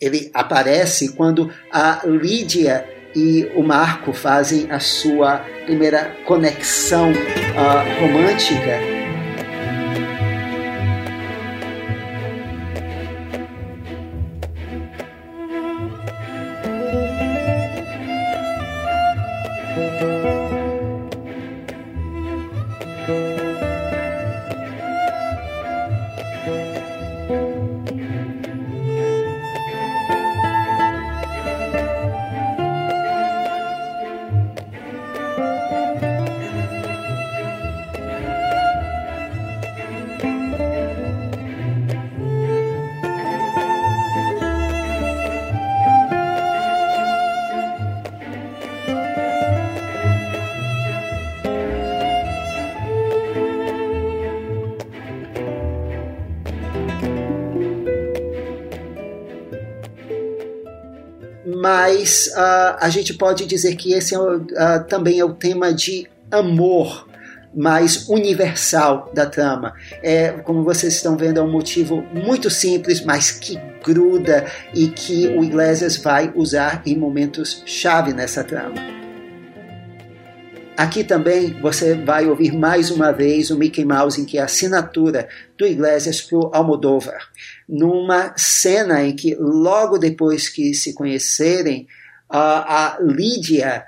ele 0.00 0.30
aparece 0.34 1.12
quando 1.12 1.52
a 1.72 2.00
Lídia 2.04 2.84
e 3.14 3.48
o 3.54 3.62
Marco 3.62 4.12
fazem 4.12 4.70
a 4.72 4.80
sua 4.80 5.38
primeira 5.66 6.16
conexão 6.26 7.12
romântica 8.00 8.93
a 62.84 62.90
gente 62.90 63.14
pode 63.14 63.46
dizer 63.46 63.76
que 63.76 63.94
esse 63.94 64.14
é, 64.14 64.18
uh, 64.18 64.44
também 64.86 65.18
é 65.18 65.24
o 65.24 65.32
tema 65.32 65.72
de 65.72 66.06
amor 66.30 67.08
mais 67.56 68.10
universal 68.10 69.10
da 69.14 69.24
trama. 69.24 69.72
É, 70.02 70.32
como 70.32 70.62
vocês 70.62 70.92
estão 70.92 71.16
vendo, 71.16 71.40
é 71.40 71.42
um 71.42 71.50
motivo 71.50 72.02
muito 72.12 72.50
simples, 72.50 73.02
mas 73.02 73.30
que 73.30 73.58
gruda 73.82 74.44
e 74.74 74.88
que 74.88 75.28
o 75.28 75.42
Iglesias 75.42 75.96
vai 75.96 76.30
usar 76.34 76.82
em 76.84 76.94
momentos 76.94 77.62
chave 77.64 78.12
nessa 78.12 78.44
trama. 78.44 78.74
Aqui 80.76 81.04
também 81.04 81.58
você 81.62 81.94
vai 81.94 82.26
ouvir 82.26 82.52
mais 82.52 82.90
uma 82.90 83.12
vez 83.12 83.50
o 83.50 83.56
Mickey 83.56 83.86
Mouse, 83.86 84.20
em 84.20 84.26
que 84.26 84.36
é 84.36 84.42
a 84.42 84.44
assinatura 84.44 85.26
do 85.56 85.66
Iglesias 85.66 86.20
para 86.20 86.38
o 86.38 86.50
Almodóvar 86.52 87.30
numa 87.68 88.34
cena 88.36 89.02
em 89.02 89.14
que, 89.14 89.34
logo 89.34 89.98
depois 89.98 90.48
que 90.48 90.74
se 90.74 90.92
conhecerem, 90.92 91.86
a 92.30 92.98
Lídia, 93.00 93.84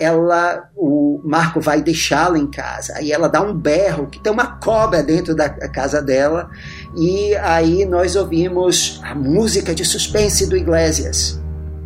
ela, 0.00 0.70
o 0.74 1.20
Marco 1.24 1.60
vai 1.60 1.82
deixá-la 1.82 2.38
em 2.38 2.50
casa, 2.50 2.94
aí 2.96 3.12
ela 3.12 3.28
dá 3.28 3.42
um 3.42 3.54
berro, 3.54 4.06
que 4.06 4.18
tem 4.18 4.32
uma 4.32 4.58
cobra 4.58 5.02
dentro 5.02 5.34
da 5.34 5.50
casa 5.50 6.00
dela, 6.00 6.48
e 6.96 7.34
aí 7.36 7.84
nós 7.84 8.16
ouvimos 8.16 9.00
a 9.04 9.14
música 9.14 9.74
de 9.74 9.84
suspense 9.84 10.48
do 10.48 10.56
Iglesias, 10.56 11.40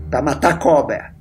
para 0.09 0.23
matar 0.23 0.53
a 0.53 0.57
cobra. 0.59 1.12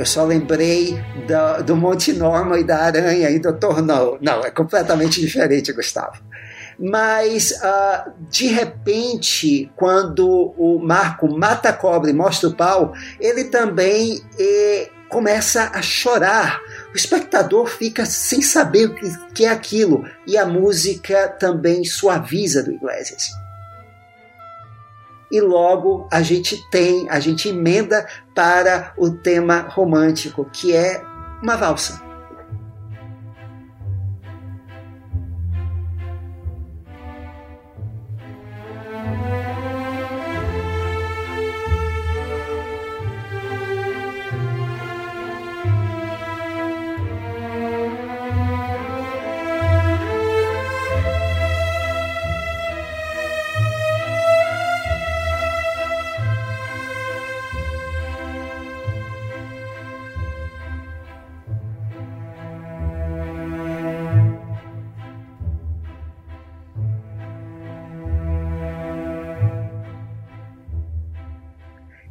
Eu 0.00 0.06
só 0.06 0.24
lembrei 0.24 0.98
do, 1.26 1.62
do 1.62 1.76
Monte 1.76 2.10
Norma 2.14 2.58
e 2.58 2.64
da 2.64 2.78
Aranha 2.78 3.28
e 3.28 3.38
do 3.38 3.52
Tornão. 3.52 4.16
Não, 4.18 4.40
é 4.40 4.50
completamente 4.50 5.20
diferente, 5.20 5.74
Gustavo. 5.74 6.22
Mas, 6.78 7.50
uh, 7.50 8.10
de 8.30 8.46
repente, 8.46 9.70
quando 9.76 10.54
o 10.56 10.78
Marco 10.78 11.28
mata 11.28 11.68
a 11.68 11.74
cobra 11.74 12.08
e 12.08 12.14
mostra 12.14 12.48
o 12.48 12.56
pau, 12.56 12.94
ele 13.20 13.44
também 13.44 14.22
eh, 14.38 14.88
começa 15.10 15.70
a 15.74 15.82
chorar. 15.82 16.58
O 16.94 16.96
espectador 16.96 17.66
fica 17.66 18.06
sem 18.06 18.40
saber 18.40 18.86
o 18.86 18.94
que 19.34 19.44
é 19.44 19.50
aquilo. 19.50 20.02
E 20.26 20.38
a 20.38 20.46
música 20.46 21.28
também 21.28 21.84
suaviza 21.84 22.62
do 22.62 22.72
Iglesias 22.72 23.38
e 25.30 25.40
logo 25.40 26.08
a 26.10 26.22
gente 26.22 26.68
tem, 26.70 27.08
a 27.08 27.20
gente 27.20 27.48
emenda 27.48 28.06
para 28.34 28.92
o 28.96 29.10
tema 29.10 29.60
romântico, 29.68 30.44
que 30.52 30.74
é 30.74 31.02
uma 31.42 31.56
valsa. 31.56 32.09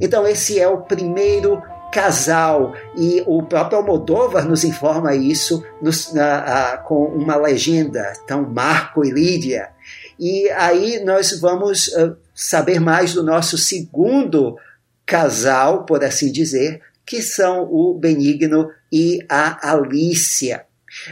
Então, 0.10 0.28
esse 0.28 0.60
é 0.60 0.68
o 0.68 0.82
primeiro 0.82 1.62
casal 1.92 2.74
e 2.98 3.24
o 3.28 3.44
próprio 3.44 3.78
Almodóvar 3.78 4.44
nos 4.44 4.64
informa 4.64 5.14
isso 5.14 5.64
nos, 5.80 6.12
na, 6.12 6.40
a, 6.40 6.78
com 6.78 7.06
uma 7.06 7.36
legenda, 7.36 8.12
então 8.24 8.42
Marco 8.42 9.06
e 9.06 9.12
Lídia. 9.12 9.70
E 10.20 10.50
aí 10.50 11.04
nós 11.06 11.40
vamos 11.40 11.90
uh, 11.90 12.18
saber 12.34 12.80
mais 12.80 13.14
do 13.14 13.22
nosso 13.22 13.56
segundo 13.56 14.58
casal, 15.06 15.86
por 15.86 16.04
assim 16.04 16.32
dizer, 16.32 16.82
que 17.06 17.22
são 17.22 17.72
o 17.72 17.94
Benigno 17.94 18.72
e 18.92 19.24
a 19.30 19.70
Alícia. 19.70 20.66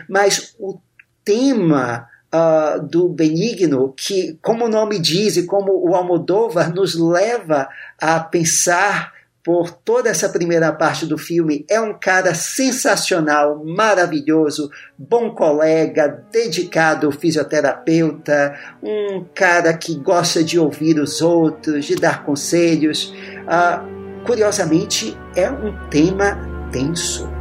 Mas 0.10 0.56
o 0.58 0.80
tema 1.24 2.10
uh, 2.34 2.82
do 2.86 3.09
Benigno, 3.09 3.93
que, 3.95 4.38
como 4.41 4.65
o 4.65 4.69
nome 4.69 4.99
diz 4.99 5.38
e 5.38 5.45
como 5.45 5.71
o 5.88 5.95
Almodóvar 5.95 6.73
nos 6.73 6.95
leva 6.95 7.67
a 7.99 8.19
pensar 8.19 9.13
por 9.43 9.71
toda 9.71 10.09
essa 10.09 10.28
primeira 10.28 10.73
parte 10.73 11.05
do 11.05 11.17
filme, 11.17 11.65
é 11.69 11.80
um 11.80 11.97
cara 11.97 12.36
sensacional, 12.36 13.63
maravilhoso, 13.63 14.69
bom 14.97 15.34
colega, 15.34 16.21
dedicado 16.30 17.09
fisioterapeuta, 17.13 18.53
um 18.84 19.23
cara 19.34 19.73
que 19.73 19.95
gosta 19.95 20.43
de 20.43 20.59
ouvir 20.59 20.99
os 20.99 21.21
outros, 21.21 21.86
de 21.86 21.95
dar 21.95 22.25
conselhos. 22.25 23.13
Uh, 23.45 24.25
curiosamente, 24.25 25.17
é 25.34 25.49
um 25.49 25.73
tema 25.89 26.38
tenso 26.69 27.37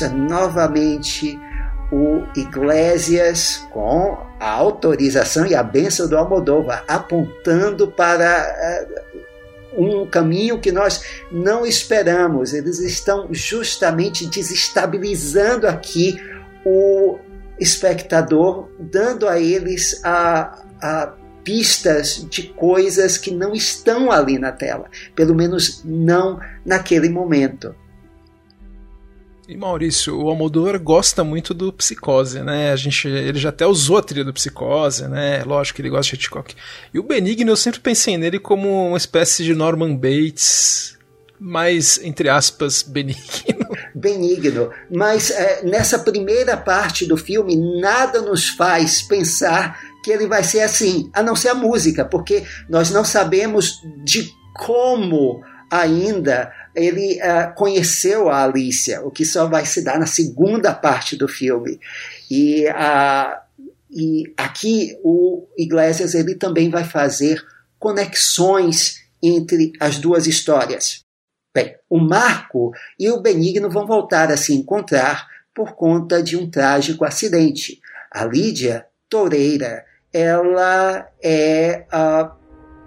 Novamente 0.00 1.38
o 1.92 2.24
Iglesias 2.36 3.66
com 3.72 4.18
a 4.40 4.50
autorização 4.50 5.46
e 5.46 5.54
a 5.54 5.62
benção 5.62 6.08
do 6.08 6.16
Almodóvar, 6.16 6.84
apontando 6.88 7.88
para 7.88 8.84
uh, 9.76 9.82
um 9.82 10.06
caminho 10.06 10.58
que 10.58 10.72
nós 10.72 11.02
não 11.30 11.64
esperamos. 11.64 12.52
Eles 12.52 12.80
estão 12.80 13.28
justamente 13.30 14.26
desestabilizando 14.26 15.66
aqui 15.66 16.16
o 16.64 17.18
espectador, 17.58 18.68
dando 18.78 19.28
a 19.28 19.38
eles 19.38 20.00
a, 20.04 20.64
a 20.82 21.12
pistas 21.44 22.26
de 22.28 22.42
coisas 22.42 23.16
que 23.16 23.30
não 23.30 23.54
estão 23.54 24.10
ali 24.10 24.38
na 24.38 24.50
tela, 24.50 24.90
pelo 25.14 25.34
menos 25.34 25.82
não 25.84 26.40
naquele 26.64 27.08
momento. 27.08 27.74
E 29.48 29.56
Maurício, 29.56 30.20
o 30.20 30.28
Almodóvar 30.28 30.80
gosta 30.80 31.22
muito 31.22 31.54
do 31.54 31.72
Psicose, 31.72 32.40
né? 32.40 32.72
A 32.72 32.76
gente, 32.76 33.06
ele 33.06 33.38
já 33.38 33.50
até 33.50 33.64
usou 33.64 33.96
a 33.96 34.02
trilha 34.02 34.24
do 34.24 34.32
Psicose, 34.32 35.06
né? 35.06 35.44
Lógico 35.44 35.76
que 35.76 35.82
ele 35.82 35.90
gosta 35.90 36.10
de 36.10 36.16
Hitchcock. 36.16 36.54
E 36.92 36.98
o 36.98 37.02
Benigno, 37.02 37.52
eu 37.52 37.56
sempre 37.56 37.78
pensei 37.78 38.18
nele 38.18 38.40
como 38.40 38.88
uma 38.88 38.96
espécie 38.96 39.44
de 39.44 39.54
Norman 39.54 39.94
Bates, 39.94 40.98
mais, 41.38 41.98
entre 42.02 42.28
aspas, 42.28 42.82
benigno. 42.82 43.66
Benigno. 43.94 44.70
Mas 44.90 45.30
é, 45.30 45.62
nessa 45.62 45.98
primeira 45.98 46.56
parte 46.56 47.06
do 47.06 47.16
filme, 47.16 47.56
nada 47.80 48.20
nos 48.20 48.48
faz 48.48 49.02
pensar 49.02 49.78
que 50.02 50.10
ele 50.10 50.26
vai 50.26 50.42
ser 50.42 50.60
assim, 50.60 51.08
a 51.14 51.22
não 51.22 51.36
ser 51.36 51.50
a 51.50 51.54
música, 51.54 52.04
porque 52.04 52.44
nós 52.68 52.90
não 52.90 53.04
sabemos 53.04 53.80
de 54.04 54.28
como 54.54 55.40
ainda 55.70 56.52
ele 56.76 57.18
uh, 57.22 57.54
conheceu 57.54 58.28
a 58.28 58.44
Alicia, 58.44 59.00
o 59.00 59.10
que 59.10 59.24
só 59.24 59.46
vai 59.46 59.64
se 59.64 59.82
dar 59.82 59.98
na 59.98 60.06
segunda 60.06 60.74
parte 60.74 61.16
do 61.16 61.26
filme. 61.26 61.80
E, 62.30 62.66
uh, 62.68 63.40
e 63.90 64.32
aqui 64.36 64.98
o 65.02 65.46
Iglesias 65.56 66.14
ele 66.14 66.34
também 66.34 66.68
vai 66.68 66.84
fazer 66.84 67.42
conexões 67.78 69.02
entre 69.22 69.72
as 69.80 69.98
duas 69.98 70.26
histórias. 70.26 71.00
Bem, 71.54 71.74
o 71.88 71.98
Marco 71.98 72.72
e 73.00 73.08
o 73.10 73.20
Benigno 73.20 73.70
vão 73.70 73.86
voltar 73.86 74.30
a 74.30 74.36
se 74.36 74.52
encontrar 74.54 75.26
por 75.54 75.74
conta 75.74 76.22
de 76.22 76.36
um 76.36 76.50
trágico 76.50 77.06
acidente. 77.06 77.80
A 78.12 78.26
Lídia 78.26 78.86
Toureira, 79.08 79.86
ela 80.12 81.08
é 81.22 81.86
uh, 81.90 82.35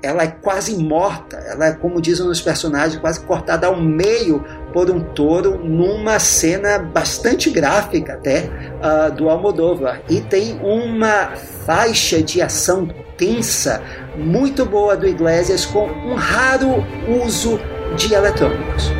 ela 0.01 0.23
é 0.23 0.27
quase 0.27 0.77
morta, 0.77 1.37
ela 1.37 1.67
é, 1.67 1.71
como 1.73 2.01
dizem 2.01 2.25
os 2.25 2.41
personagens, 2.41 2.99
quase 2.99 3.19
cortada 3.21 3.67
ao 3.67 3.75
meio 3.75 4.43
por 4.71 4.89
um 4.89 5.01
touro 5.01 5.57
numa 5.57 6.19
cena 6.19 6.79
bastante 6.79 7.49
gráfica 7.49 8.13
até 8.13 8.49
uh, 8.79 9.11
do 9.11 9.29
Almodóvar. 9.29 10.01
E 10.09 10.21
tem 10.21 10.59
uma 10.63 11.35
faixa 11.65 12.23
de 12.23 12.41
ação 12.41 12.87
tensa 13.17 13.83
muito 14.15 14.65
boa 14.65 14.95
do 14.95 15.05
Iglesias 15.05 15.65
com 15.65 15.85
um 15.85 16.15
raro 16.15 16.85
uso 17.25 17.59
de 17.97 18.13
eletrônicos. 18.13 18.93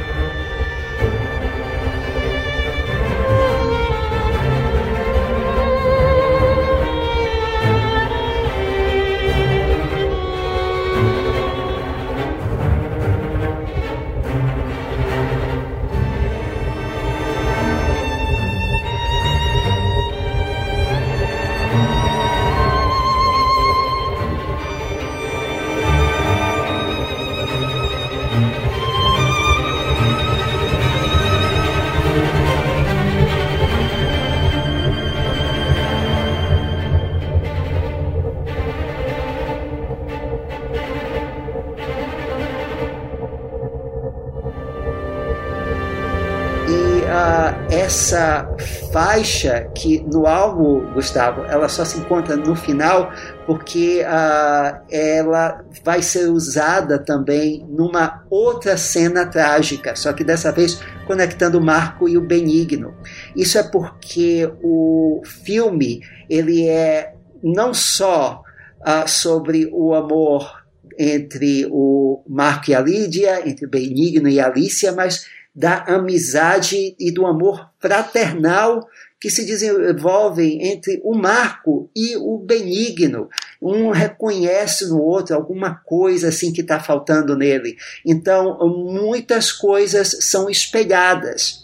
Essa 47.90 48.48
faixa 48.94 49.68
que 49.74 50.00
no 50.02 50.28
álbum, 50.28 50.94
Gustavo, 50.94 51.42
ela 51.46 51.68
só 51.68 51.84
se 51.84 51.98
encontra 51.98 52.36
no 52.36 52.56
final 52.56 53.12
porque 53.48 54.04
uh, 54.04 54.80
ela 54.92 55.66
vai 55.84 56.04
ser 56.04 56.28
usada 56.28 57.00
também 57.00 57.66
numa 57.68 58.24
outra 58.30 58.78
cena 58.78 59.26
trágica, 59.26 59.96
só 59.96 60.14
que 60.14 60.24
dessa 60.24 60.52
vez 60.52 60.80
conectando 61.08 61.58
o 61.58 61.64
Marco 61.64 62.08
e 62.08 62.16
o 62.16 62.22
Benigno. 62.22 62.94
Isso 63.36 63.58
é 63.58 63.64
porque 63.64 64.48
o 64.62 65.24
filme 65.26 66.02
ele 66.30 66.68
é 66.68 67.16
não 67.42 67.74
só 67.74 68.44
uh, 68.82 69.10
sobre 69.10 69.68
o 69.74 69.96
amor 69.96 70.60
entre 70.96 71.68
o 71.72 72.22
Marco 72.28 72.70
e 72.70 72.76
a 72.76 72.82
Lídia, 72.82 73.50
entre 73.50 73.66
Benigno 73.66 74.30
e 74.30 74.40
Alicia, 74.40 74.92
mas 74.92 75.26
da 75.60 75.84
amizade 75.90 76.96
e 76.98 77.12
do 77.12 77.26
amor 77.26 77.70
fraternal 77.80 78.88
que 79.20 79.30
se 79.30 79.46
desenvolvem 79.46 80.66
entre 80.66 81.02
o 81.04 81.14
Marco 81.14 81.92
e 81.94 82.16
o 82.16 82.38
Benigno. 82.38 83.28
Um 83.62 83.90
reconhece 83.90 84.88
no 84.88 85.02
outro 85.02 85.36
alguma 85.36 85.76
coisa 85.76 86.30
assim 86.30 86.54
que 86.54 86.62
está 86.62 86.80
faltando 86.80 87.36
nele. 87.36 87.76
Então, 88.06 88.58
muitas 88.70 89.52
coisas 89.52 90.16
são 90.22 90.50
espelhadas. 90.50 91.62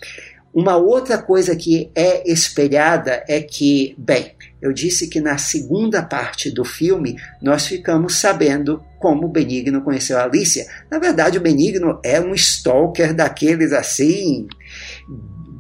Uma 0.54 0.76
outra 0.76 1.18
coisa 1.18 1.56
que 1.56 1.90
é 1.96 2.30
espelhada 2.30 3.24
é 3.30 3.42
que, 3.42 3.96
bem, 3.98 4.35
eu 4.66 4.74
disse 4.74 5.08
que 5.08 5.22
na 5.22 5.38
segunda 5.38 6.02
parte 6.02 6.50
do 6.50 6.66
filme 6.66 7.16
nós 7.40 7.68
ficamos 7.68 8.16
sabendo 8.16 8.84
como 9.00 9.28
o 9.28 9.32
Benigno 9.32 9.84
conheceu 9.84 10.18
a 10.18 10.24
Alicia. 10.24 10.66
Na 10.90 10.98
verdade, 10.98 11.38
o 11.38 11.42
Benigno 11.42 12.00
é 12.04 12.20
um 12.20 12.34
stalker 12.34 13.14
daqueles 13.14 13.72
assim, 13.72 14.48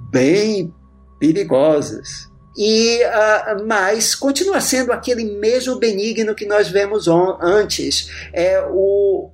bem 0.09 0.73
perigosos. 1.19 2.31
E, 2.57 2.99
uh, 3.05 3.67
mas 3.67 4.15
continua 4.15 4.59
sendo 4.59 4.91
aquele 4.91 5.37
mesmo 5.39 5.77
benigno 5.77 6.33
que 6.33 6.47
nós 6.47 6.67
vemos 6.69 7.07
antes. 7.07 8.09
É 8.33 8.59
o 8.67 9.29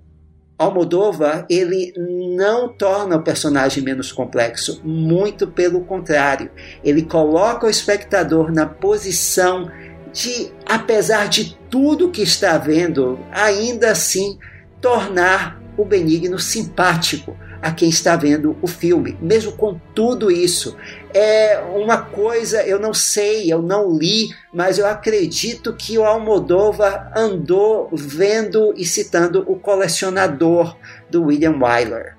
Almodóvar 0.61 1.45
ele 1.49 1.93
não 1.97 2.69
torna 2.69 3.17
o 3.17 3.23
personagem 3.23 3.83
menos 3.83 4.11
complexo, 4.11 4.81
muito 4.83 5.47
pelo 5.47 5.81
contrário, 5.81 6.51
ele 6.83 7.03
coloca 7.03 7.65
o 7.65 7.69
espectador 7.69 8.51
na 8.51 8.65
posição 8.65 9.69
de, 10.13 10.51
apesar 10.65 11.27
de 11.27 11.57
tudo 11.69 12.11
que 12.11 12.21
está 12.21 12.57
vendo, 12.57 13.19
ainda 13.31 13.91
assim 13.91 14.37
tornar 14.79 15.61
o 15.77 15.85
benigno 15.85 16.37
simpático 16.37 17.35
a 17.61 17.71
quem 17.71 17.89
está 17.89 18.15
vendo 18.15 18.57
o 18.61 18.67
filme, 18.67 19.17
mesmo 19.21 19.51
com 19.53 19.79
tudo 19.93 20.31
isso. 20.31 20.75
É 21.13 21.59
uma 21.75 21.97
coisa, 21.97 22.63
eu 22.63 22.79
não 22.79 22.93
sei, 22.93 23.51
eu 23.51 23.61
não 23.61 23.97
li, 23.97 24.29
mas 24.53 24.77
eu 24.77 24.87
acredito 24.87 25.73
que 25.73 25.97
o 25.97 26.05
Almodóvar 26.05 27.11
andou 27.15 27.89
vendo 27.93 28.73
e 28.77 28.85
citando 28.85 29.43
o 29.47 29.59
colecionador 29.59 30.77
do 31.09 31.25
William 31.25 31.57
Wyler. 31.59 32.15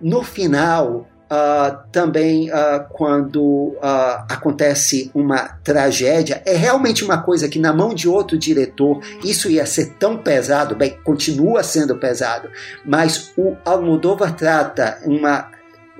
No 0.00 0.22
final, 0.22 1.06
Uh, 1.32 1.78
também 1.92 2.50
uh, 2.50 2.84
quando 2.88 3.40
uh, 3.40 4.24
acontece 4.28 5.12
uma 5.14 5.60
tragédia, 5.62 6.42
é 6.44 6.56
realmente 6.56 7.04
uma 7.04 7.22
coisa 7.22 7.48
que 7.48 7.60
na 7.60 7.72
mão 7.72 7.94
de 7.94 8.08
outro 8.08 8.36
diretor 8.36 9.00
isso 9.22 9.48
ia 9.48 9.64
ser 9.64 9.94
tão 9.94 10.16
pesado, 10.16 10.74
bem, 10.74 10.98
continua 11.04 11.62
sendo 11.62 11.96
pesado, 11.98 12.50
mas 12.84 13.32
o 13.36 13.56
Almodóvar 13.64 14.34
trata 14.34 14.98
uma, 15.04 15.48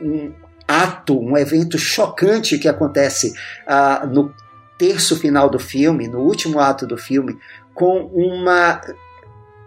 um 0.02 0.32
ato, 0.70 1.18
um 1.18 1.36
evento 1.36 1.76
chocante 1.76 2.58
que 2.58 2.68
acontece 2.68 3.34
no 4.12 4.32
terço 4.78 5.16
final 5.16 5.50
do 5.50 5.58
filme, 5.58 6.06
no 6.06 6.20
último 6.20 6.60
ato 6.60 6.86
do 6.86 6.96
filme, 6.96 7.36
com 7.74 8.06
uma 8.14 8.80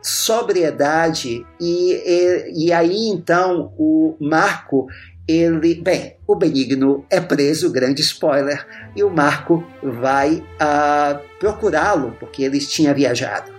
sobriedade 0.01 1.45
e, 1.59 1.93
e, 1.93 2.67
e 2.67 2.73
aí 2.73 3.07
então 3.07 3.73
o 3.77 4.15
Marco 4.19 4.87
ele, 5.27 5.75
bem, 5.75 6.17
o 6.27 6.35
Benigno 6.35 7.05
é 7.09 7.19
preso, 7.21 7.71
grande 7.71 8.01
spoiler, 8.01 8.65
e 8.93 9.03
o 9.03 9.09
Marco 9.09 9.63
vai 9.81 10.35
uh, 10.35 11.19
procurá-lo 11.39 12.15
porque 12.19 12.43
ele 12.43 12.59
tinha 12.59 12.93
viajado. 12.93 13.51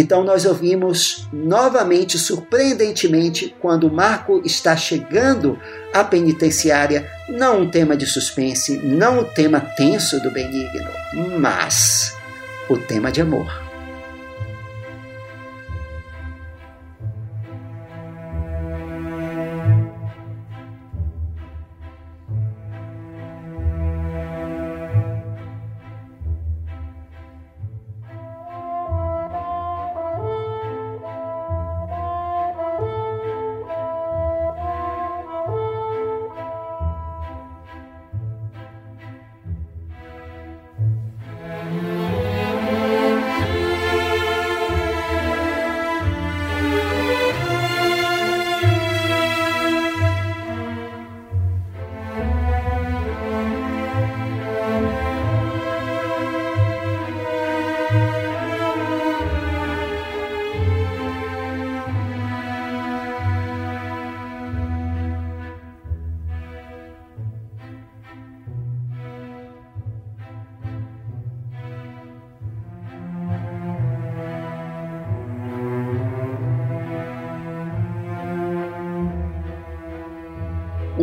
Então 0.00 0.24
nós 0.24 0.46
ouvimos 0.46 1.28
novamente, 1.30 2.18
surpreendentemente, 2.18 3.54
quando 3.60 3.92
Marco 3.92 4.40
está 4.46 4.74
chegando 4.74 5.58
à 5.92 6.02
penitenciária, 6.02 7.06
não 7.28 7.60
um 7.60 7.70
tema 7.70 7.94
de 7.94 8.06
suspense, 8.06 8.78
não 8.78 9.20
o 9.20 9.24
tema 9.24 9.60
tenso 9.60 10.18
do 10.22 10.30
Benigno, 10.30 10.90
mas 11.38 12.16
o 12.70 12.78
tema 12.78 13.12
de 13.12 13.20
amor. 13.20 13.69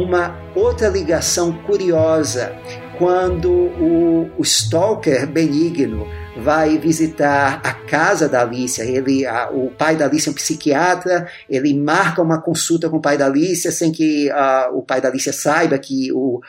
Uma 0.07 0.33
outra 0.55 0.87
ligação 0.87 1.51
curiosa 1.63 2.55
quando 2.97 3.51
o, 3.51 4.31
o 4.37 4.41
Stalker 4.41 5.27
benigno 5.27 6.07
vai 6.39 6.77
visitar 6.77 7.61
a 7.63 7.73
casa 7.73 8.27
da 8.27 8.41
Alicia. 8.41 8.83
Ele, 8.83 9.25
a, 9.25 9.49
o 9.51 9.71
pai 9.71 9.95
da 9.95 10.05
Alicia 10.05 10.29
é 10.29 10.31
um 10.31 10.35
psiquiatra, 10.35 11.27
ele 11.49 11.73
marca 11.73 12.21
uma 12.21 12.41
consulta 12.41 12.89
com 12.89 12.97
o 12.97 13.01
pai 13.01 13.17
da 13.17 13.25
Alicia 13.25 13.71
sem 13.71 13.91
que 13.91 14.29
uh, 14.31 14.77
o 14.77 14.81
pai 14.81 15.01
da 15.01 15.09
Alicia 15.09 15.33
saiba 15.33 15.77
que 15.77 16.11
o, 16.11 16.41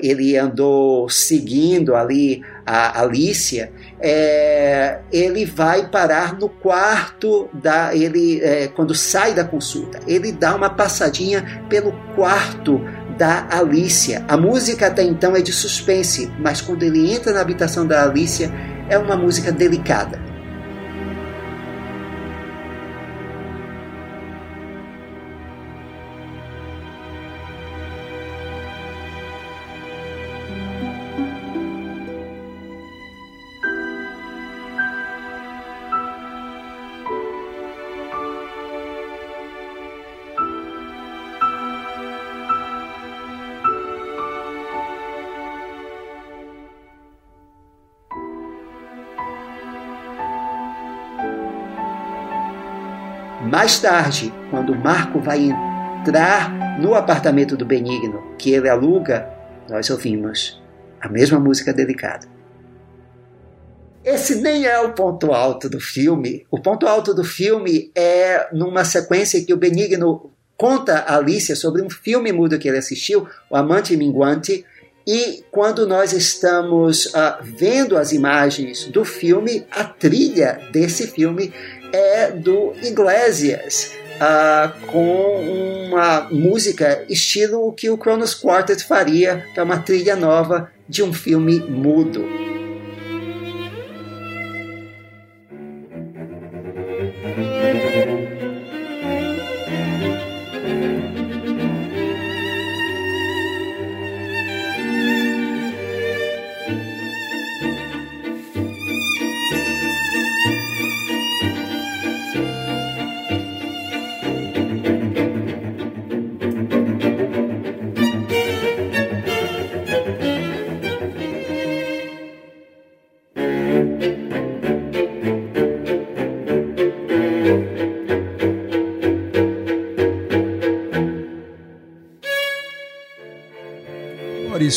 ele 0.00 0.36
andou 0.36 1.08
seguindo 1.08 1.94
ali 1.94 2.42
a 2.64 3.00
Alicia. 3.00 3.72
É, 4.00 5.00
ele 5.12 5.44
vai 5.44 5.88
parar 5.88 6.38
no 6.38 6.48
quarto 6.48 7.48
da 7.52 7.94
ele 7.94 8.40
é, 8.40 8.68
quando 8.68 8.94
sai 8.94 9.34
da 9.34 9.44
consulta. 9.44 10.00
Ele 10.06 10.32
dá 10.32 10.54
uma 10.54 10.70
passadinha 10.70 11.64
pelo 11.68 11.92
quarto 12.14 12.80
da 13.16 13.46
Alicia. 13.50 14.24
A 14.28 14.36
música 14.36 14.86
até 14.86 15.02
então 15.02 15.36
é 15.36 15.40
de 15.40 15.52
suspense, 15.52 16.30
mas 16.38 16.60
quando 16.60 16.82
ele 16.82 17.12
entra 17.12 17.32
na 17.32 17.40
habitação 17.40 17.86
da 17.86 18.02
Alicia, 18.02 18.50
é 18.88 18.98
uma 18.98 19.16
música 19.16 19.52
delicada. 19.52 20.31
Mais 53.62 53.78
tarde, 53.78 54.34
quando 54.50 54.74
Marco 54.74 55.20
vai 55.20 55.48
entrar 56.00 56.80
no 56.80 56.96
apartamento 56.96 57.56
do 57.56 57.64
Benigno 57.64 58.34
que 58.36 58.50
ele 58.50 58.68
aluga, 58.68 59.30
nós 59.70 59.88
ouvimos 59.88 60.60
a 61.00 61.08
mesma 61.08 61.38
música 61.38 61.72
delicada. 61.72 62.26
Esse 64.04 64.40
nem 64.40 64.66
é 64.66 64.80
o 64.80 64.94
ponto 64.94 65.32
alto 65.32 65.70
do 65.70 65.78
filme. 65.78 66.44
O 66.50 66.58
ponto 66.58 66.88
alto 66.88 67.14
do 67.14 67.22
filme 67.22 67.92
é 67.94 68.48
numa 68.52 68.84
sequência 68.84 69.40
que 69.44 69.54
o 69.54 69.56
Benigno 69.56 70.32
conta 70.56 70.98
a 70.98 71.16
Alicia 71.16 71.54
sobre 71.54 71.82
um 71.82 71.88
filme 71.88 72.32
mudo 72.32 72.58
que 72.58 72.66
ele 72.66 72.78
assistiu, 72.78 73.28
O 73.48 73.54
Amante 73.54 73.96
Minguante, 73.96 74.66
e 75.06 75.44
quando 75.52 75.86
nós 75.86 76.12
estamos 76.12 77.06
uh, 77.06 77.38
vendo 77.42 77.96
as 77.96 78.10
imagens 78.10 78.86
do 78.86 79.04
filme, 79.04 79.64
a 79.70 79.84
trilha 79.84 80.58
desse 80.72 81.06
filme 81.06 81.52
é 81.92 82.30
do 82.30 82.72
Iglesias, 82.82 83.92
uh, 84.16 84.86
com 84.86 85.86
uma 85.88 86.28
música 86.30 87.04
estilo 87.08 87.72
que 87.72 87.90
o 87.90 87.98
Kronos 87.98 88.34
Quartet 88.34 88.84
faria, 88.84 89.46
que 89.52 89.60
é 89.60 89.62
uma 89.62 89.78
trilha 89.78 90.16
nova 90.16 90.70
de 90.88 91.02
um 91.02 91.12
filme 91.12 91.60
mudo. 91.60 92.24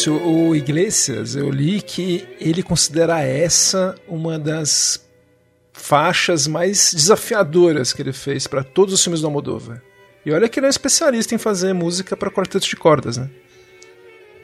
Maurício, 0.05 0.13
o 0.13 0.55
Iglesias, 0.55 1.35
eu 1.35 1.49
li 1.49 1.81
que 1.81 2.27
ele 2.39 2.61
considera 2.61 3.21
essa 3.21 3.95
uma 4.07 4.37
das 4.37 5.03
faixas 5.73 6.47
mais 6.47 6.93
desafiadoras 6.93 7.91
que 7.91 8.01
ele 8.01 8.13
fez 8.13 8.47
para 8.47 8.63
todos 8.63 8.93
os 8.93 9.03
filmes 9.03 9.21
do 9.21 9.27
Almodóvar. 9.27 9.81
E 10.25 10.31
olha 10.31 10.47
que 10.47 10.59
ele 10.59 10.65
é 10.65 10.69
um 10.69 10.71
especialista 10.71 11.35
em 11.35 11.37
fazer 11.37 11.73
música 11.73 12.15
para 12.15 12.31
quartetos 12.31 12.67
de 12.67 12.75
cordas, 12.75 13.17
né? 13.17 13.29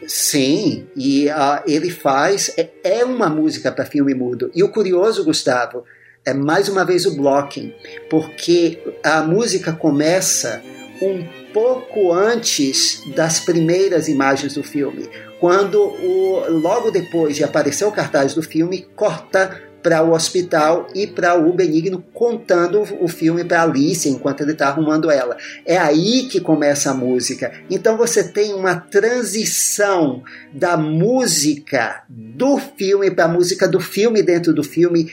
Sim, 0.08 0.88
e 0.96 1.28
uh, 1.28 1.62
ele 1.68 1.92
faz. 1.92 2.52
É, 2.58 2.70
é 2.84 3.06
uma 3.06 3.30
música 3.30 3.72
para 3.72 3.86
filme 3.86 4.14
mudo. 4.14 4.52
E 4.54 4.64
o 4.64 4.70
curioso, 4.70 5.24
Gustavo, 5.24 5.84
é 6.26 6.34
mais 6.34 6.70
uma 6.70 6.84
vez 6.84 7.06
o 7.06 7.16
blocking, 7.16 7.74
porque 8.10 8.80
a 9.04 9.22
música 9.22 9.72
começa 9.74 10.62
um 11.02 11.24
pouco 11.54 12.14
antes 12.14 13.04
das 13.16 13.40
primeiras 13.40 14.08
imagens 14.08 14.54
do 14.54 14.64
filme, 14.64 15.10
quando 15.42 15.82
o, 15.82 16.46
logo 16.62 16.92
depois 16.92 17.36
de 17.36 17.44
aparecer 17.44 17.84
o 17.84 17.92
cartaz 17.92 18.36
do 18.36 18.44
filme, 18.44 18.88
corta 18.96 19.60
para 19.82 20.04
o 20.04 20.14
hospital 20.14 20.88
e 20.94 21.08
para 21.08 21.34
o 21.34 21.52
Benigno 21.52 22.04
contando 22.14 22.84
o 23.02 23.08
filme 23.08 23.44
para 23.44 23.64
Alice 23.64 24.08
enquanto 24.08 24.42
ele 24.42 24.52
está 24.52 24.68
arrumando 24.68 25.10
ela. 25.10 25.36
É 25.66 25.80
aí 25.80 26.28
que 26.30 26.40
começa 26.40 26.92
a 26.92 26.94
música. 26.94 27.52
Então 27.72 27.98
você 27.98 28.24
tem 28.24 28.54
uma 28.54 28.76
transição 28.76 30.22
da 30.54 30.78
música 30.78 32.04
do 32.08 32.60
filme 32.60 33.10
para 33.10 33.26
a 33.26 33.28
música 33.28 33.68
do 33.68 33.80
filme 33.80 34.22
dentro 34.22 34.54
do 34.54 34.64
filme, 34.64 35.12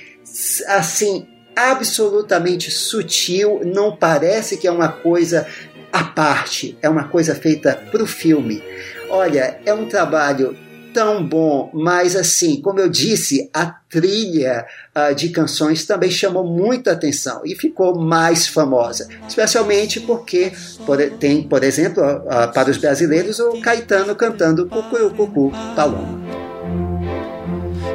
assim 0.67 1.27
absolutamente 1.57 2.71
sutil. 2.71 3.63
Não 3.65 3.97
parece 3.97 4.59
que 4.59 4.69
é 4.69 4.71
uma 4.71 4.89
coisa 4.89 5.47
à 5.91 6.05
parte, 6.05 6.77
é 6.83 6.89
uma 6.89 7.05
coisa 7.05 7.35
feita 7.35 7.75
para 7.91 8.03
o 8.03 8.07
filme. 8.07 8.63
Olha, 9.11 9.61
é 9.65 9.73
um 9.73 9.87
trabalho 9.87 10.57
tão 10.93 11.25
bom, 11.25 11.71
mas 11.73 12.17
assim, 12.17 12.61
como 12.61 12.81
eu 12.81 12.89
disse, 12.89 13.49
a 13.55 13.67
trilha 13.67 14.67
uh, 14.97 15.15
de 15.15 15.29
canções 15.29 15.87
também 15.87 16.11
chamou 16.11 16.45
muita 16.45 16.93
atenção 16.93 17.43
e 17.45 17.55
ficou 17.55 17.99
mais 17.99 18.49
famosa, 18.49 19.09
especialmente 19.29 20.01
porque 20.01 20.53
por, 20.85 20.99
tem, 21.19 21.43
por 21.43 21.63
exemplo, 21.63 22.03
uh, 22.03 22.53
para 22.53 22.71
os 22.71 22.79
brasileiros, 22.79 23.39
o 23.39 23.61
Caetano 23.61 24.15
cantando 24.17 24.67
Cucu 24.67 25.11
Cucu 25.11 25.53
Paloma. 25.77 26.19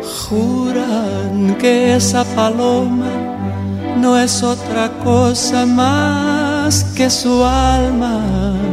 Juran 0.02 1.56
que 1.60 1.68
essa 1.68 2.24
paloma 2.24 3.08
não 4.00 4.18
é 4.18 4.26
outra 4.44 4.90
coisa 5.04 5.66
mais 5.66 6.84
que 6.96 7.10
sua 7.10 7.78
alma 7.78 8.73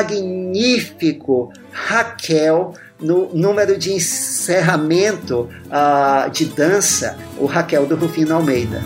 Magnífico 0.00 1.52
Raquel 1.70 2.74
no 3.00 3.30
número 3.32 3.78
de 3.78 3.92
encerramento 3.92 5.48
uh, 5.66 6.30
de 6.30 6.46
dança, 6.46 7.16
o 7.38 7.46
Raquel 7.46 7.86
do 7.86 7.96
Rufino 7.96 8.34
Almeida. 8.34 8.82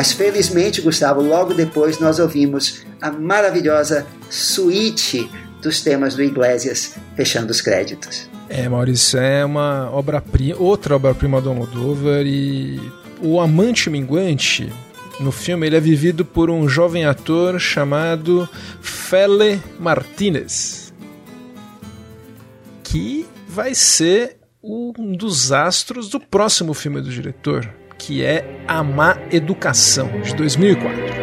Mas 0.00 0.12
felizmente, 0.12 0.80
Gustavo, 0.80 1.20
logo 1.20 1.52
depois 1.52 2.00
nós 2.00 2.18
ouvimos 2.18 2.86
a 3.02 3.12
maravilhosa 3.12 4.06
suíte 4.30 5.30
dos 5.60 5.82
temas 5.82 6.14
do 6.14 6.22
Iglesias 6.22 6.94
fechando 7.14 7.50
os 7.50 7.60
créditos. 7.60 8.26
É, 8.48 8.66
Maurício, 8.66 9.18
é 9.18 9.44
uma 9.44 9.90
obra-prima, 9.92 10.58
outra 10.58 10.96
obra-prima 10.96 11.38
do 11.42 11.50
Almodóvar 11.50 12.22
e 12.24 12.80
o 13.20 13.38
amante 13.38 13.90
minguante 13.90 14.72
no 15.20 15.30
filme 15.30 15.66
ele 15.66 15.76
é 15.76 15.80
vivido 15.80 16.24
por 16.24 16.48
um 16.48 16.66
jovem 16.66 17.04
ator 17.04 17.60
chamado 17.60 18.48
Fele 18.80 19.60
Martinez, 19.78 20.94
que 22.82 23.26
vai 23.46 23.74
ser 23.74 24.38
um 24.64 25.14
dos 25.14 25.52
astros 25.52 26.08
do 26.08 26.18
próximo 26.18 26.72
filme 26.72 27.02
do 27.02 27.10
diretor, 27.10 27.79
que 28.00 28.24
é 28.24 28.44
A 28.66 28.82
Má 28.82 29.18
Educação, 29.30 30.08
de 30.22 30.34
2004. 30.34 31.19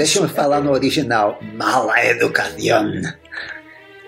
Deixa 0.00 0.18
eu 0.20 0.28
falar 0.28 0.62
no 0.62 0.72
original. 0.72 1.38
Mala 1.54 2.02
educación. 2.06 3.02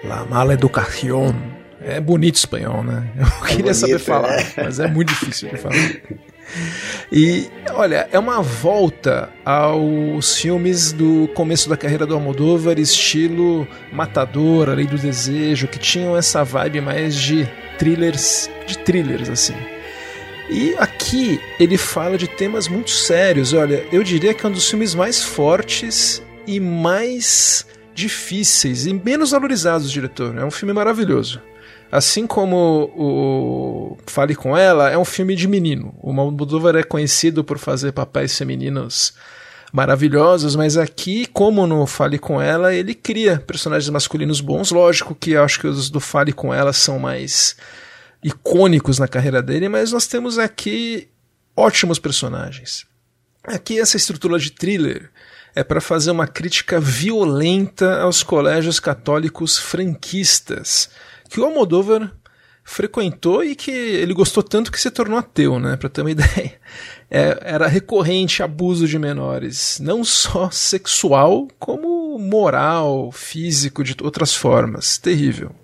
La 0.03 0.25
mala 0.25 0.55
educación. 0.55 1.53
É 1.85 2.01
bonito 2.01 2.37
espanhol, 2.37 2.83
né? 2.83 3.11
Eu 3.19 3.27
é 3.27 3.49
queria 3.49 3.57
bonito, 3.65 3.75
saber 3.75 3.99
falar, 3.99 4.39
é. 4.39 4.53
mas 4.57 4.79
é 4.79 4.87
muito 4.87 5.09
difícil 5.09 5.51
de 5.51 5.57
falar. 5.59 5.75
E 7.11 7.51
olha, 7.73 8.09
é 8.13 8.19
uma 8.19 8.41
volta 8.41 9.29
aos 9.45 10.39
filmes 10.39 10.93
do 10.93 11.29
começo 11.35 11.69
da 11.69 11.77
carreira 11.77 12.07
do 12.07 12.15
Almodóvar, 12.15 12.79
estilo 12.79 13.67
Matador, 13.93 14.71
A 14.71 14.75
Lei 14.75 14.87
do 14.87 14.97
Desejo, 14.97 15.67
que 15.67 15.79
tinham 15.79 16.17
essa 16.17 16.45
vibe 16.45 16.81
mais 16.81 17.15
de 17.17 17.49
thrillers, 17.79 18.49
de 18.67 18.79
thrillers 18.79 19.29
assim. 19.29 19.57
E 20.51 20.75
aqui 20.79 21.41
ele 21.59 21.79
fala 21.79 22.19
de 22.19 22.27
temas 22.27 22.69
muito 22.69 22.91
sérios. 22.91 23.53
Olha, 23.53 23.87
eu 23.93 24.03
diria 24.03 24.35
que 24.35 24.45
é 24.45 24.49
um 24.49 24.53
dos 24.53 24.69
filmes 24.69 24.95
mais 24.95 25.23
fortes 25.23 26.23
e 26.47 26.61
mais 26.61 27.67
difíceis 27.95 28.87
e 28.87 28.93
menos 28.93 29.31
valorizados 29.31 29.87
do 29.87 29.93
diretor. 29.93 30.37
É 30.37 30.45
um 30.45 30.51
filme 30.51 30.73
maravilhoso. 30.73 31.41
Assim 31.91 32.27
como 32.27 32.91
o 32.97 33.99
Fale 34.07 34.35
com 34.35 34.57
Ela, 34.57 34.91
é 34.91 34.97
um 34.97 35.05
filme 35.05 35.37
de 35.37 35.47
menino. 35.47 35.95
O 36.03 36.11
Almodóvar 36.19 36.75
é 36.75 36.83
conhecido 36.83 37.45
por 37.45 37.59
fazer 37.59 37.93
papéis 37.93 38.37
femininos 38.37 39.13
maravilhosos, 39.73 40.57
mas 40.57 40.77
aqui, 40.77 41.27
como 41.27 41.67
no 41.67 41.87
Fale 41.87 42.19
com 42.19 42.41
Ela, 42.41 42.75
ele 42.75 42.95
cria 42.95 43.43
personagens 43.47 43.91
masculinos 43.91 44.41
bons. 44.41 44.71
Lógico 44.71 45.15
que 45.15 45.37
acho 45.37 45.61
que 45.61 45.67
os 45.67 45.91
do 45.91 46.01
Fale 46.01 46.33
com 46.33 46.53
Ela 46.53 46.73
são 46.73 46.99
mais 46.99 47.57
icônicos 48.23 48.99
na 48.99 49.09
carreira 49.09 49.43
dele, 49.43 49.69
mas 49.69 49.93
nós 49.93 50.07
temos 50.07 50.39
aqui 50.39 51.09
ótimos 51.57 51.99
personagens. 51.99 52.87
Aqui 53.45 53.81
essa 53.81 53.97
estrutura 53.97 54.39
de 54.39 54.53
thriller 54.53 55.11
é 55.55 55.63
para 55.65 55.81
fazer 55.81 56.11
uma 56.11 56.27
crítica 56.27 56.81
violenta 56.81 58.01
aos 58.01 58.23
colégios 58.23 58.81
católicos 58.81 59.59
franquistas 59.59 60.89
que 61.29 61.41
o 61.41 61.45
Almodóvar 61.45 62.13
frequentou 62.65 63.43
e 63.43 63.57
que 63.57 63.71
ele 63.71 64.15
gostou 64.15 64.43
tanto 64.43 64.71
que 64.71 64.81
se 64.81 64.91
tornou 64.91 65.19
ateu, 65.19 65.59
né? 65.59 65.77
Para 65.77 65.89
ter 65.89 66.03
uma 66.03 66.11
ideia. 66.13 66.55
É, 67.11 67.39
era 67.43 67.67
recorrente 67.67 68.43
abuso 68.43 68.87
de 68.87 68.99
menores, 68.99 69.79
não 69.81 70.05
só 70.05 70.51
sexual, 70.51 71.49
como 71.59 72.19
moral, 72.19 73.11
físico, 73.13 73.83
de 73.83 73.97
outras 74.03 74.35
formas. 74.35 74.97
Terrível. 74.99 75.55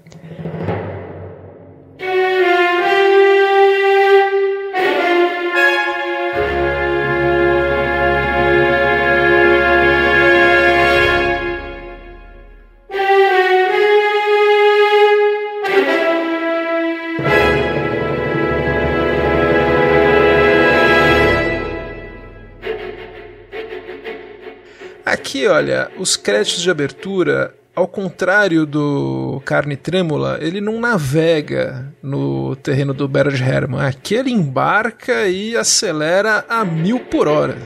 Aqui, 25.39 25.47
olha, 25.47 25.89
os 25.97 26.17
créditos 26.17 26.63
de 26.63 26.69
abertura, 26.69 27.55
ao 27.73 27.87
contrário 27.87 28.67
do 28.67 29.41
Carne 29.45 29.77
Trêmula, 29.77 30.37
ele 30.41 30.61
não 30.61 30.81
navega 30.81 31.95
no 32.03 32.57
terreno 32.57 32.93
do 32.93 33.07
Bernard 33.07 33.41
Herrmann. 33.41 33.87
Aqui 33.87 34.17
ele 34.17 34.33
embarca 34.33 35.29
e 35.29 35.57
acelera 35.57 36.45
a 36.49 36.65
mil 36.65 36.99
por 36.99 37.29
hora. 37.29 37.57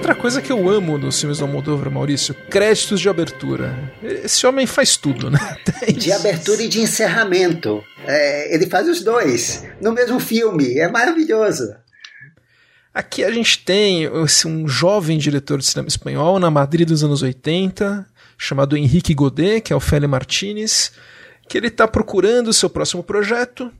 Outra 0.00 0.14
coisa 0.14 0.40
que 0.40 0.50
eu 0.50 0.66
amo 0.66 0.96
nos 0.96 1.20
filmes 1.20 1.38
do 1.38 1.44
Almodóvar, 1.44 1.90
Maurício, 1.90 2.34
créditos 2.48 3.02
de 3.02 3.08
abertura. 3.10 3.92
Esse 4.02 4.46
homem 4.46 4.66
faz 4.66 4.96
tudo, 4.96 5.30
né? 5.30 5.38
De 5.94 6.10
abertura 6.10 6.62
e 6.62 6.68
de 6.68 6.80
encerramento. 6.80 7.84
É, 8.06 8.54
ele 8.54 8.66
faz 8.66 8.88
os 8.88 9.04
dois 9.04 9.62
no 9.78 9.92
mesmo 9.92 10.18
filme. 10.18 10.78
É 10.78 10.88
maravilhoso. 10.88 11.74
Aqui 12.94 13.22
a 13.22 13.30
gente 13.30 13.62
tem 13.62 14.08
um 14.46 14.66
jovem 14.66 15.18
diretor 15.18 15.58
de 15.58 15.66
cinema 15.66 15.88
espanhol 15.88 16.40
na 16.40 16.50
Madrid 16.50 16.88
dos 16.88 17.04
anos 17.04 17.22
80, 17.22 18.06
chamado 18.38 18.78
Henrique 18.78 19.12
Godet, 19.12 19.60
que 19.60 19.72
é 19.72 19.76
o 19.76 19.80
Félix 19.80 20.10
Martinez, 20.10 20.92
que 21.46 21.58
ele 21.58 21.68
está 21.68 21.86
procurando 21.86 22.48
o 22.48 22.54
seu 22.54 22.70
próximo 22.70 23.04
projeto, 23.04 23.70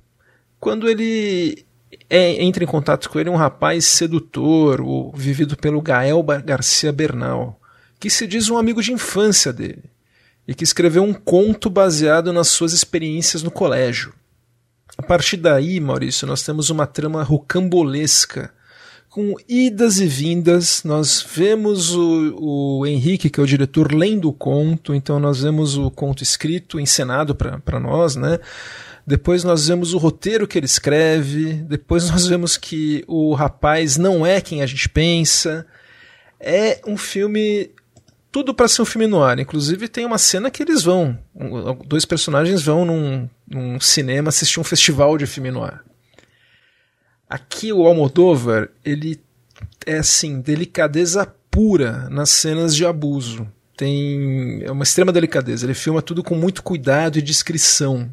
quando 0.61 0.87
ele 0.87 1.65
é, 2.09 2.43
entra 2.43 2.65
em 2.65 2.67
contato 2.67 3.09
com 3.09 3.19
ele 3.19 3.31
um 3.31 3.37
rapaz 3.37 3.85
sedutor, 3.85 4.81
o, 4.81 5.13
vivido 5.13 5.57
pelo 5.57 5.81
Gael 5.81 6.23
Garcia 6.45 6.93
Bernal, 6.93 7.61
que 7.99 8.11
se 8.11 8.27
diz 8.27 8.49
um 8.49 8.57
amigo 8.57 8.83
de 8.83 8.93
infância 8.93 9.53
dele, 9.53 9.85
e 10.47 10.55
que 10.55 10.65
escreveu 10.65 11.03
um 11.03 11.13
conto 11.13 11.69
baseado 11.69 12.33
nas 12.33 12.49
suas 12.49 12.73
experiências 12.73 13.43
no 13.43 13.51
colégio. 13.51 14.13
A 14.97 15.03
partir 15.03 15.37
daí, 15.37 15.81
Maurício, 15.81 16.27
nós 16.27 16.43
temos 16.43 16.71
uma 16.71 16.87
trama 16.87 17.23
rocambolesca, 17.23 18.53
com 19.11 19.35
idas 19.49 19.99
e 19.99 20.07
vindas. 20.07 20.83
Nós 20.85 21.27
vemos 21.35 21.95
o, 21.95 22.37
o 22.81 22.87
Henrique, 22.87 23.29
que 23.29 23.41
é 23.41 23.43
o 23.43 23.47
diretor, 23.47 23.93
lendo 23.93 24.29
o 24.29 24.33
conto, 24.33 24.95
então 24.95 25.19
nós 25.19 25.43
vemos 25.43 25.77
o 25.77 25.91
conto 25.91 26.23
escrito, 26.23 26.79
encenado 26.79 27.35
para 27.35 27.81
nós, 27.81 28.15
né? 28.15 28.39
Depois 29.11 29.43
nós 29.43 29.67
vemos 29.67 29.93
o 29.93 29.99
roteiro 29.99 30.47
que 30.47 30.57
ele 30.57 30.67
escreve. 30.67 31.55
Depois 31.55 32.09
nós 32.09 32.29
vemos 32.29 32.57
que 32.57 33.03
o 33.09 33.35
rapaz 33.35 33.97
não 33.97 34.25
é 34.25 34.41
quem 34.41 34.63
a 34.63 34.67
gente 34.67 34.89
pensa. 34.89 35.67
É 36.39 36.81
um 36.87 36.97
filme. 36.97 37.73
Tudo 38.31 38.55
para 38.55 38.69
ser 38.69 38.83
um 38.83 38.85
filme 38.85 39.09
no 39.09 39.21
ar. 39.21 39.41
Inclusive 39.41 39.89
tem 39.89 40.07
uma 40.07 40.17
cena 40.17 40.49
que 40.49 40.63
eles 40.63 40.85
vão. 40.85 41.19
Dois 41.87 42.05
personagens 42.05 42.63
vão 42.63 42.85
num, 42.85 43.29
num 43.49 43.81
cinema 43.81 44.29
assistir 44.29 44.61
um 44.61 44.65
festival 44.65 45.19
de 45.19 45.27
filme 45.27 45.51
no 45.51 45.65
ar. 45.65 45.85
Aqui 47.29 47.73
o 47.73 47.85
Almodóvar, 47.85 48.69
ele 48.85 49.21
é 49.85 49.99
assim, 49.99 50.41
delicadeza 50.41 51.27
pura 51.51 52.09
nas 52.11 52.31
cenas 52.31 52.77
de 52.77 52.87
abuso. 52.87 53.45
Tem 53.77 54.63
é 54.63 54.71
uma 54.71 54.85
extrema 54.85 55.11
delicadeza. 55.11 55.67
Ele 55.67 55.75
filma 55.75 56.01
tudo 56.01 56.23
com 56.23 56.37
muito 56.37 56.63
cuidado 56.63 57.19
e 57.19 57.23
discrição. 57.23 58.09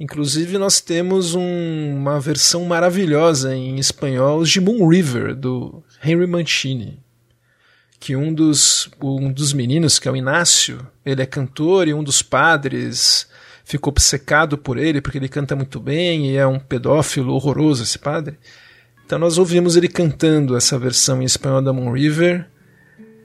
Inclusive, 0.00 0.58
nós 0.58 0.80
temos 0.80 1.34
um, 1.34 1.96
uma 1.96 2.20
versão 2.20 2.64
maravilhosa 2.64 3.54
em 3.54 3.78
espanhol 3.78 4.44
de 4.44 4.60
Moon 4.60 4.86
River, 4.88 5.34
do 5.34 5.82
Henry 6.04 6.26
Mancini. 6.26 7.00
Que 7.98 8.14
um 8.14 8.32
dos, 8.32 8.88
um 9.02 9.32
dos 9.32 9.52
meninos, 9.52 9.98
que 9.98 10.06
é 10.06 10.12
o 10.12 10.16
Inácio, 10.16 10.86
ele 11.04 11.20
é 11.20 11.26
cantor 11.26 11.88
e 11.88 11.94
um 11.94 12.04
dos 12.04 12.22
padres 12.22 13.28
ficou 13.64 13.90
obcecado 13.90 14.56
por 14.56 14.78
ele 14.78 15.00
porque 15.00 15.18
ele 15.18 15.28
canta 15.28 15.56
muito 15.56 15.80
bem 15.80 16.30
e 16.30 16.36
é 16.36 16.46
um 16.46 16.60
pedófilo 16.60 17.34
horroroso 17.34 17.82
esse 17.82 17.98
padre. 17.98 18.38
Então 19.04 19.18
nós 19.18 19.36
ouvimos 19.36 19.76
ele 19.76 19.88
cantando 19.88 20.56
essa 20.56 20.78
versão 20.78 21.20
em 21.20 21.24
espanhol 21.24 21.60
da 21.60 21.72
Moon 21.72 21.92
River 21.92 22.48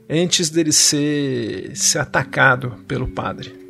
antes 0.09 0.49
dele 0.49 0.71
ser, 0.71 1.75
ser 1.75 1.99
atacado 1.99 2.83
pelo 2.87 3.07
padre. 3.07 3.62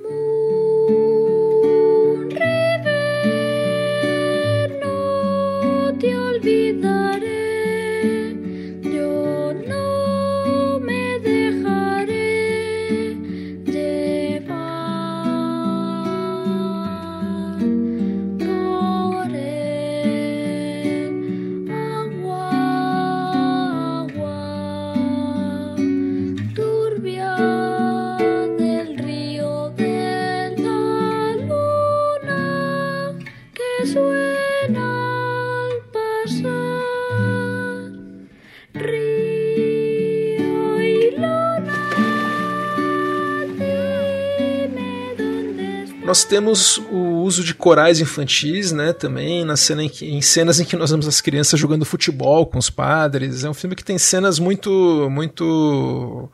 Temos 46.34 46.80
o 46.90 47.22
uso 47.22 47.44
de 47.44 47.54
corais 47.54 48.00
infantis, 48.00 48.72
né, 48.72 48.92
também, 48.92 49.46
na 49.46 49.56
cena 49.56 49.84
em, 49.84 49.88
que, 49.88 50.04
em 50.12 50.20
cenas 50.20 50.60
em 50.60 50.66
que 50.66 50.76
nós 50.76 50.90
vemos 50.90 51.08
as 51.08 51.22
crianças 51.22 51.60
jogando 51.60 51.86
futebol 51.86 52.48
com 52.48 52.58
os 52.58 52.72
padres. 52.72 53.44
É 53.44 53.50
um 53.52 53.54
filme 53.54 53.76
que 53.76 53.84
tem 53.84 54.00
cenas 54.00 54.40
muito, 54.40 55.08
muito 55.12 56.28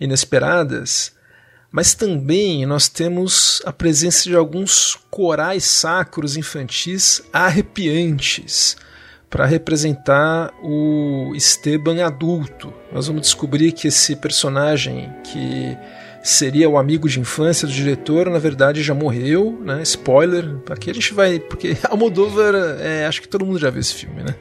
inesperadas. 0.00 1.12
Mas 1.70 1.92
também 1.94 2.64
nós 2.64 2.88
temos 2.88 3.60
a 3.66 3.72
presença 3.72 4.30
de 4.30 4.34
alguns 4.34 4.98
corais 5.10 5.64
sacros 5.64 6.38
infantis 6.38 7.20
arrepiantes 7.30 8.78
para 9.28 9.44
representar 9.44 10.54
o 10.62 11.34
Esteban 11.34 12.02
adulto. 12.02 12.72
Nós 12.90 13.08
vamos 13.08 13.20
descobrir 13.20 13.72
que 13.72 13.88
esse 13.88 14.16
personagem 14.16 15.12
que 15.22 15.76
seria 16.24 16.70
o 16.70 16.78
amigo 16.78 17.06
de 17.06 17.20
infância 17.20 17.68
do 17.68 17.72
diretor, 17.72 18.30
na 18.30 18.38
verdade 18.38 18.82
já 18.82 18.94
morreu, 18.94 19.60
né? 19.62 19.82
Spoiler. 19.82 20.56
Aqui 20.70 20.90
a 20.90 20.94
gente 20.94 21.12
vai. 21.12 21.38
Porque 21.38 21.76
Almodóvar, 21.84 22.54
é, 22.80 23.06
acho 23.06 23.20
que 23.20 23.28
todo 23.28 23.44
mundo 23.44 23.58
já 23.58 23.68
viu 23.68 23.80
esse 23.80 23.94
filme, 23.94 24.22
né? 24.22 24.34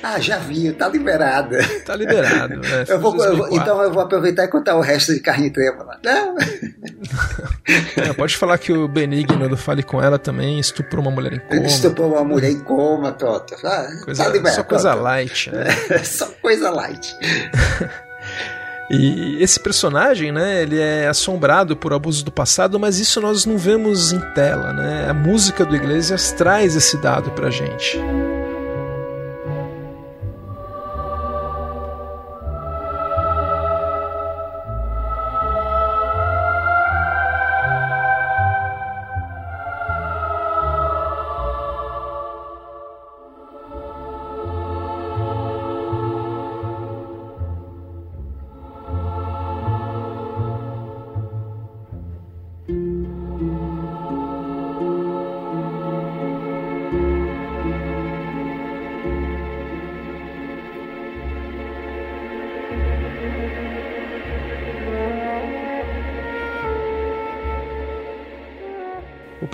Ah, 0.00 0.20
já 0.20 0.38
vi, 0.38 0.70
tá 0.72 0.88
liberado. 0.88 1.56
Tá 1.84 1.96
liberado, 1.96 2.54
né? 2.62 2.84
eu 2.86 3.00
vou, 3.00 3.16
eu 3.24 3.36
vou, 3.36 3.48
então 3.50 3.82
eu 3.82 3.92
vou 3.92 4.00
aproveitar 4.00 4.44
e 4.44 4.48
contar 4.48 4.76
o 4.76 4.80
resto 4.80 5.12
de 5.12 5.18
Carne 5.18 5.50
Trêmula. 5.50 5.98
Não? 6.04 6.36
é, 7.96 8.12
pode 8.12 8.36
falar 8.36 8.56
que 8.58 8.72
o 8.72 8.86
Benigno 8.86 9.48
do 9.48 9.56
Fale 9.56 9.82
Com 9.82 10.00
Ela 10.00 10.18
também 10.18 10.60
estuprou 10.60 11.02
uma 11.02 11.10
mulher 11.10 11.32
em 11.32 11.40
coma. 11.40 11.66
Estuprou 11.66 12.12
uma 12.12 12.24
mulher 12.24 12.50
em 12.52 12.60
coma, 12.60 13.10
Toto. 13.10 13.56
Ah, 13.64 13.88
coisa, 14.04 14.22
tá 14.22 14.30
liberado. 14.30 14.56
Só 14.56 14.62
coisa 14.62 14.94
light, 14.94 15.50
né? 15.50 15.64
só 16.04 16.26
coisa 16.40 16.70
light. 16.70 17.16
E 18.90 19.36
esse 19.40 19.60
personagem, 19.60 20.32
né, 20.32 20.62
ele 20.62 20.78
é 20.78 21.08
assombrado 21.08 21.76
por 21.76 21.92
abusos 21.92 22.22
do 22.22 22.32
passado, 22.32 22.78
mas 22.78 22.98
isso 22.98 23.20
nós 23.20 23.44
não 23.44 23.58
vemos 23.58 24.12
em 24.12 24.20
tela, 24.34 24.72
né? 24.72 25.06
A 25.08 25.14
música 25.14 25.64
do 25.64 25.76
Iglesias 25.76 26.32
traz 26.32 26.74
esse 26.74 26.96
dado 26.96 27.30
pra 27.32 27.50
gente. 27.50 27.98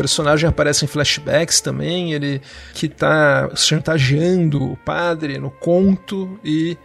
Personagem 0.05 0.47
aparece 0.47 0.85
em 0.85 0.89
flashbacks 0.89 1.63
também, 1.63 2.13
ele 2.13 2.43
que 2.75 2.85
está 2.85 3.49
chantageando 3.57 4.63
o 4.63 4.77
padre 4.77 5.39
no 5.39 5.51
conto 5.51 6.39
e 6.45 6.77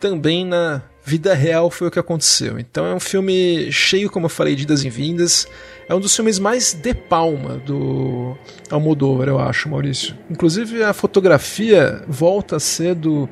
também 0.00 0.46
na 0.46 0.80
vida 1.04 1.34
real 1.34 1.70
foi 1.70 1.88
o 1.88 1.90
que 1.90 1.98
aconteceu. 1.98 2.58
Então 2.58 2.86
é 2.86 2.94
um 2.94 3.00
filme 3.00 3.70
cheio, 3.70 4.08
como 4.08 4.24
eu 4.24 4.30
falei, 4.30 4.54
de 4.54 4.62
idas 4.62 4.84
e 4.84 4.88
vindas. 4.88 5.46
É 5.86 5.94
um 5.94 6.00
dos 6.00 6.16
filmes 6.16 6.38
mais 6.38 6.72
de 6.72 6.94
palma 6.94 7.58
do 7.58 8.38
Almodóvar, 8.70 9.28
eu 9.28 9.38
acho, 9.38 9.68
Maurício. 9.68 10.16
Inclusive 10.30 10.82
a 10.82 10.94
fotografia 10.94 12.02
volta 12.08 12.56
a 12.56 12.60
ser 12.60 12.94
do 12.94 13.28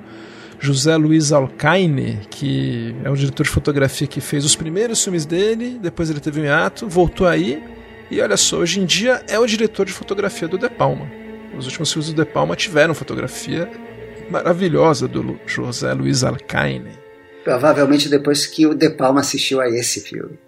José 0.58 0.94
Luiz 0.98 1.32
Alcaine, 1.32 2.18
que 2.28 2.94
é 3.02 3.10
um 3.10 3.14
diretor 3.14 3.44
de 3.44 3.50
fotografia 3.50 4.06
que 4.06 4.20
fez 4.20 4.44
os 4.44 4.54
primeiros 4.54 5.02
filmes 5.02 5.24
dele, 5.24 5.78
depois 5.80 6.10
ele 6.10 6.20
teve 6.20 6.42
um 6.42 6.44
hiato, 6.44 6.86
voltou 6.86 7.26
aí 7.26 7.79
e 8.10 8.20
olha 8.20 8.36
só, 8.36 8.56
hoje 8.56 8.80
em 8.80 8.84
dia 8.84 9.22
é 9.28 9.38
o 9.38 9.46
diretor 9.46 9.86
de 9.86 9.92
fotografia 9.92 10.48
do 10.48 10.58
De 10.58 10.68
Palma. 10.68 11.10
Os 11.56 11.66
últimos 11.66 11.92
filmes 11.92 12.12
do 12.12 12.24
De 12.24 12.28
Palma 12.28 12.56
tiveram 12.56 12.94
fotografia 12.94 13.70
maravilhosa 14.28 15.06
do 15.06 15.38
José 15.46 15.92
Luiz 15.92 16.24
Alcaine. 16.24 16.90
Provavelmente 17.44 18.08
depois 18.08 18.46
que 18.46 18.66
o 18.66 18.74
De 18.74 18.90
Palma 18.90 19.20
assistiu 19.20 19.60
a 19.60 19.68
esse 19.68 20.00
filme. 20.00 20.38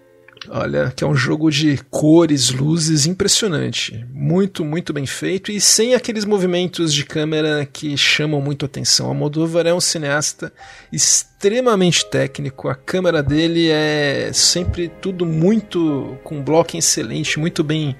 Olha, 0.49 0.93
que 0.95 1.05
é 1.05 1.07
um 1.07 1.15
jogo 1.15 1.51
de 1.51 1.79
cores, 1.89 2.51
luzes 2.51 3.07
impressionante. 3.07 4.05
Muito, 4.13 4.65
muito 4.65 4.93
bem 4.93 5.07
feito 5.07 5.53
e 5.53 5.61
sem 5.61 5.95
aqueles 5.95 6.25
movimentos 6.25 6.93
de 6.93 7.05
câmera 7.05 7.65
que 7.65 7.97
chamam 7.97 8.41
muito 8.41 8.67
atenção. 8.67 9.11
A 9.11 9.15
Moldova 9.15 9.61
é 9.61 9.73
um 9.73 9.81
cineasta 9.81 10.53
extremamente 10.93 12.05
técnico. 12.07 12.69
A 12.69 12.75
câmera 12.75 13.23
dele 13.23 13.69
é 13.71 14.33
sempre 14.33 14.89
tudo 14.89 15.25
muito 15.25 16.19
com 16.25 16.39
um 16.39 16.43
bloco 16.43 16.77
excelente, 16.77 17.39
muito 17.39 17.63
bem 17.63 17.97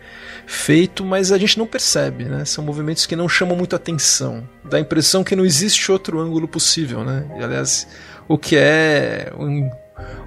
feito, 0.47 1.05
mas 1.05 1.31
a 1.31 1.39
gente 1.39 1.59
não 1.59 1.67
percebe, 1.67 2.25
né? 2.25 2.45
São 2.45 2.65
movimentos 2.65 3.07
que 3.07 3.15
não 3.15 3.29
chamam 3.29 3.57
muito 3.57 3.77
atenção. 3.77 4.49
Dá 4.65 4.79
a 4.79 4.81
impressão 4.81 5.23
que 5.23 5.37
não 5.37 5.45
existe 5.45 5.93
outro 5.93 6.19
ângulo 6.19 6.49
possível, 6.49 7.05
né? 7.05 7.25
E, 7.39 7.43
aliás, 7.43 7.87
o 8.27 8.37
que 8.37 8.57
é 8.57 9.33
um 9.39 9.71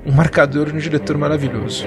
um 0.06 0.12
marcador 0.12 0.70
e 0.70 0.74
um 0.74 0.78
diretor 0.78 1.18
maravilhoso. 1.18 1.86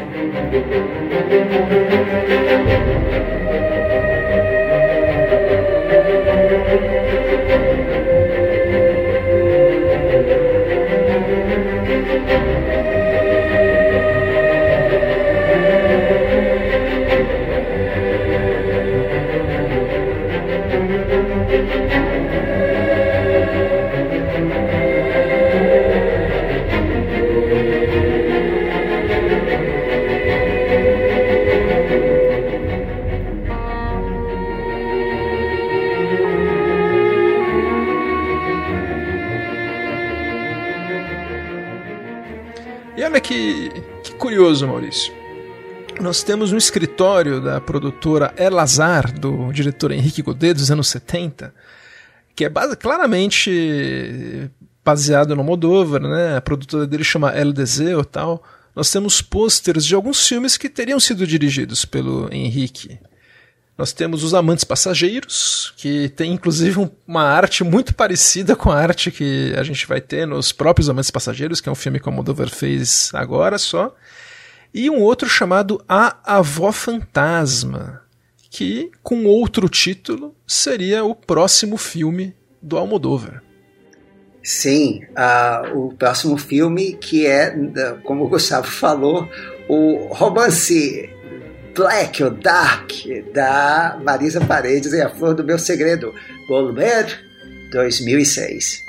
Curioso, 44.39 44.69
Maurício. 44.69 45.13
Nós 46.01 46.23
temos 46.23 46.53
um 46.53 46.57
escritório 46.57 47.41
da 47.41 47.61
produtora 47.61 48.33
Elazar, 48.37 49.13
do 49.13 49.53
diretor 49.53 49.91
Henrique 49.91 50.23
Godet, 50.23 50.55
dos 50.55 50.71
anos 50.71 50.87
70, 50.87 51.53
que 52.37 52.45
é 52.45 52.49
base, 52.49 52.77
claramente 52.77 54.49
baseado 54.85 55.35
no 55.35 55.43
Moldova, 55.43 55.99
né? 55.99 56.37
A 56.37 56.41
produtora 56.41 56.87
dele 56.87 57.03
chama 57.03 57.33
El 57.33 57.53
Deseo 57.53 58.05
tal. 58.05 58.41
Nós 58.77 58.93
temos 58.93 59.21
pôsteres 59.21 59.85
de 59.85 59.97
alguns 59.97 60.25
filmes 60.25 60.57
que 60.57 60.69
teriam 60.69 61.01
sido 61.01 61.27
dirigidos 61.27 61.85
pelo 61.85 62.33
Henrique. 62.33 62.97
Nós 63.77 63.93
temos 63.93 64.23
Os 64.23 64.35
Amantes 64.35 64.63
Passageiros, 64.63 65.75
que 65.77 66.11
tem 66.11 66.33
inclusive 66.33 66.89
uma 67.05 67.25
arte 67.25 67.65
muito 67.65 67.93
parecida 67.93 68.55
com 68.55 68.71
a 68.71 68.77
arte 68.77 69.11
que 69.11 69.53
a 69.57 69.65
gente 69.65 69.85
vai 69.85 70.01
ter 70.01 70.29
nos 70.29 70.53
próprios 70.53 70.89
Amantes 70.89 71.11
Passageiros, 71.11 71.61
que 71.61 71.69
é 71.69 71.73
um 71.73 71.75
filme 71.75 71.99
que 71.99 72.09
o 72.09 72.13
Moldover 72.13 72.49
fez 72.49 73.11
agora 73.13 73.59
só. 73.59 73.93
E 74.73 74.91
um 74.91 75.01
outro 75.01 75.29
chamado 75.29 75.83
A 75.89 76.19
Avó 76.25 76.71
Fantasma, 76.73 78.03
que 78.51 78.91
com 79.03 79.25
outro 79.25 79.69
título 79.69 80.35
seria 80.47 81.05
o 81.05 81.15
próximo 81.15 81.77
filme 81.77 82.35
do 82.61 82.77
Almodóvar. 82.77 83.43
Sim, 84.43 85.03
uh, 85.11 85.79
o 85.79 85.95
próximo 85.95 86.39
filme 86.39 86.95
que 86.95 87.27
é, 87.27 87.55
como 88.05 88.25
o 88.25 88.29
Gustavo 88.29 88.67
falou, 88.67 89.29
o 89.69 90.09
romance 90.13 91.11
Black 91.75 92.23
ou 92.23 92.31
Dark 92.31 92.91
da 93.33 94.01
Marisa 94.03 94.41
Paredes 94.41 94.93
e 94.93 95.01
A 95.01 95.11
Flor 95.11 95.35
do 95.35 95.45
Meu 95.45 95.59
Segredo, 95.59 96.15
Volver 96.49 97.25
2006. 97.71 98.85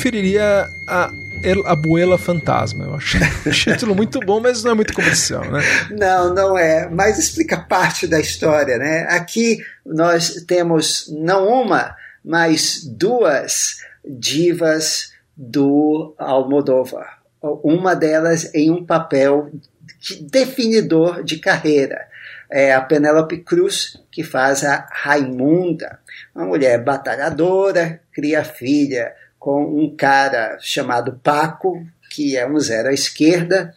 Preferiria 0.00 0.66
a 0.88 1.10
El 1.42 1.66
Abuela 1.66 2.16
Fantasma. 2.16 2.86
Eu 2.86 2.94
achei 2.96 3.20
o 3.20 3.50
título 3.52 3.94
muito 3.94 4.18
bom, 4.20 4.40
mas 4.40 4.64
não 4.64 4.72
é 4.72 4.74
muito 4.74 4.94
comercial, 4.94 5.44
né? 5.50 5.60
Não, 5.90 6.34
não 6.34 6.58
é. 6.58 6.88
Mas 6.88 7.18
explica 7.18 7.58
parte 7.58 8.06
da 8.06 8.18
história, 8.18 8.78
né? 8.78 9.06
Aqui 9.10 9.58
nós 9.84 10.42
temos 10.46 11.06
não 11.12 11.46
uma, 11.46 11.94
mas 12.24 12.82
duas 12.84 13.76
divas 14.04 15.12
do 15.36 16.14
Almodóvar. 16.18 17.18
Uma 17.42 17.94
delas 17.94 18.54
em 18.54 18.70
um 18.70 18.84
papel 18.84 19.50
de 19.98 20.22
definidor 20.22 21.22
de 21.22 21.38
carreira. 21.38 22.08
É 22.50 22.74
a 22.74 22.80
Penélope 22.80 23.38
Cruz, 23.38 23.98
que 24.10 24.24
faz 24.24 24.64
a 24.64 24.88
Raimunda, 24.90 26.00
uma 26.34 26.46
mulher 26.46 26.82
batalhadora, 26.82 28.00
cria 28.12 28.42
filha 28.42 29.12
com 29.40 29.64
um 29.64 29.96
cara 29.96 30.58
chamado 30.60 31.18
Paco, 31.24 31.82
que 32.10 32.36
é 32.36 32.46
um 32.46 32.60
zero 32.60 32.90
à 32.90 32.92
esquerda. 32.92 33.74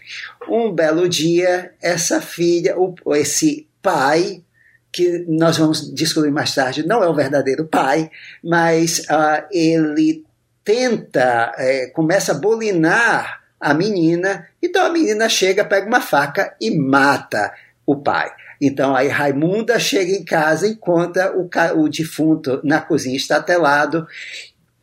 Um 0.48 0.70
belo 0.70 1.08
dia, 1.08 1.72
essa 1.82 2.20
filha, 2.20 2.76
esse 3.16 3.66
pai, 3.82 4.44
que 4.92 5.26
nós 5.28 5.58
vamos 5.58 5.92
descobrir 5.94 6.32
mais 6.32 6.54
tarde, 6.54 6.86
não 6.86 7.02
é 7.02 7.08
o 7.08 7.16
verdadeiro 7.16 7.66
pai, 7.66 8.12
mas 8.44 9.00
uh, 9.00 9.48
ele 9.50 10.26
tenta, 10.66 11.54
é, 11.58 11.88
começa 11.88 12.34
a 12.34 12.38
bolinar 12.38 13.42
a 13.60 13.74
menina, 13.74 14.48
então 14.62 14.86
a 14.86 14.90
menina 14.90 15.30
chega, 15.30 15.64
pega 15.64 15.88
uma 15.88 16.02
faca 16.02 16.54
e 16.60 16.78
mata 16.78 17.54
o 17.86 17.96
pai. 17.96 18.30
Então 18.60 18.96
aí 18.96 19.08
Raimunda 19.08 19.80
chega 19.80 20.12
em 20.12 20.24
casa, 20.24 20.68
encontra 20.68 21.34
o, 21.36 21.50
o 21.82 21.90
defunto 21.90 22.62
na 22.64 22.80
cozinha 22.82 23.16
estatelado 23.16 24.06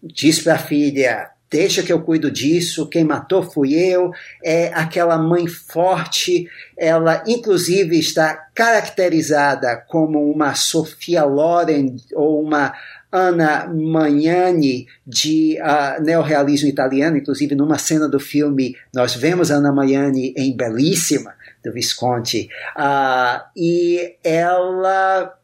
diz 0.02 0.40
para 0.40 0.54
a 0.54 0.58
filha: 0.58 1.30
deixa 1.50 1.82
que 1.82 1.92
eu 1.92 2.00
cuido 2.00 2.30
disso, 2.30 2.88
quem 2.88 3.04
matou 3.04 3.42
fui 3.42 3.74
eu. 3.74 4.12
É 4.44 4.68
aquela 4.68 5.18
mãe 5.18 5.46
forte, 5.46 6.48
ela 6.76 7.22
inclusive 7.26 7.98
está 7.98 8.34
caracterizada 8.54 9.76
como 9.88 10.30
uma 10.30 10.54
Sofia 10.54 11.24
Loren 11.24 11.96
ou 12.14 12.42
uma 12.42 12.72
Anna 13.12 13.66
Magnani 13.66 14.86
de 15.04 15.58
uh, 15.60 16.00
neorrealismo 16.02 16.68
italiano, 16.68 17.16
inclusive 17.16 17.56
numa 17.56 17.76
cena 17.76 18.08
do 18.08 18.20
filme 18.20 18.76
nós 18.94 19.14
vemos 19.14 19.50
Anna 19.50 19.72
Magnani 19.72 20.32
em 20.36 20.56
Belíssima, 20.56 21.34
do 21.64 21.72
Visconti, 21.72 22.48
uh, 22.76 23.42
e 23.56 24.14
ela 24.22 25.34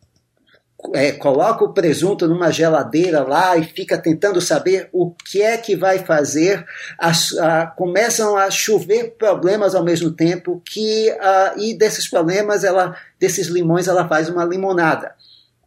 é, 0.94 1.12
coloca 1.12 1.64
o 1.64 1.72
presunto 1.72 2.28
numa 2.28 2.50
geladeira 2.50 3.22
lá 3.22 3.56
e 3.56 3.64
fica 3.64 3.96
tentando 3.96 4.40
saber 4.40 4.88
o 4.92 5.10
que 5.10 5.42
é 5.42 5.56
que 5.56 5.74
vai 5.74 5.98
fazer, 5.98 6.64
a, 6.98 7.66
começam 7.66 8.36
a 8.36 8.50
chover 8.50 9.16
problemas 9.18 9.74
ao 9.74 9.82
mesmo 9.82 10.10
tempo 10.10 10.62
que 10.64 11.10
e 11.56 11.74
desses 11.74 12.08
problemas 12.08 12.62
ela, 12.62 12.96
desses 13.18 13.46
limões 13.46 13.88
ela 13.88 14.06
faz 14.06 14.28
uma 14.28 14.44
limonada. 14.44 15.14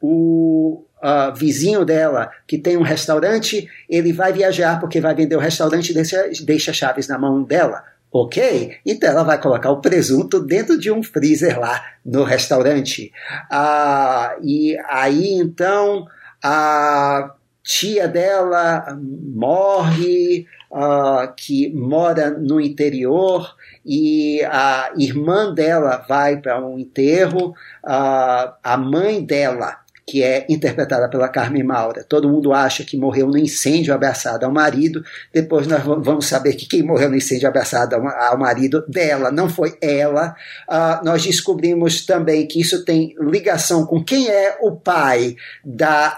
O 0.01 0.85
uh, 1.03 1.33
vizinho 1.35 1.83
dela, 1.83 2.31
que 2.47 2.57
tem 2.57 2.77
um 2.77 2.83
restaurante, 2.83 3.67
ele 3.89 4.13
vai 4.13 4.31
viajar 4.31 4.79
porque 4.79 5.01
vai 5.01 5.13
vender 5.15 5.35
o 5.35 5.39
restaurante 5.39 5.89
e 5.89 5.93
deixa, 5.93 6.29
deixa 6.45 6.71
chaves 6.71 7.07
na 7.07 7.17
mão 7.17 7.43
dela. 7.43 7.83
Ok? 8.11 8.77
Então 8.85 9.09
ela 9.09 9.23
vai 9.23 9.39
colocar 9.39 9.69
o 9.69 9.81
presunto 9.81 10.39
dentro 10.39 10.79
de 10.79 10.91
um 10.91 11.03
freezer 11.03 11.59
lá 11.59 11.83
no 12.03 12.23
restaurante. 12.23 13.11
Ah, 13.51 14.35
e 14.41 14.77
aí 14.87 15.33
então 15.33 16.07
a 16.43 17.35
tia 17.61 18.07
dela 18.07 18.97
morre, 18.99 20.47
ah, 20.73 21.31
que 21.37 21.71
mora 21.71 22.31
no 22.31 22.59
interior, 22.59 23.55
e 23.85 24.41
a 24.45 24.91
irmã 24.97 25.53
dela 25.53 26.03
vai 26.09 26.37
para 26.37 26.59
um 26.65 26.79
enterro, 26.79 27.53
ah, 27.83 28.55
a 28.63 28.75
mãe 28.75 29.23
dela 29.23 29.77
que 30.09 30.23
é 30.23 30.43
interpretada 30.49 31.07
pela 31.07 31.29
Carmen 31.29 31.63
Maura. 31.63 32.03
Todo 32.03 32.27
mundo 32.27 32.51
acha 32.51 32.83
que 32.83 32.97
morreu 32.97 33.27
no 33.27 33.37
incêndio 33.37 33.93
abraçada 33.93 34.47
ao 34.47 34.51
marido, 34.51 35.03
depois 35.31 35.67
nós 35.67 35.83
vamos 35.83 36.25
saber 36.25 36.53
que 36.55 36.67
quem 36.67 36.81
morreu 36.81 37.11
no 37.11 37.15
incêndio 37.15 37.47
abraçada 37.47 37.95
ao 37.95 38.37
marido 38.39 38.83
dela 38.87 39.31
não 39.31 39.47
foi 39.47 39.77
ela. 39.79 40.35
Uh, 40.67 41.05
nós 41.05 41.23
descobrimos 41.23 42.07
também 42.07 42.47
que 42.47 42.59
isso 42.59 42.83
tem 42.83 43.13
ligação 43.19 43.85
com 43.85 44.03
quem 44.03 44.27
é 44.27 44.57
o 44.61 44.71
pai 44.71 45.35
da, 45.63 46.15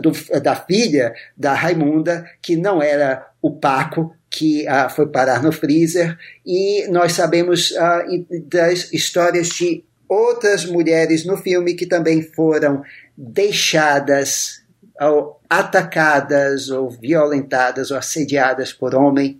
do, 0.00 0.12
da 0.40 0.54
filha 0.54 1.12
da 1.36 1.54
Raimunda, 1.54 2.24
que 2.40 2.54
não 2.54 2.80
era 2.80 3.26
o 3.42 3.50
Paco, 3.50 4.14
que 4.30 4.64
uh, 4.68 4.88
foi 4.88 5.08
parar 5.08 5.42
no 5.42 5.50
freezer, 5.50 6.16
e 6.46 6.86
nós 6.88 7.14
sabemos 7.14 7.72
uh, 7.72 8.48
das 8.48 8.92
histórias 8.92 9.48
de 9.48 9.82
outras 10.08 10.64
mulheres 10.64 11.24
no 11.24 11.36
filme 11.36 11.74
que 11.74 11.86
também 11.86 12.22
foram 12.22 12.82
deixadas 13.16 14.62
ou 15.00 15.40
atacadas 15.48 16.70
ou 16.70 16.90
violentadas 16.90 17.90
ou 17.90 17.96
assediadas 17.96 18.72
por 18.72 18.94
homens 18.94 19.36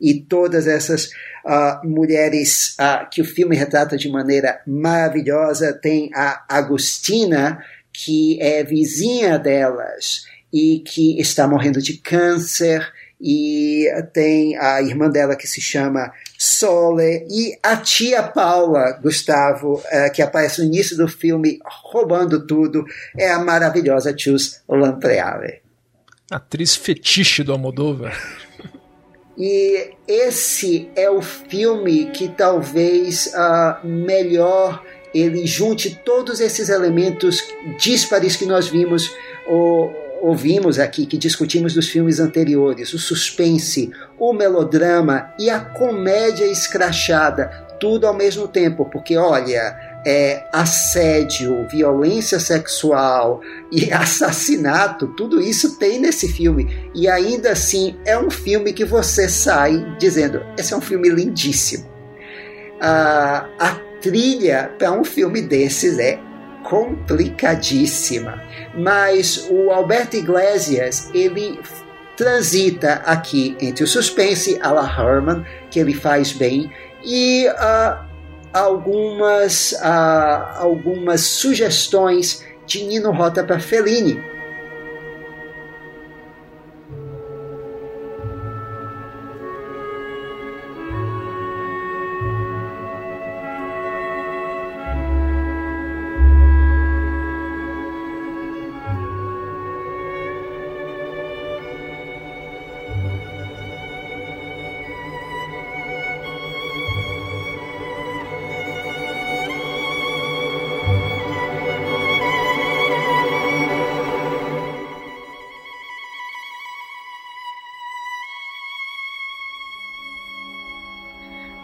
e 0.00 0.20
todas 0.20 0.66
essas 0.66 1.06
uh, 1.44 1.86
mulheres 1.86 2.76
uh, 2.80 3.08
que 3.10 3.20
o 3.20 3.24
filme 3.24 3.56
retrata 3.56 3.96
de 3.96 4.08
maneira 4.08 4.60
maravilhosa 4.66 5.72
tem 5.72 6.10
a 6.14 6.44
Agostina 6.48 7.62
que 7.92 8.40
é 8.40 8.62
vizinha 8.62 9.38
delas 9.38 10.24
e 10.52 10.82
que 10.86 11.20
está 11.20 11.46
morrendo 11.48 11.82
de 11.82 11.94
câncer 11.98 12.92
e 13.20 13.86
tem 14.12 14.56
a 14.56 14.80
irmã 14.80 15.10
dela 15.10 15.34
que 15.34 15.48
se 15.48 15.60
chama 15.60 16.12
Sole 16.48 17.26
e 17.30 17.58
a 17.62 17.76
tia 17.76 18.22
Paula, 18.22 18.98
Gustavo, 19.02 19.74
uh, 19.74 20.12
que 20.12 20.22
aparece 20.22 20.60
no 20.60 20.66
início 20.66 20.96
do 20.96 21.06
filme 21.06 21.58
roubando 21.64 22.46
tudo, 22.46 22.84
é 23.16 23.30
a 23.30 23.38
maravilhosa 23.38 24.16
Chus 24.16 24.62
Lampreale. 24.68 25.60
Atriz 26.30 26.76
fetiche 26.76 27.42
do 27.42 27.52
Almodóvar. 27.52 28.16
E 29.36 29.92
esse 30.06 30.90
é 30.96 31.08
o 31.08 31.22
filme 31.22 32.10
que 32.10 32.28
talvez 32.28 33.26
uh, 33.26 33.86
melhor 33.86 34.82
ele 35.14 35.46
junte 35.46 35.94
todos 36.04 36.40
esses 36.40 36.68
elementos 36.68 37.42
díspares 37.78 38.36
que 38.36 38.44
nós 38.44 38.68
vimos 38.68 39.14
ouvimos 40.20 40.78
aqui, 40.78 41.06
que 41.06 41.16
discutimos 41.16 41.74
dos 41.74 41.88
filmes 41.88 42.20
anteriores, 42.20 42.92
o 42.92 42.98
suspense, 42.98 43.90
o 44.18 44.32
melodrama 44.32 45.32
e 45.38 45.50
a 45.50 45.60
comédia 45.60 46.44
escrachada, 46.44 47.46
tudo 47.80 48.06
ao 48.06 48.14
mesmo 48.14 48.48
tempo, 48.48 48.84
porque 48.86 49.16
olha, 49.16 49.76
é, 50.04 50.44
assédio, 50.52 51.66
violência 51.68 52.40
sexual 52.40 53.40
e 53.70 53.90
assassinato, 53.92 55.08
tudo 55.16 55.40
isso 55.40 55.78
tem 55.78 55.98
nesse 55.98 56.28
filme. 56.28 56.90
E 56.94 57.08
ainda 57.08 57.52
assim 57.52 57.96
é 58.04 58.18
um 58.18 58.30
filme 58.30 58.72
que 58.72 58.84
você 58.84 59.28
sai 59.28 59.96
dizendo: 59.98 60.42
esse 60.56 60.72
é 60.72 60.76
um 60.76 60.80
filme 60.80 61.08
lindíssimo. 61.08 61.86
Ah, 62.80 63.48
a 63.58 63.74
trilha 64.00 64.72
para 64.78 64.92
um 64.92 65.04
filme 65.04 65.42
desses 65.42 65.98
é 65.98 66.20
complicadíssima. 66.68 68.42
Mas 68.74 69.48
o 69.50 69.70
Alberto 69.70 70.16
Iglesias, 70.16 71.10
ele 71.14 71.58
transita 72.16 73.02
aqui 73.06 73.56
entre 73.60 73.84
o 73.84 73.86
suspense 73.86 74.58
a 74.60 74.70
la 74.72 74.82
Herman, 74.82 75.44
que 75.70 75.80
ele 75.80 75.94
faz 75.94 76.32
bem, 76.32 76.70
e 77.02 77.46
uh, 77.48 78.04
algumas, 78.52 79.72
uh, 79.72 80.58
algumas 80.58 81.22
sugestões 81.22 82.44
de 82.66 82.84
Nino 82.84 83.12
Rota 83.12 83.42
para 83.42 83.58
Fellini, 83.58 84.20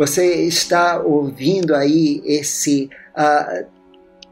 Você 0.07 0.35
está 0.45 1.01
ouvindo 1.01 1.75
aí 1.75 2.21
esse 2.27 2.91
uh, 3.17 3.67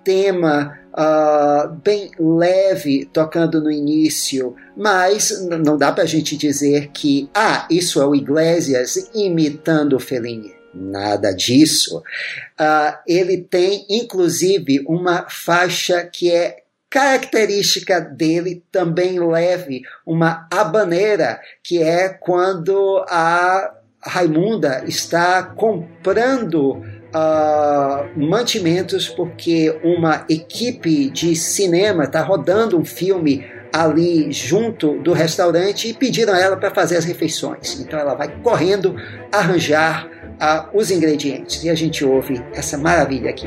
tema 0.04 0.78
uh, 0.92 1.72
bem 1.82 2.10
leve 2.18 3.06
tocando 3.10 3.58
no 3.58 3.70
início, 3.70 4.54
mas 4.76 5.42
não 5.46 5.78
dá 5.78 5.90
para 5.90 6.04
a 6.04 6.06
gente 6.06 6.36
dizer 6.36 6.88
que, 6.88 7.30
ah, 7.34 7.66
isso 7.70 8.02
é 8.02 8.06
o 8.06 8.14
Iglesias 8.14 9.08
imitando 9.14 9.96
o 9.96 9.98
Fellini. 9.98 10.52
Nada 10.74 11.32
disso. 11.32 12.02
Uh, 12.60 12.98
ele 13.06 13.38
tem, 13.38 13.86
inclusive, 13.88 14.84
uma 14.86 15.24
faixa 15.30 16.04
que 16.04 16.30
é 16.30 16.58
característica 16.90 17.98
dele, 17.98 18.62
também 18.70 19.18
leve, 19.18 19.80
uma 20.04 20.46
habaneira, 20.52 21.40
que 21.62 21.82
é 21.82 22.10
quando 22.10 23.02
a 23.08 23.72
Raimunda 24.04 24.84
está 24.86 25.42
comprando 25.42 26.82
uh, 27.14 28.18
mantimentos 28.18 29.08
porque 29.08 29.78
uma 29.84 30.24
equipe 30.28 31.08
de 31.10 31.36
cinema 31.36 32.04
está 32.04 32.20
rodando 32.20 32.78
um 32.78 32.84
filme 32.84 33.44
ali 33.72 34.30
junto 34.32 34.98
do 34.98 35.12
restaurante 35.12 35.88
e 35.88 35.94
pediram 35.94 36.34
a 36.34 36.38
ela 36.38 36.56
para 36.56 36.70
fazer 36.70 36.96
as 36.96 37.04
refeições. 37.04 37.80
Então 37.80 37.98
ela 37.98 38.14
vai 38.14 38.28
correndo 38.42 38.96
arranjar 39.30 40.06
uh, 40.06 40.76
os 40.76 40.90
ingredientes 40.90 41.64
e 41.64 41.70
a 41.70 41.74
gente 41.74 42.04
ouve 42.04 42.42
essa 42.52 42.76
maravilha 42.76 43.30
aqui. 43.30 43.46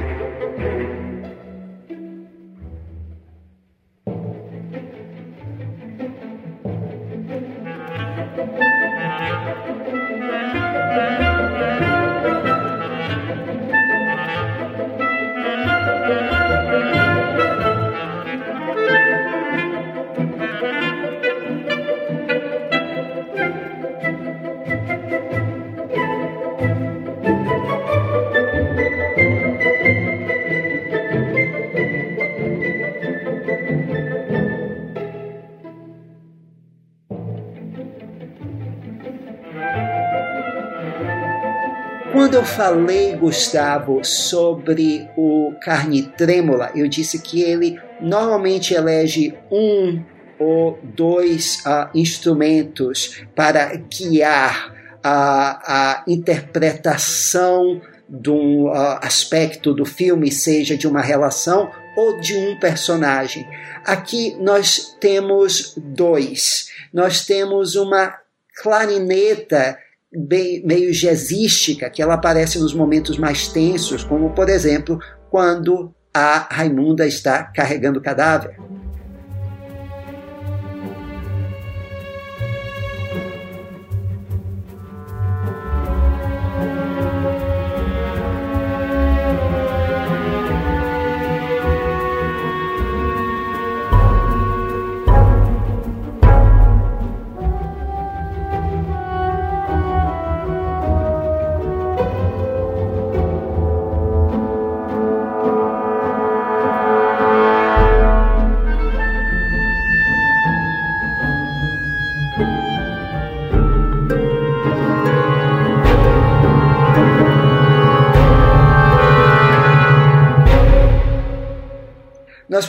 Falei, 42.46 43.16
Gustavo, 43.16 44.04
sobre 44.04 45.10
o 45.18 45.54
Carne 45.62 46.04
Trêmula, 46.04 46.72
eu 46.76 46.88
disse 46.88 47.20
que 47.20 47.42
ele 47.42 47.80
normalmente 48.00 48.74
elege 48.74 49.34
um 49.52 50.04
ou 50.38 50.80
dois 50.84 51.64
uh, 51.66 51.90
instrumentos 51.94 53.22
para 53.36 53.76
guiar 53.76 54.74
a, 55.04 56.00
a 56.02 56.04
interpretação 56.08 57.82
de 58.08 58.30
um 58.30 58.66
uh, 58.66 59.00
aspecto 59.02 59.74
do 59.74 59.86
filme, 59.86 60.32
seja 60.32 60.78
de 60.78 60.88
uma 60.88 61.02
relação 61.02 61.72
ou 61.96 62.20
de 62.20 62.36
um 62.36 62.60
personagem. 62.60 63.48
Aqui 63.86 64.36
nós 64.40 64.96
temos 65.00 65.74
dois. 65.78 66.70
Nós 66.94 67.26
temos 67.26 67.76
uma 67.76 68.16
clarineta 68.62 69.78
meio 70.16 70.94
jazzística, 70.94 71.90
que 71.90 72.02
ela 72.02 72.14
aparece 72.16 72.60
nos 72.60 72.74
momentos 72.74 73.18
mais 73.18 73.48
tensos, 73.48 74.04
como 74.04 74.32
por 74.32 74.50
exemplo 74.50 75.00
quando 75.30 75.94
a 76.14 76.48
Raimunda 76.50 77.06
está 77.06 77.44
carregando 77.44 78.00
o 78.00 78.02
cadáver. 78.02 78.58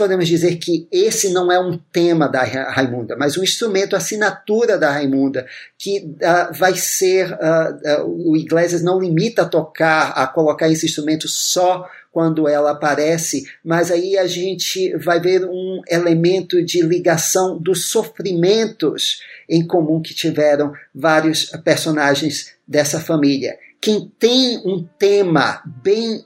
Podemos 0.06 0.28
dizer 0.28 0.56
que 0.56 0.86
esse 0.92 1.32
não 1.32 1.50
é 1.50 1.58
um 1.58 1.76
tema 1.76 2.28
da 2.28 2.44
Raimunda, 2.44 3.16
mas 3.16 3.36
um 3.36 3.42
instrumento, 3.42 3.96
assinatura 3.96 4.78
da 4.78 4.88
Raimunda, 4.88 5.44
que 5.76 5.98
uh, 5.98 6.54
vai 6.54 6.76
ser. 6.76 7.32
Uh, 7.32 8.04
uh, 8.04 8.30
o 8.30 8.36
Iglesias 8.36 8.82
não 8.82 9.00
limita 9.00 9.42
a 9.42 9.48
tocar, 9.48 10.10
a 10.10 10.24
colocar 10.28 10.68
esse 10.68 10.86
instrumento 10.86 11.28
só 11.28 11.88
quando 12.12 12.48
ela 12.48 12.70
aparece, 12.70 13.44
mas 13.64 13.90
aí 13.90 14.16
a 14.16 14.28
gente 14.28 14.96
vai 14.96 15.20
ver 15.20 15.44
um 15.44 15.82
elemento 15.88 16.64
de 16.64 16.80
ligação 16.82 17.58
dos 17.58 17.88
sofrimentos 17.88 19.20
em 19.48 19.66
comum 19.66 20.00
que 20.00 20.14
tiveram 20.14 20.72
vários 20.94 21.46
personagens 21.64 22.54
dessa 22.66 23.00
família. 23.00 23.58
Quem 23.80 24.10
tem 24.18 24.58
um 24.64 24.86
tema 24.98 25.62
bem, 25.82 26.24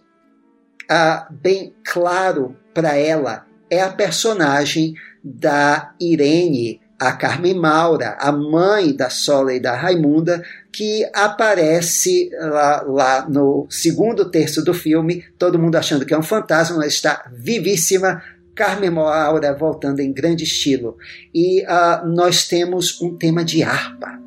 bem 1.43 1.75
claro 1.83 2.57
para 2.73 2.97
ela 2.97 3.50
é 3.71 3.81
a 3.81 3.91
personagem 3.91 4.95
da 5.23 5.95
Irene, 6.01 6.81
a 6.99 7.13
Carmen 7.13 7.55
Maura, 7.55 8.17
a 8.21 8.31
mãe 8.31 8.95
da 8.95 9.09
Sola 9.09 9.55
e 9.55 9.61
da 9.61 9.75
Raimunda, 9.75 10.43
que 10.71 11.09
aparece 11.15 12.31
lá, 12.33 12.83
lá, 12.83 13.29
no 13.29 13.67
segundo 13.71 14.31
terço 14.31 14.63
do 14.63 14.75
filme, 14.75 15.25
todo 15.39 15.59
mundo 15.59 15.77
achando 15.77 16.05
que 16.05 16.13
é 16.13 16.19
um 16.19 16.23
fantasma, 16.23 16.77
mas 16.77 16.95
está 16.95 17.31
vivíssima. 17.33 18.23
Carmen 18.55 18.91
Maura 18.91 19.57
voltando 19.57 20.01
em 20.01 20.13
grande 20.13 20.45
estilo. 20.45 20.99
E 21.35 21.63
uh, 21.63 22.07
nós 22.07 22.47
temos 22.47 23.01
um 23.01 23.17
tema 23.17 23.43
de 23.43 23.63
harpa. 23.63 24.21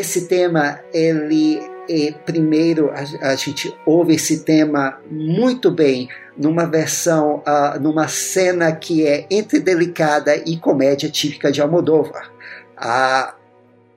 Esse 0.00 0.26
tema, 0.26 0.80
ele 0.92 1.60
é, 1.88 2.12
primeiro 2.24 2.90
a, 2.90 3.30
a, 3.30 3.34
gente 3.34 3.74
ouve 3.84 4.14
esse 4.14 4.44
tema 4.44 4.98
muito 5.10 5.70
bem 5.70 6.08
numa 6.36 6.64
versão, 6.64 7.42
uh, 7.46 7.80
numa 7.80 8.08
cena 8.08 8.72
que 8.72 9.06
é 9.06 9.26
entre 9.30 9.58
delicada 9.60 10.36
e 10.36 10.56
comédia 10.56 11.10
típica 11.10 11.50
de 11.50 11.60
Almodóvar. 11.60 12.30
A, 12.76 13.34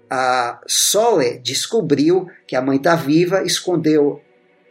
a 0.10 0.60
Sole 0.68 1.40
descobriu 1.40 2.28
que 2.48 2.56
a 2.56 2.62
mãe 2.62 2.78
está 2.78 2.96
viva, 2.96 3.44
escondeu 3.44 4.22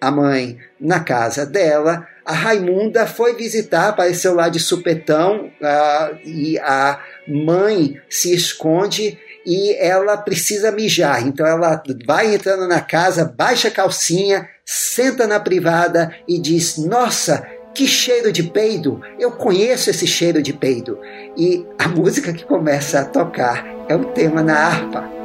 a 0.01 0.11
mãe 0.11 0.59
na 0.81 1.01
casa 1.01 1.47
dela. 1.47 2.07
A 2.25 2.33
Raimunda 2.33 3.07
foi 3.07 3.35
visitar, 3.35 3.89
apareceu 3.89 4.35
lá 4.35 4.49
de 4.49 4.59
supetão 4.59 5.47
uh, 5.47 6.19
e 6.25 6.59
a 6.59 7.01
mãe 7.27 8.01
se 8.11 8.35
esconde 8.35 9.19
e 9.47 9.75
ela 9.77 10.17
precisa 10.17 10.71
mijar. 10.71 11.27
Então 11.27 11.47
ela 11.47 11.83
vai 12.07 12.35
entrando 12.35 12.67
na 12.67 12.81
casa, 12.81 13.25
baixa 13.25 13.69
a 13.69 13.71
calcinha, 13.71 14.49
senta 14.65 15.27
na 15.27 15.41
privada 15.41 16.15
e 16.27 16.39
diz: 16.39 16.77
Nossa, 16.79 17.47
que 17.75 17.87
cheiro 17.87 18.33
de 18.33 18.43
peido! 18.43 19.01
Eu 19.19 19.33
conheço 19.33 19.91
esse 19.91 20.07
cheiro 20.07 20.43
de 20.43 20.53
peido. 20.53 20.99
E 21.37 21.67
a 21.79 21.89
música 21.91 22.33
que 22.33 22.45
começa 22.45 23.01
a 23.01 23.05
tocar 23.05 23.65
é 23.89 23.97
o 23.97 24.07
tema 24.07 24.43
na 24.43 24.57
harpa. 24.57 25.22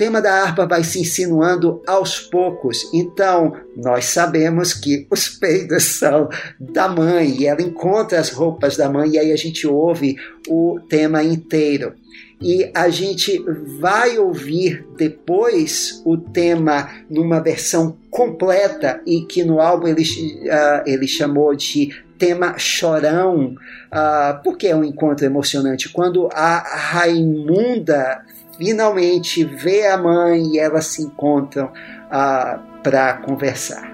Tema 0.00 0.22
da 0.22 0.32
harpa 0.32 0.64
vai 0.66 0.82
se 0.82 0.98
insinuando 0.98 1.82
aos 1.86 2.18
poucos. 2.20 2.88
Então, 2.90 3.54
nós 3.76 4.06
sabemos 4.06 4.72
que 4.72 5.06
os 5.10 5.28
peidos 5.28 5.82
são 5.84 6.26
da 6.58 6.88
mãe, 6.88 7.36
e 7.38 7.46
ela 7.46 7.60
encontra 7.60 8.18
as 8.18 8.30
roupas 8.30 8.78
da 8.78 8.88
mãe, 8.88 9.10
e 9.10 9.18
aí 9.18 9.30
a 9.30 9.36
gente 9.36 9.66
ouve 9.66 10.16
o 10.48 10.80
tema 10.88 11.22
inteiro. 11.22 11.92
E 12.40 12.70
a 12.74 12.88
gente 12.88 13.44
vai 13.78 14.16
ouvir 14.16 14.86
depois 14.96 16.00
o 16.06 16.16
tema 16.16 16.88
numa 17.10 17.38
versão 17.38 17.94
completa 18.10 19.02
e 19.04 19.20
que 19.26 19.44
no 19.44 19.60
álbum 19.60 19.86
ele, 19.86 20.02
uh, 20.02 20.82
ele 20.86 21.06
chamou 21.06 21.54
de 21.54 21.90
tema 22.16 22.56
chorão, 22.56 23.54
uh, 23.92 24.42
porque 24.42 24.68
é 24.68 24.74
um 24.74 24.82
encontro 24.82 25.26
emocionante. 25.26 25.90
Quando 25.90 26.30
a 26.32 26.58
Raimunda 26.58 28.22
finalmente 28.60 29.42
vê 29.42 29.86
a 29.86 29.96
mãe 29.96 30.52
e 30.52 30.58
elas 30.58 30.84
se 30.84 31.02
encontram 31.02 31.72
ah, 32.10 32.60
para 32.82 33.14
conversar. 33.14 33.90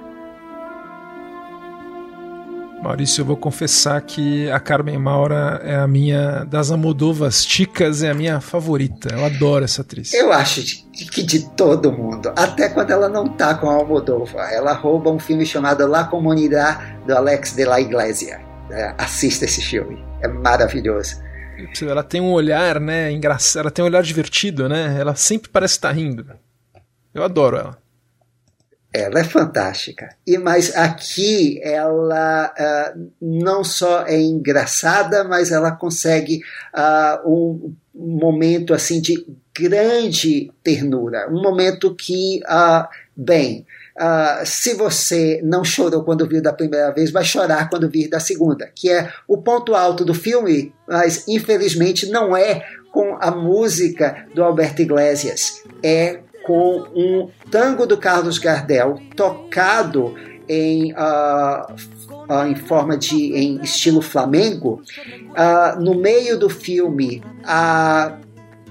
Maurício, 2.83 3.23
eu 3.23 3.25
vou 3.25 3.37
confessar 3.37 4.01
que 4.03 4.51
a 4.51 4.59
Carmen 4.59 4.99
Maura 4.99 5.61
é 5.65 5.77
a 5.77 5.87
minha 5.87 6.45
das 6.45 6.73
Amodovas 6.73 7.45
ticas, 7.45 8.03
é 8.03 8.11
a 8.11 8.15
minha 8.15 8.41
favorita. 8.41 9.15
Eu 9.15 9.25
adoro 9.25 9.65
essa 9.65 9.83
atriz. 9.83 10.13
Eu 10.13 10.33
acho 10.33 10.63
que 10.93 11.23
de 11.23 11.49
todo 11.51 11.93
mundo, 11.93 12.33
até 12.37 12.69
quando 12.69 12.91
ela 12.91 13.09
não 13.09 13.29
tá 13.29 13.55
com 13.55 13.71
a 13.71 13.75
Almodova, 13.75 14.41
ela 14.53 14.73
rouba 14.73 15.11
um 15.11 15.19
filme 15.19 15.47
chamado 15.47 15.87
La 15.87 16.05
Comunidad 16.05 16.79
do 17.07 17.17
Alex 17.17 17.55
de 17.55 17.65
la 17.65 17.81
Iglesia. 17.81 18.41
É, 18.71 18.95
assista 18.99 19.45
esse 19.45 19.63
filme, 19.63 20.05
é 20.21 20.29
maravilhoso. 20.29 21.26
Ela 21.83 22.03
tem 22.03 22.21
um 22.21 22.33
olhar, 22.33 22.81
né, 22.81 23.11
engraçado, 23.11 23.63
ela 23.63 23.71
tem 23.71 23.85
um 23.85 23.89
olhar 23.89 24.03
divertido, 24.03 24.69
né? 24.69 24.97
Ela 24.99 25.15
sempre 25.15 25.51
parece 25.51 25.75
estar 25.75 25.93
rindo. 25.93 26.27
Eu 27.15 27.23
adoro 27.23 27.57
ela. 27.57 27.79
Ela 28.93 29.21
é 29.21 29.25
fantástica. 29.25 30.17
E 30.27 30.39
mas 30.39 30.75
aqui 30.75 31.61
ela 31.63 32.53
uh, 32.59 33.11
não 33.21 33.63
só 33.63 34.07
é 34.07 34.19
engraçada, 34.19 35.23
mas 35.25 35.53
ela 35.53 35.73
consegue 35.73 36.41
uh, 36.75 37.29
um 37.31 37.75
momento 37.95 38.73
assim 38.73 39.01
de 39.01 39.27
grande 39.55 40.51
ternura, 40.63 41.29
um 41.31 41.43
momento 41.43 41.95
que, 41.95 42.41
uh, 42.45 42.87
bem, 43.17 43.67
Uh, 43.99 44.45
se 44.45 44.75
você 44.75 45.41
não 45.43 45.65
chorou 45.65 46.05
quando 46.05 46.29
viu 46.29 46.43
da 46.43 46.53
primeira 46.53 46.93
vez, 46.93 47.11
vai 47.11 47.25
chorar 47.25 47.71
quando 47.71 47.89
vir 47.89 48.11
da 48.11 48.21
segunda, 48.21 48.71
que 48.75 48.91
é 48.91 49.11
o 49.27 49.39
ponto 49.39 49.75
alto 49.75 50.05
do 50.05 50.13
filme, 50.13 50.75
mas 50.87 51.27
infelizmente 51.27 52.07
não 52.11 52.37
é 52.37 52.63
com 52.93 53.17
a 53.19 53.31
música 53.31 54.27
do 54.35 54.45
Alberto 54.45 54.83
Iglesias, 54.83 55.63
é 55.83 56.21
com 56.45 56.87
um 56.95 57.31
tango 57.51 57.87
do 57.87 57.97
Carlos 57.97 58.39
Gardel 58.39 59.01
tocado 59.17 60.15
em, 60.47 60.93
uh, 60.93 61.73
uh, 62.31 62.47
em 62.47 62.55
forma 62.55 62.99
de 62.99 63.35
em 63.35 63.63
estilo 63.63 64.03
flamengo. 64.03 64.83
no 65.81 65.95
meio 65.95 66.39
do 66.39 66.51
filme, 66.51 67.23
a 67.45 68.19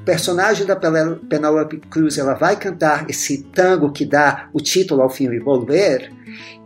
personagem 0.05 0.65
da 0.65 0.75
Penelope 0.75 1.77
Cruz 1.89 2.17
ela 2.17 2.35
vai 2.35 2.55
cantar 2.55 3.09
esse 3.09 3.43
tango 3.43 3.91
que 3.91 4.05
dá 4.05 4.47
o 4.53 4.61
título 4.61 5.01
ao 5.01 5.09
filme 5.09 5.39
Volver 5.39 6.11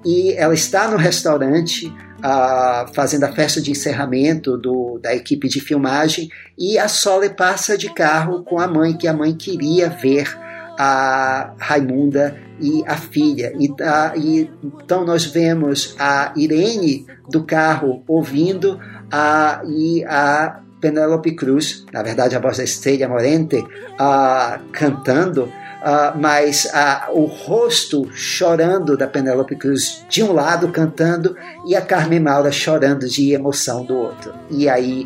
e 0.05 0.33
ela 0.33 0.53
está 0.53 0.87
no 0.87 0.97
restaurante 0.97 1.87
uh, 1.87 2.93
fazendo 2.93 3.23
a 3.23 3.31
festa 3.31 3.61
de 3.61 3.71
encerramento 3.71 4.57
do, 4.57 4.99
da 5.01 5.15
equipe 5.15 5.47
de 5.47 5.59
filmagem 5.59 6.29
e 6.57 6.77
a 6.77 6.87
Sole 6.87 7.29
passa 7.29 7.77
de 7.77 7.93
carro 7.93 8.43
com 8.43 8.59
a 8.59 8.67
mãe 8.67 8.95
que 8.95 9.07
a 9.07 9.13
mãe 9.13 9.33
queria 9.35 9.89
ver 9.89 10.37
a 10.77 11.53
Raimunda 11.57 12.37
e 12.61 12.83
a 12.87 12.95
filha. 12.95 13.53
E, 13.59 13.69
uh, 13.69 14.17
e, 14.17 14.49
então 14.83 15.03
nós 15.03 15.25
vemos 15.25 15.95
a 15.99 16.33
Irene 16.35 17.05
do 17.29 17.43
carro 17.43 18.03
ouvindo 18.07 18.75
uh, 18.75 19.69
e 19.69 20.03
a 20.05 20.61
Penélope 20.79 21.35
Cruz, 21.35 21.85
na 21.91 22.01
verdade 22.01 22.35
a 22.35 22.39
voz 22.39 22.57
da 22.57 22.63
Estrela 22.63 23.07
Morente, 23.07 23.57
uh, 23.57 24.59
cantando, 24.71 25.43
uh, 25.43 26.17
mas 26.19 26.65
uh, 26.65 27.19
o 27.19 27.25
rosto 27.25 28.09
chorando 28.13 28.97
da 28.97 29.07
Penélope 29.07 29.55
Cruz 29.55 30.05
de 30.09 30.23
um 30.23 30.31
lado 30.33 30.69
cantando 30.69 31.35
e 31.65 31.75
a 31.75 31.81
Carmen 31.81 32.19
Maura 32.19 32.51
chorando 32.51 33.07
de 33.07 33.33
emoção 33.33 33.83
do 33.83 33.95
outro. 33.95 34.33
E 34.49 34.69
aí, 34.69 35.05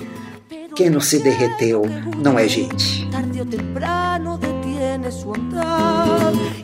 quem 0.75 0.89
não 0.89 1.01
se 1.01 1.19
derreteu 1.19 1.83
não 2.17 2.37
é 2.37 2.47
gente. 2.47 3.07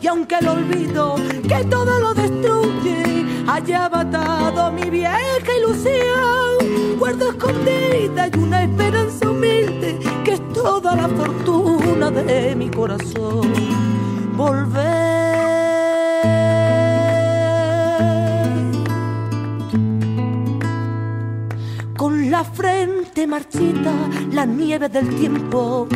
y 0.02 0.08
aunque 0.08 0.36
el 0.36 0.48
olvido 0.48 1.16
que 1.48 1.64
todo 1.66 2.00
lo 2.00 2.14
destruye 2.14 3.26
haya 3.48 3.90
matado 3.90 4.72
mi 4.72 4.90
vieja 4.90 5.58
ilusión, 5.58 6.98
guardo 7.00 7.30
escondida 7.30 8.28
y 8.28 8.40
una 8.40 8.64
esperanza 8.64 8.99
que 9.42 10.32
es 10.34 10.54
toda 10.54 10.96
la 10.96 11.08
fortuna 11.08 12.12
de 12.12 12.56
mi 12.56 12.70
corazón. 12.70 13.52
Volver. 14.36 15.10
Con 21.98 22.32
la 22.32 22.44
frente 22.44 23.28
marchita, 23.28 23.92
la 24.32 24.46
nieve 24.46 24.90
del 24.90 25.10
tiempo 25.16 25.88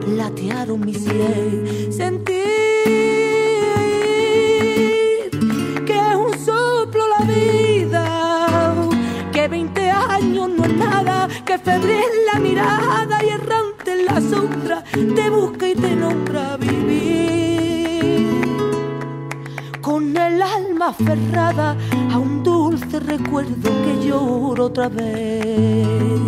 platearon 0.00 0.80
mi 0.80 0.94
sien. 0.94 1.92
Sentir 1.92 3.17
que 11.48 11.58
febril 11.58 12.10
la 12.30 12.38
mirada 12.38 13.24
y 13.24 13.28
errante 13.30 13.92
en 13.92 14.04
la 14.04 14.20
sombra 14.20 14.84
te 14.92 15.30
busca 15.30 15.66
y 15.66 15.74
te 15.74 15.96
nombra 15.96 16.58
vivir. 16.58 18.28
Con 19.80 20.14
el 20.14 20.42
alma 20.42 20.88
aferrada 20.88 21.74
a 22.12 22.18
un 22.18 22.42
dulce 22.42 23.00
recuerdo 23.00 23.70
que 23.82 24.06
lloro 24.06 24.66
otra 24.66 24.90
vez. 24.90 26.18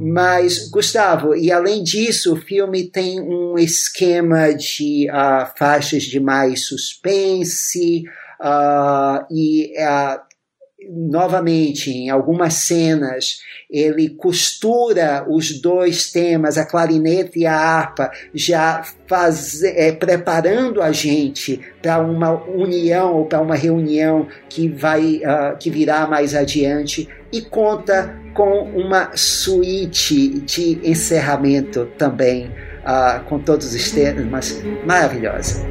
Mas, 0.00 0.70
Gustavo, 0.70 1.34
e 1.34 1.50
além 1.50 1.82
disso, 1.82 2.34
o 2.34 2.36
filme 2.36 2.84
tem 2.84 3.20
um 3.20 3.58
esquema 3.58 4.54
de 4.54 5.08
uh, 5.10 5.44
faixas 5.56 6.04
de 6.04 6.20
mais 6.20 6.66
suspense 6.66 8.04
uh, 8.40 9.26
e 9.28 9.72
uh, 9.76 10.27
novamente, 10.88 11.90
em 11.90 12.08
algumas 12.08 12.54
cenas, 12.54 13.40
ele 13.70 14.08
costura 14.08 15.26
os 15.28 15.60
dois 15.60 16.10
temas, 16.10 16.56
a 16.56 16.64
clarineta 16.64 17.38
e 17.38 17.44
a 17.44 17.54
harpa, 17.54 18.10
já 18.32 18.82
faz, 19.06 19.62
é, 19.62 19.92
preparando 19.92 20.80
a 20.80 20.90
gente 20.90 21.60
para 21.82 21.98
uma 21.98 22.32
união 22.32 23.14
ou 23.16 23.26
para 23.26 23.40
uma 23.40 23.54
reunião 23.54 24.26
que 24.48 24.68
vai 24.68 25.16
uh, 25.16 25.56
que 25.58 25.70
virá 25.70 26.06
mais 26.06 26.34
adiante 26.34 27.08
e 27.30 27.42
conta 27.42 28.18
com 28.34 28.62
uma 28.70 29.10
suíte 29.14 30.40
de 30.40 30.80
encerramento 30.88 31.86
também, 31.98 32.46
uh, 32.46 33.22
com 33.24 33.38
todos 33.38 33.74
os 33.74 33.90
temas, 33.90 34.62
maravilhosa. 34.86 35.66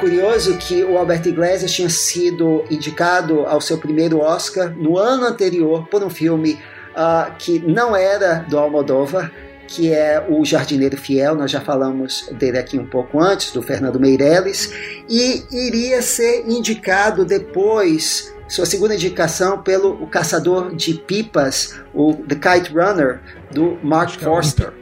Curioso 0.00 0.56
que 0.56 0.82
o 0.82 0.96
Albert 0.96 1.26
Iglesias 1.26 1.70
tinha 1.72 1.90
sido 1.90 2.64
indicado 2.70 3.40
ao 3.46 3.60
seu 3.60 3.76
primeiro 3.76 4.20
Oscar 4.20 4.74
no 4.74 4.96
ano 4.96 5.26
anterior 5.26 5.86
por 5.88 6.02
um 6.02 6.08
filme 6.08 6.58
uh, 6.92 7.30
que 7.38 7.58
não 7.58 7.94
era 7.94 8.46
do 8.48 8.58
Almodóvar, 8.58 9.30
que 9.68 9.92
é 9.92 10.24
o 10.26 10.44
Jardineiro 10.44 10.96
Fiel, 10.96 11.34
nós 11.34 11.50
já 11.50 11.60
falamos 11.60 12.28
dele 12.32 12.58
aqui 12.58 12.78
um 12.78 12.86
pouco 12.86 13.20
antes, 13.20 13.52
do 13.52 13.62
Fernando 13.62 14.00
Meirelles, 14.00 14.72
e 15.08 15.44
iria 15.52 16.00
ser 16.00 16.44
indicado 16.48 17.24
depois, 17.24 18.34
sua 18.48 18.66
segunda 18.66 18.94
indicação, 18.94 19.62
pelo 19.62 20.02
o 20.02 20.06
Caçador 20.06 20.74
de 20.74 20.94
Pipas, 20.94 21.78
o 21.94 22.14
The 22.14 22.34
Kite 22.34 22.72
Runner, 22.72 23.20
do 23.52 23.78
Mark 23.82 24.16
é 24.16 24.24
Forster. 24.24 24.72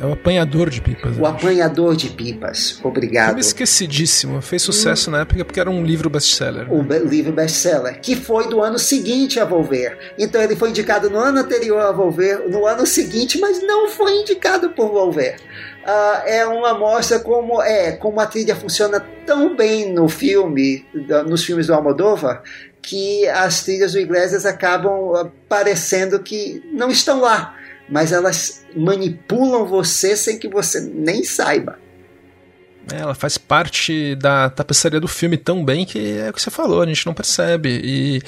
É 0.00 0.06
o 0.06 0.12
apanhador 0.12 0.70
de 0.70 0.80
pipas. 0.80 1.16
O 1.18 1.26
apanhador 1.26 1.96
de 1.96 2.08
pipas. 2.10 2.78
Obrigado. 2.82 3.28
Filme 3.28 3.40
esquecidíssimo. 3.40 4.40
Fez 4.40 4.62
sucesso 4.62 5.10
hum. 5.10 5.12
na 5.12 5.20
época 5.20 5.44
porque 5.44 5.58
era 5.58 5.70
um 5.70 5.84
livro 5.84 6.08
best-seller. 6.08 6.72
Um 6.72 6.82
livro 6.82 7.32
best-seller, 7.32 8.00
que 8.00 8.14
foi 8.14 8.48
do 8.48 8.62
ano 8.62 8.78
seguinte 8.78 9.40
a 9.40 9.44
Volver. 9.44 10.14
Então 10.18 10.40
ele 10.40 10.54
foi 10.54 10.70
indicado 10.70 11.10
no 11.10 11.18
ano 11.18 11.40
anterior 11.40 11.80
a 11.80 11.92
Volver, 11.92 12.48
no 12.48 12.66
ano 12.66 12.86
seguinte, 12.86 13.38
mas 13.38 13.60
não 13.62 13.88
foi 13.88 14.20
indicado 14.20 14.70
por 14.70 14.88
Volver. 14.90 15.36
Uh, 15.82 16.26
é 16.26 16.46
uma 16.46 16.72
amostra 16.72 17.18
como 17.18 17.62
é 17.62 17.92
como 17.92 18.20
a 18.20 18.26
trilha 18.26 18.54
funciona 18.54 19.00
tão 19.24 19.56
bem 19.56 19.92
no 19.92 20.08
filme, 20.08 20.84
nos 21.26 21.44
filmes 21.44 21.66
do 21.66 21.74
Almodóvar, 21.74 22.42
que 22.82 23.26
as 23.28 23.62
trilhas 23.62 23.92
do 23.92 23.98
Iglesias 23.98 24.44
acabam 24.44 25.30
parecendo 25.48 26.18
que 26.20 26.62
não 26.72 26.90
estão 26.90 27.20
lá 27.20 27.54
mas 27.88 28.12
elas 28.12 28.64
manipulam 28.76 29.66
você 29.66 30.16
sem 30.16 30.38
que 30.38 30.48
você 30.48 30.80
nem 30.80 31.24
saiba. 31.24 31.78
É, 32.92 33.00
ela 33.00 33.14
faz 33.14 33.36
parte 33.36 34.14
da 34.14 34.48
tapeçaria 34.48 34.98
do 34.98 35.08
filme 35.08 35.36
tão 35.36 35.62
bem 35.62 35.84
que 35.84 36.18
é 36.18 36.30
o 36.30 36.32
que 36.32 36.40
você 36.40 36.50
falou, 36.50 36.80
a 36.80 36.86
gente 36.86 37.04
não 37.04 37.12
percebe. 37.12 37.80
E 37.84 38.22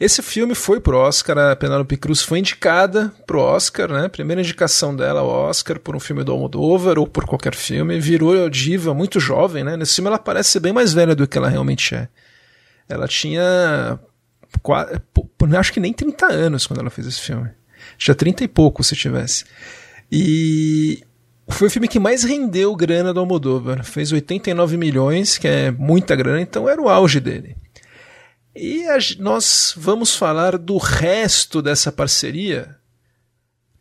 esse 0.00 0.22
filme 0.22 0.54
foi 0.54 0.80
pro 0.80 0.96
Oscar, 0.96 1.36
a 1.38 1.56
Penélope 1.56 1.96
Cruz 1.98 2.22
foi 2.22 2.38
indicada 2.38 3.12
pro 3.26 3.40
Oscar, 3.40 3.92
né? 3.92 4.08
Primeira 4.08 4.40
indicação 4.40 4.96
dela 4.96 5.20
ao 5.20 5.28
Oscar 5.28 5.78
por 5.78 5.94
um 5.94 6.00
filme 6.00 6.24
do 6.24 6.32
Almodóvar 6.32 6.98
ou 6.98 7.06
por 7.06 7.26
qualquer 7.26 7.54
filme. 7.54 8.00
Virou 8.00 8.48
diva 8.48 8.94
muito 8.94 9.20
jovem, 9.20 9.62
né? 9.62 9.76
Nesse 9.76 9.96
filme 9.96 10.08
ela 10.08 10.18
parece 10.18 10.58
bem 10.60 10.72
mais 10.72 10.94
velha 10.94 11.14
do 11.14 11.28
que 11.28 11.36
ela 11.36 11.48
realmente 11.48 11.94
é. 11.94 12.08
Ela 12.88 13.06
tinha 13.06 13.98
acho 15.58 15.72
que 15.72 15.80
nem 15.80 15.92
30 15.92 16.26
anos 16.26 16.66
quando 16.66 16.80
ela 16.80 16.90
fez 16.90 17.06
esse 17.06 17.20
filme. 17.20 17.50
Tinha 17.98 18.14
30 18.14 18.44
e 18.44 18.48
pouco 18.48 18.82
se 18.84 18.94
tivesse. 18.94 19.44
E 20.10 21.02
foi 21.48 21.68
o 21.68 21.70
filme 21.70 21.88
que 21.88 21.98
mais 21.98 22.24
rendeu 22.24 22.74
grana 22.74 23.12
do 23.12 23.20
Almodóvar. 23.20 23.84
Fez 23.84 24.12
89 24.12 24.76
milhões, 24.76 25.38
que 25.38 25.46
é 25.46 25.70
muita 25.70 26.16
grana, 26.16 26.40
então 26.40 26.68
era 26.68 26.80
o 26.80 26.88
auge 26.88 27.20
dele. 27.20 27.56
E 28.54 28.86
a, 28.86 28.98
nós 29.18 29.74
vamos 29.76 30.16
falar 30.16 30.56
do 30.56 30.78
resto 30.78 31.60
dessa 31.60 31.92
parceria 31.92 32.76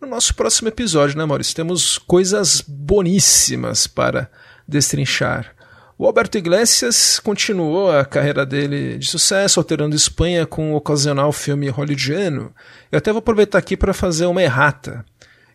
no 0.01 0.07
nosso 0.07 0.35
próximo 0.35 0.67
episódio, 0.67 1.17
né, 1.17 1.25
Maurício? 1.25 1.55
Temos 1.55 1.97
coisas 1.97 2.61
boníssimas 2.61 3.87
para 3.87 4.29
destrinchar. 4.67 5.54
O 5.97 6.05
Alberto 6.05 6.37
Iglesias 6.37 7.19
continuou 7.19 7.89
a 7.89 8.03
carreira 8.03 8.45
dele 8.45 8.97
de 8.97 9.09
sucesso, 9.09 9.61
alterando 9.61 9.95
Espanha 9.95 10.45
com 10.45 10.73
o 10.73 10.75
ocasional 10.75 11.31
filme 11.31 11.69
hollywoodiano. 11.69 12.53
Eu 12.91 12.97
até 12.97 13.13
vou 13.13 13.19
aproveitar 13.19 13.59
aqui 13.59 13.77
para 13.77 13.93
fazer 13.93 14.25
uma 14.25 14.43
errata. 14.43 15.05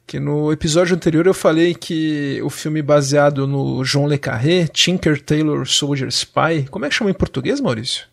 Que 0.06 0.18
no 0.18 0.50
episódio 0.50 0.96
anterior 0.96 1.26
eu 1.26 1.34
falei 1.34 1.74
que 1.74 2.40
o 2.42 2.48
filme 2.48 2.80
baseado 2.80 3.46
no 3.46 3.84
João 3.84 4.08
Le 4.08 4.16
Carré, 4.16 4.66
Tinker 4.66 5.20
Tailor 5.20 5.66
Soldier 5.66 6.08
Spy, 6.08 6.66
como 6.70 6.86
é 6.86 6.88
que 6.88 6.94
chama 6.94 7.10
em 7.10 7.14
português, 7.14 7.60
Maurício? 7.60 8.06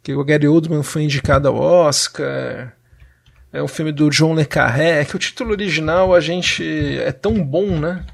Que 0.00 0.14
o 0.14 0.24
Gary 0.24 0.46
Oldman 0.46 0.84
foi 0.84 1.02
indicado 1.02 1.48
ao 1.48 1.56
Oscar. 1.56 2.72
É 3.52 3.60
um 3.60 3.68
filme 3.68 3.90
do 3.90 4.08
John 4.10 4.36
Le 4.36 4.46
Carré, 4.46 5.04
que 5.04 5.16
o 5.16 5.18
título 5.18 5.50
original 5.50 6.14
a 6.14 6.20
gente 6.20 6.64
é 7.00 7.10
tão 7.10 7.42
bom, 7.44 7.78
né? 7.80 8.06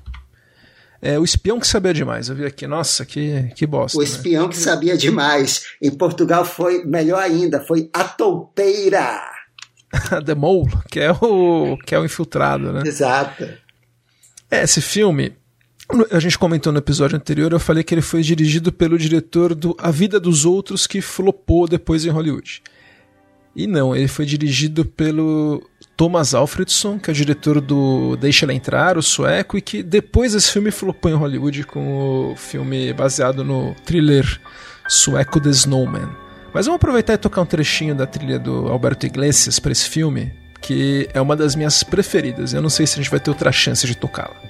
É, 1.01 1.19
o 1.19 1.25
espião 1.25 1.61
que 1.61 1.67
sabia 1.67 1.95
demais. 1.95 2.29
Eu 2.29 2.35
vi 2.35 2.45
aqui, 2.45 2.67
nossa, 2.67 3.05
que, 3.05 3.53
que 3.55 3.67
bosta. 3.67 3.97
O 3.97 4.01
né? 4.01 4.07
espião 4.07 4.45
né? 4.45 4.51
que 4.51 4.57
sabia 4.57 4.97
demais. 4.97 5.65
Em 5.81 5.91
Portugal 5.91 6.45
foi 6.45 6.85
melhor 6.85 7.23
ainda, 7.23 7.61
foi 7.61 7.89
a 7.93 8.05
toupeira. 8.05 9.23
The 10.25 10.35
Mole, 10.35 10.71
que 10.91 11.01
é 11.01 11.13
o 11.13 11.79
que 11.87 11.95
é 11.95 11.99
o 11.99 12.05
infiltrado, 12.05 12.73
né? 12.73 12.83
Exato. 12.85 13.49
É, 14.51 14.63
esse 14.63 14.81
filme, 14.81 15.35
a 16.11 16.19
gente 16.19 16.39
comentou 16.39 16.73
no 16.73 16.79
episódio 16.79 17.17
anterior, 17.17 17.53
eu 17.53 17.61
falei 17.61 17.85
que 17.85 17.95
ele 17.95 18.03
foi 18.03 18.23
dirigido 18.23 18.73
pelo 18.73 18.99
diretor 18.99 19.55
do 19.55 19.77
A 19.79 19.91
Vida 19.91 20.19
dos 20.19 20.45
Outros, 20.45 20.87
que 20.87 21.01
flopou 21.01 21.69
depois 21.69 22.05
em 22.05 22.11
Hollywood. 22.11 22.63
E 23.55 23.67
não, 23.67 23.95
ele 23.95 24.09
foi 24.09 24.25
dirigido 24.25 24.85
pelo 24.85 25.63
Thomas 25.99 26.33
Alfredson, 26.33 26.97
que 26.97 27.11
é 27.11 27.13
o 27.13 27.15
diretor 27.15 27.61
do 27.61 28.15
Deixa 28.15 28.47
Ela 28.47 28.55
Entrar, 28.55 28.97
o 28.97 29.03
sueco, 29.03 29.59
e 29.59 29.61
que 29.61 29.83
depois 29.83 30.33
desse 30.33 30.53
filme 30.53 30.71
flopou 30.71 31.11
em 31.11 31.15
Hollywood 31.15 31.65
com 31.65 32.31
o 32.31 32.37
filme 32.37 32.93
baseado 32.93 33.43
no 33.43 33.75
thriller 33.85 34.41
sueco 34.87 35.41
The 35.41 35.51
Snowman. 35.51 36.09
Mas 36.55 36.67
vamos 36.67 36.77
aproveitar 36.77 37.15
e 37.15 37.19
tocar 37.19 37.41
um 37.41 37.47
trechinho 37.47 37.97
da 37.97 38.07
trilha 38.07 38.39
do 38.39 38.69
Alberto 38.69 39.07
Iglesias 39.07 39.59
para 39.59 39.73
esse 39.73 39.89
filme, 39.89 40.33
que 40.61 41.09
é 41.13 41.21
uma 41.21 41.35
das 41.35 41.57
minhas 41.57 41.83
preferidas. 41.83 42.55
Eu 42.55 42.63
não 42.63 42.71
sei 42.71 42.87
se 42.87 42.95
a 42.95 43.03
gente 43.03 43.11
vai 43.11 43.19
ter 43.19 43.31
outra 43.31 43.51
chance 43.51 43.85
de 43.85 43.97
tocá-la. 43.97 44.48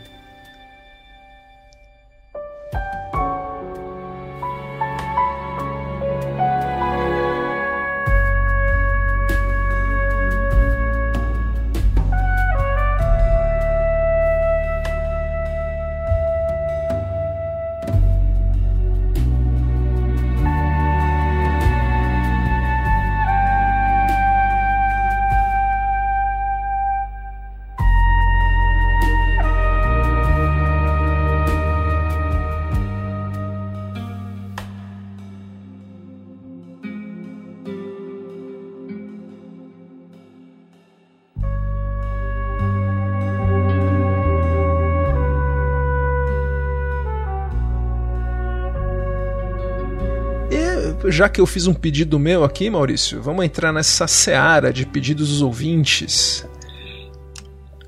Já 51.10 51.28
que 51.28 51.40
eu 51.40 51.46
fiz 51.46 51.66
um 51.66 51.74
pedido 51.74 52.18
meu 52.18 52.44
aqui, 52.44 52.68
Maurício, 52.70 53.20
vamos 53.20 53.44
entrar 53.44 53.72
nessa 53.72 54.06
seara 54.06 54.72
de 54.72 54.86
pedidos 54.86 55.28
dos 55.28 55.42
ouvintes. 55.42 56.46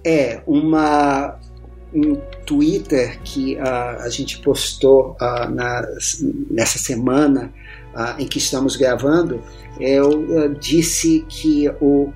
É, 0.05 0.41
uma 0.47 1.39
um 1.93 2.15
Twitter 2.47 3.21
que 3.23 3.57
uh, 3.57 4.01
a 4.01 4.09
gente 4.09 4.39
postou 4.39 5.17
uh, 5.21 5.51
na, 5.51 5.83
nessa 6.49 6.79
semana 6.79 7.53
uh, 7.95 8.21
em 8.21 8.29
que 8.29 8.39
estamos 8.39 8.77
gravando, 8.77 9.43
eu 9.81 10.55
disse 10.55 11.25
que 11.29 11.69
o 11.81 12.13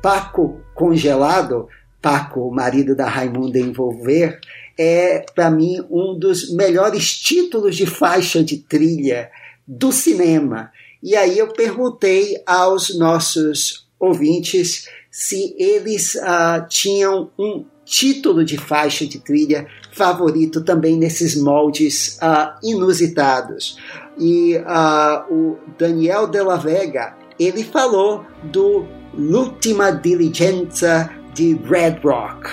Paco 0.00 0.60
Congelado 0.74 1.68
Paco, 2.02 2.40
o 2.40 2.52
marido 2.52 2.96
da 2.96 3.08
Raimunda, 3.08 3.58
envolver, 3.58 4.40
é, 4.76 5.24
para 5.34 5.48
mim, 5.48 5.80
um 5.88 6.18
dos 6.18 6.52
melhores 6.52 7.16
títulos 7.16 7.76
de 7.76 7.86
faixa 7.86 8.42
de 8.42 8.58
trilha 8.58 9.30
do 9.66 9.92
cinema. 9.92 10.70
E 11.02 11.16
aí 11.16 11.38
eu 11.38 11.48
perguntei 11.48 12.40
aos 12.46 12.96
nossos 12.96 13.86
ouvintes 13.98 14.88
se 15.10 15.54
eles 15.58 16.14
uh, 16.14 16.66
tinham 16.68 17.30
um 17.38 17.64
título 17.84 18.44
de 18.44 18.56
faixa 18.56 19.06
de 19.06 19.18
trilha 19.18 19.66
favorito 19.92 20.64
também 20.64 20.96
nesses 20.96 21.36
moldes 21.36 22.18
uh, 22.22 22.58
inusitados. 22.62 23.76
E 24.18 24.56
uh, 24.56 25.32
o 25.32 25.58
Daniel 25.78 26.26
de 26.26 26.42
la 26.42 26.56
Vega, 26.56 27.16
ele 27.38 27.64
falou 27.64 28.24
do 28.44 28.86
L'Ultima 29.14 29.90
Diligenza 29.90 31.10
de 31.34 31.54
Red 31.54 32.00
Rock, 32.02 32.48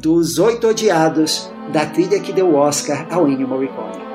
dos 0.00 0.38
Oito 0.38 0.68
Odiados, 0.68 1.50
da 1.72 1.86
trilha 1.86 2.18
que 2.18 2.32
deu 2.32 2.54
Oscar 2.56 3.06
ao 3.10 3.28
Ennio 3.28 3.46
Morricone. 3.46 4.10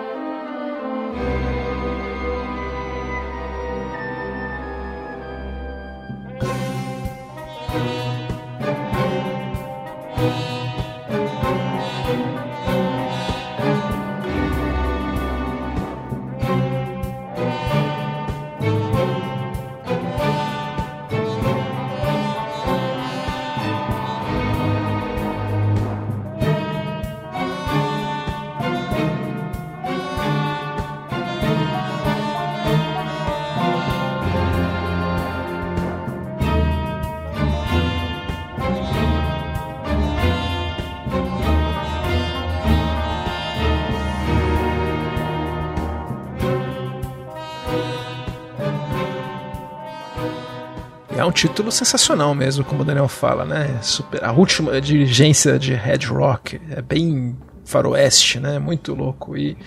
Título 51.31 51.71
sensacional 51.71 52.33
mesmo, 52.35 52.63
como 52.63 52.81
o 52.81 52.85
Daniel 52.85 53.07
fala, 53.07 53.45
né? 53.45 53.79
Super, 53.81 54.23
a 54.23 54.31
última 54.31 54.79
dirigência 54.81 55.57
de 55.57 55.73
Red 55.73 56.05
Rock 56.07 56.59
é 56.69 56.81
bem 56.81 57.37
faroeste, 57.63 58.39
né? 58.39 58.59
Muito 58.59 58.93
louco. 58.93 59.37
E 59.37 59.57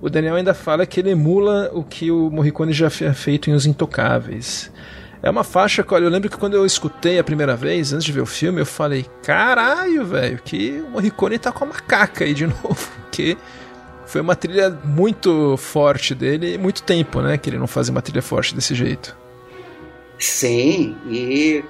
o 0.00 0.08
Daniel 0.08 0.36
ainda 0.36 0.54
fala 0.54 0.86
que 0.86 1.00
ele 1.00 1.10
emula 1.10 1.70
o 1.72 1.82
que 1.82 2.10
o 2.10 2.30
Morricone 2.30 2.72
já 2.72 2.88
tinha 2.88 3.12
feito 3.12 3.50
em 3.50 3.54
Os 3.54 3.66
Intocáveis. 3.66 4.70
É 5.20 5.28
uma 5.28 5.42
faixa 5.42 5.82
que, 5.82 5.92
olha, 5.92 6.04
eu 6.04 6.10
lembro 6.10 6.30
que 6.30 6.36
quando 6.36 6.54
eu 6.54 6.64
escutei 6.64 7.18
a 7.18 7.24
primeira 7.24 7.56
vez, 7.56 7.92
antes 7.92 8.04
de 8.04 8.12
ver 8.12 8.20
o 8.20 8.26
filme, 8.26 8.60
eu 8.60 8.66
falei, 8.66 9.04
caralho, 9.22 10.06
velho, 10.06 10.40
que 10.44 10.80
o 10.86 10.90
Morricone 10.90 11.38
tá 11.38 11.50
com 11.50 11.64
a 11.64 11.68
macaca 11.68 12.24
aí 12.24 12.32
de 12.32 12.46
novo, 12.62 12.88
que 13.10 13.36
foi 14.06 14.20
uma 14.20 14.36
trilha 14.36 14.70
muito 14.84 15.56
forte 15.56 16.14
dele, 16.14 16.56
muito 16.56 16.82
tempo, 16.82 17.20
né, 17.20 17.36
que 17.36 17.50
ele 17.50 17.58
não 17.58 17.66
fazia 17.66 17.90
uma 17.90 18.00
trilha 18.00 18.22
forte 18.22 18.54
desse 18.54 18.74
jeito. 18.74 19.16
Sim, 20.18 20.96
e 21.08 21.64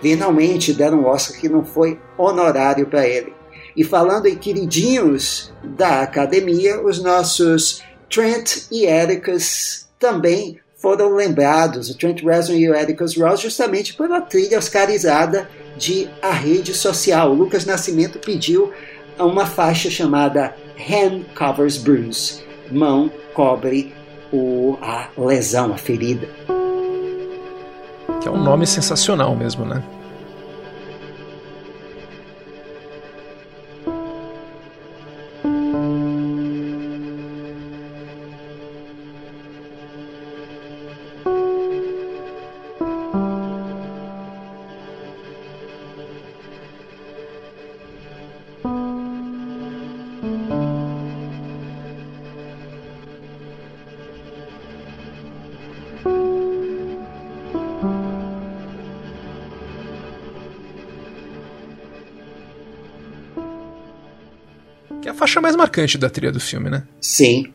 finalmente 0.00 0.72
deram 0.72 1.00
um 1.00 1.06
Oscar 1.06 1.38
que 1.38 1.48
não 1.48 1.64
foi 1.64 1.98
honorário 2.16 2.86
para 2.86 3.06
ele. 3.06 3.32
E 3.76 3.84
falando 3.84 4.26
em 4.26 4.36
queridinhos 4.36 5.52
da 5.62 6.02
academia, 6.02 6.82
os 6.82 7.02
nossos 7.02 7.82
Trent 8.08 8.64
e 8.72 8.86
Ericus 8.86 9.86
também 9.98 10.58
foram 10.76 11.14
lembrados, 11.14 11.90
o 11.90 11.96
Trent 11.96 12.22
Reznor 12.22 12.58
e 12.58 12.68
o 12.68 12.74
Ericus 12.74 13.16
Ross, 13.16 13.40
justamente 13.40 13.94
pela 13.94 14.20
trilha 14.20 14.58
oscarizada 14.58 15.48
de 15.76 16.08
A 16.22 16.32
Rede 16.32 16.74
Social. 16.74 17.30
O 17.30 17.34
Lucas 17.34 17.66
Nascimento 17.66 18.18
pediu 18.18 18.72
uma 19.18 19.44
faixa 19.44 19.90
chamada 19.90 20.56
Hand 20.78 21.24
Covers 21.36 21.76
Bruise, 21.76 22.42
mão 22.70 23.12
cobre 23.34 23.92
o, 24.32 24.78
a 24.80 25.08
lesão, 25.18 25.72
a 25.72 25.76
ferida. 25.76 26.28
Que 28.20 28.28
é 28.28 28.30
um 28.30 28.42
nome 28.42 28.66
sensacional 28.66 29.34
mesmo, 29.34 29.64
né? 29.64 29.82
Faixa 65.20 65.40
mais 65.40 65.54
marcante 65.54 65.98
da 65.98 66.08
trilha 66.08 66.32
do 66.32 66.40
filme, 66.40 66.70
né? 66.70 66.82
Sim. 67.00 67.52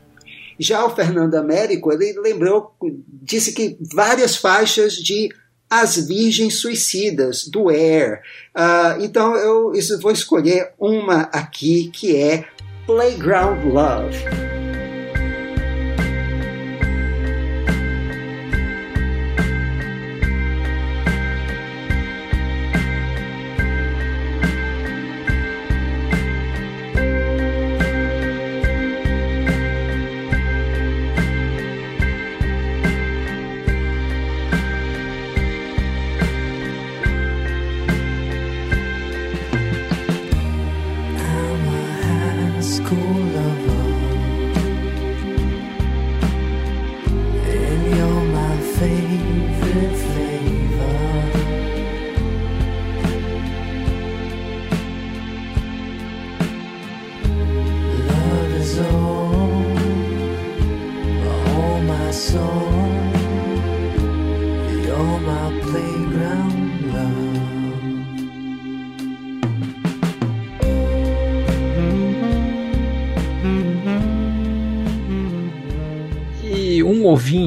Já 0.58 0.86
o 0.86 0.96
Fernando 0.96 1.36
Américo, 1.36 1.92
ele 1.92 2.14
lembrou, 2.20 2.74
disse 3.08 3.54
que 3.54 3.78
várias 3.94 4.38
faixas 4.38 4.94
de 4.94 5.30
As 5.70 5.98
Virgens 5.98 6.56
Suicidas, 6.56 7.46
do 7.48 7.70
Air. 7.70 8.22
Uh, 8.56 9.04
então 9.04 9.36
eu 9.36 9.74
vou 10.00 10.12
escolher 10.12 10.72
uma 10.80 11.24
aqui 11.24 11.90
que 11.92 12.16
é 12.16 12.46
Playground 12.86 13.66
Love. 13.66 14.45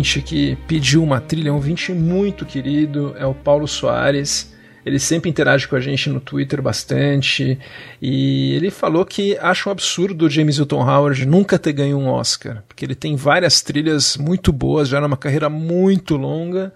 Ouvinte 0.09 0.22
que 0.22 0.56
pediu 0.66 1.02
uma 1.02 1.20
trilha, 1.20 1.52
um 1.52 1.56
ouvinte 1.56 1.93
muito 1.93 2.47
querido, 2.47 3.14
é 3.18 3.26
o 3.26 3.35
Paulo 3.35 3.68
Soares. 3.68 4.55
Ele 4.86 4.98
sempre 4.98 5.28
interage 5.28 5.68
com 5.68 5.76
a 5.76 5.80
gente 5.80 6.09
no 6.09 6.18
Twitter 6.18 6.62
bastante. 6.62 7.59
E 8.01 8.55
ele 8.55 8.70
falou 8.70 9.05
que 9.05 9.36
acha 9.39 9.68
um 9.68 9.72
absurdo 9.72 10.24
o 10.24 10.30
James 10.30 10.56
Hilton 10.56 10.82
Howard 10.82 11.26
nunca 11.26 11.59
ter 11.59 11.74
ganho 11.74 11.98
um 11.98 12.09
Oscar. 12.09 12.62
Porque 12.66 12.86
ele 12.86 12.94
tem 12.94 13.16
várias 13.16 13.60
trilhas 13.60 14.16
muito 14.16 14.51
boas, 14.51 14.89
já 14.89 14.98
numa 14.98 15.16
carreira 15.16 15.51
muito 15.51 16.16
longa. 16.16 16.72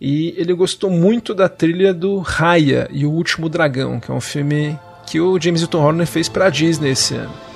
E 0.00 0.34
ele 0.36 0.52
gostou 0.52 0.90
muito 0.90 1.32
da 1.32 1.48
trilha 1.48 1.94
do 1.94 2.18
Raya 2.18 2.88
e 2.90 3.06
o 3.06 3.12
Último 3.12 3.48
Dragão, 3.48 4.00
que 4.00 4.10
é 4.10 4.14
um 4.14 4.20
filme 4.20 4.76
que 5.06 5.20
o 5.20 5.40
James 5.40 5.60
Hilton 5.60 5.78
Howard 5.78 6.06
fez 6.06 6.28
para 6.28 6.46
a 6.46 6.50
Disney 6.50 6.90
esse 6.90 7.14
ano. 7.14 7.53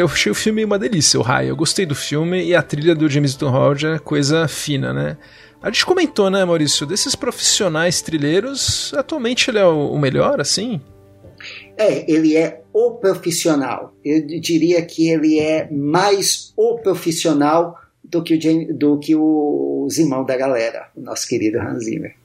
Eu 0.00 0.06
achei 0.06 0.30
o 0.32 0.34
filme 0.34 0.64
uma 0.64 0.78
delícia, 0.78 1.18
o 1.18 1.22
Raio. 1.22 1.50
Eu 1.50 1.56
gostei 1.56 1.86
do 1.86 1.94
filme 1.94 2.44
e 2.44 2.54
a 2.54 2.62
trilha 2.62 2.94
do 2.94 3.08
James 3.08 3.32
Newton 3.32 3.56
Howard 3.56 3.86
é 3.86 3.98
coisa 3.98 4.46
fina, 4.48 4.92
né? 4.92 5.16
A 5.62 5.70
gente 5.70 5.84
comentou, 5.84 6.30
né, 6.30 6.44
Maurício, 6.44 6.86
desses 6.86 7.14
profissionais 7.14 8.00
trilheiros, 8.00 8.94
atualmente 8.94 9.50
ele 9.50 9.58
é 9.58 9.64
o 9.64 9.98
melhor, 9.98 10.40
assim? 10.40 10.80
É, 11.76 12.10
ele 12.10 12.36
é 12.36 12.62
o 12.72 12.92
profissional. 12.92 13.94
Eu 14.04 14.26
diria 14.26 14.82
que 14.82 15.08
ele 15.08 15.38
é 15.38 15.68
mais 15.70 16.52
o 16.56 16.78
profissional 16.78 17.78
do 18.02 18.22
que 18.22 18.34
o, 18.34 18.74
do 18.78 18.98
que 18.98 19.14
o 19.14 19.86
Zimão 19.90 20.24
da 20.24 20.36
galera, 20.36 20.88
o 20.96 21.00
nosso 21.00 21.28
querido 21.28 21.58
Hans 21.58 21.84
Zimmer. 21.84 22.19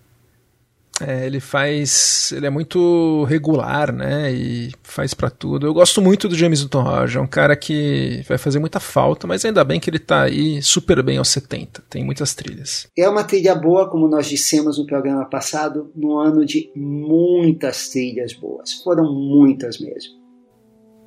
É, 1.01 1.25
ele 1.25 1.39
faz. 1.39 2.31
Ele 2.31 2.45
é 2.45 2.49
muito 2.49 3.25
regular, 3.25 3.91
né? 3.91 4.31
E 4.31 4.71
faz 4.81 5.13
para 5.13 5.29
tudo. 5.29 5.67
Eu 5.67 5.73
gosto 5.73 6.01
muito 6.01 6.29
do 6.29 6.35
James 6.35 6.61
Newton 6.61 6.83
Howard. 6.83 7.17
É 7.17 7.21
um 7.21 7.27
cara 7.27 7.55
que 7.55 8.23
vai 8.27 8.37
fazer 8.37 8.59
muita 8.59 8.79
falta, 8.79 9.27
mas 9.27 9.43
ainda 9.43 9.63
bem 9.63 9.79
que 9.79 9.89
ele 9.89 9.99
tá 9.99 10.23
aí 10.23 10.61
super 10.61 11.03
bem 11.03 11.17
aos 11.17 11.29
70. 11.29 11.83
Tem 11.89 12.03
muitas 12.03 12.33
trilhas. 12.33 12.87
É 12.97 13.09
uma 13.09 13.23
trilha 13.23 13.55
boa, 13.55 13.89
como 13.89 14.07
nós 14.07 14.27
dissemos 14.27 14.77
no 14.77 14.85
programa 14.85 15.25
passado, 15.25 15.91
no 15.95 16.17
ano 16.17 16.45
de 16.45 16.71
muitas 16.75 17.89
trilhas 17.89 18.33
boas. 18.33 18.73
Foram 18.81 19.11
muitas 19.13 19.79
mesmo. 19.79 20.25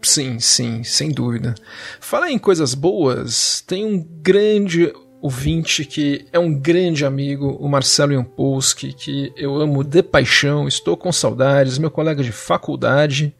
Sim, 0.02 0.38
sim, 0.38 0.84
sem 0.84 1.10
dúvida. 1.10 1.54
Fala 1.98 2.30
em 2.30 2.38
coisas 2.38 2.72
boas, 2.74 3.62
tem 3.66 3.84
um 3.84 4.06
grande 4.22 4.92
ouvinte 5.20 5.84
que 5.84 6.26
é 6.32 6.38
um 6.38 6.54
grande 6.54 7.04
amigo, 7.04 7.56
o 7.60 7.68
Marcelo 7.68 8.12
Jampolsky, 8.12 8.92
que 8.92 9.32
eu 9.36 9.56
amo 9.56 9.82
de 9.82 10.02
paixão, 10.02 10.68
estou 10.68 10.96
com 10.96 11.12
saudades, 11.12 11.78
meu 11.78 11.90
colega 11.90 12.22
de 12.22 12.32
faculdade. 12.32 13.34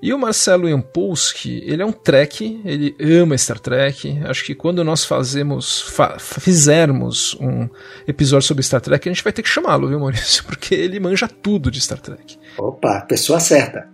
E 0.00 0.12
o 0.12 0.18
Marcelo 0.18 0.68
Jampolsky, 0.68 1.62
ele 1.64 1.80
é 1.80 1.86
um 1.86 1.92
Trek, 1.92 2.60
ele 2.64 2.96
ama 3.00 3.38
Star 3.38 3.60
Trek. 3.60 4.18
Acho 4.24 4.44
que 4.44 4.52
quando 4.52 4.82
nós 4.82 5.04
fazemos, 5.04 5.80
fa 5.80 6.18
fizermos 6.18 7.36
um 7.40 7.68
episódio 8.04 8.48
sobre 8.48 8.64
Star 8.64 8.80
Trek, 8.80 9.08
a 9.08 9.12
gente 9.12 9.22
vai 9.22 9.32
ter 9.32 9.42
que 9.42 9.48
chamá-lo, 9.48 9.88
viu, 9.88 10.00
Maurício? 10.00 10.42
Porque 10.46 10.74
ele 10.74 10.98
manja 10.98 11.28
tudo 11.28 11.70
de 11.70 11.80
Star 11.80 12.00
Trek. 12.00 12.36
Opa, 12.58 13.02
pessoa 13.02 13.38
certa. 13.38 13.88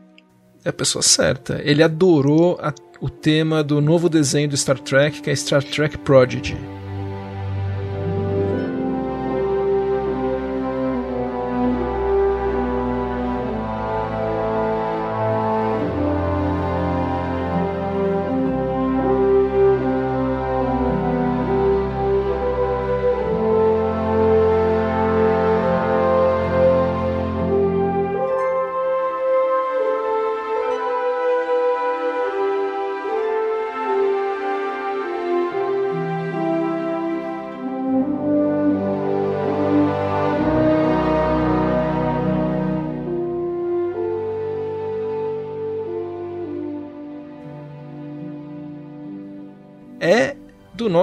É 0.65 0.71
a 0.71 0.73
pessoa 0.73 1.03
certa. 1.03 1.61
Ele 1.63 1.83
adorou 1.83 2.59
a, 2.59 2.73
o 3.03 3.11
tema 3.11 3.63
do 3.63 3.79
novo 3.79 4.09
desenho 4.09 4.49
do 4.49 4.57
Star 4.57 4.79
Trek, 4.79 5.21
que 5.21 5.29
é 5.29 5.37
Star 5.37 5.63
Trek 5.63 5.99
Prodigy. 5.99 6.57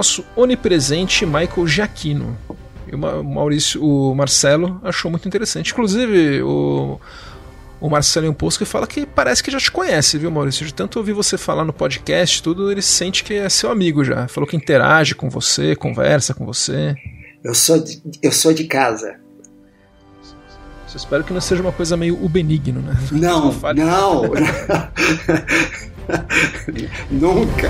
Nosso 0.05 0.23
onipresente 0.35 1.25
Michael 1.25 1.65
Giacchino. 1.65 2.37
E 2.87 2.93
o 2.93 3.23
Maurício, 3.23 3.83
o 3.83 4.13
Marcelo 4.13 4.79
achou 4.83 5.09
muito 5.09 5.27
interessante. 5.27 5.71
Inclusive, 5.71 6.43
o, 6.43 6.99
o 7.81 7.89
Marcelo 7.89 8.27
Imposco 8.27 8.63
fala 8.65 8.85
que 8.85 9.07
parece 9.07 9.41
que 9.41 9.49
já 9.49 9.57
te 9.57 9.71
conhece, 9.71 10.19
viu, 10.19 10.29
Maurício? 10.29 10.63
De 10.63 10.73
tanto 10.73 10.99
ouvir 10.99 11.13
você 11.13 11.35
falar 11.39 11.65
no 11.65 11.73
podcast, 11.73 12.43
tudo, 12.43 12.71
ele 12.71 12.83
sente 12.83 13.23
que 13.23 13.33
é 13.33 13.49
seu 13.49 13.71
amigo 13.71 14.03
já. 14.03 14.27
Falou 14.27 14.47
que 14.47 14.55
interage 14.55 15.15
com 15.15 15.27
você, 15.27 15.75
conversa 15.75 16.35
com 16.35 16.45
você. 16.45 16.95
Eu 17.43 17.55
sou 17.55 17.79
de, 17.79 17.99
eu 18.21 18.31
sou 18.31 18.53
de 18.53 18.65
casa. 18.65 19.15
Eu 20.93 20.97
espero 20.97 21.23
que 21.25 21.33
não 21.33 21.41
seja 21.41 21.61
uma 21.61 21.73
coisa 21.73 21.97
meio 21.97 22.23
o 22.23 22.29
benigno, 22.29 22.79
né? 22.79 22.95
Não, 23.11 23.51
não. 23.75 24.21
Nunca. 27.11 27.69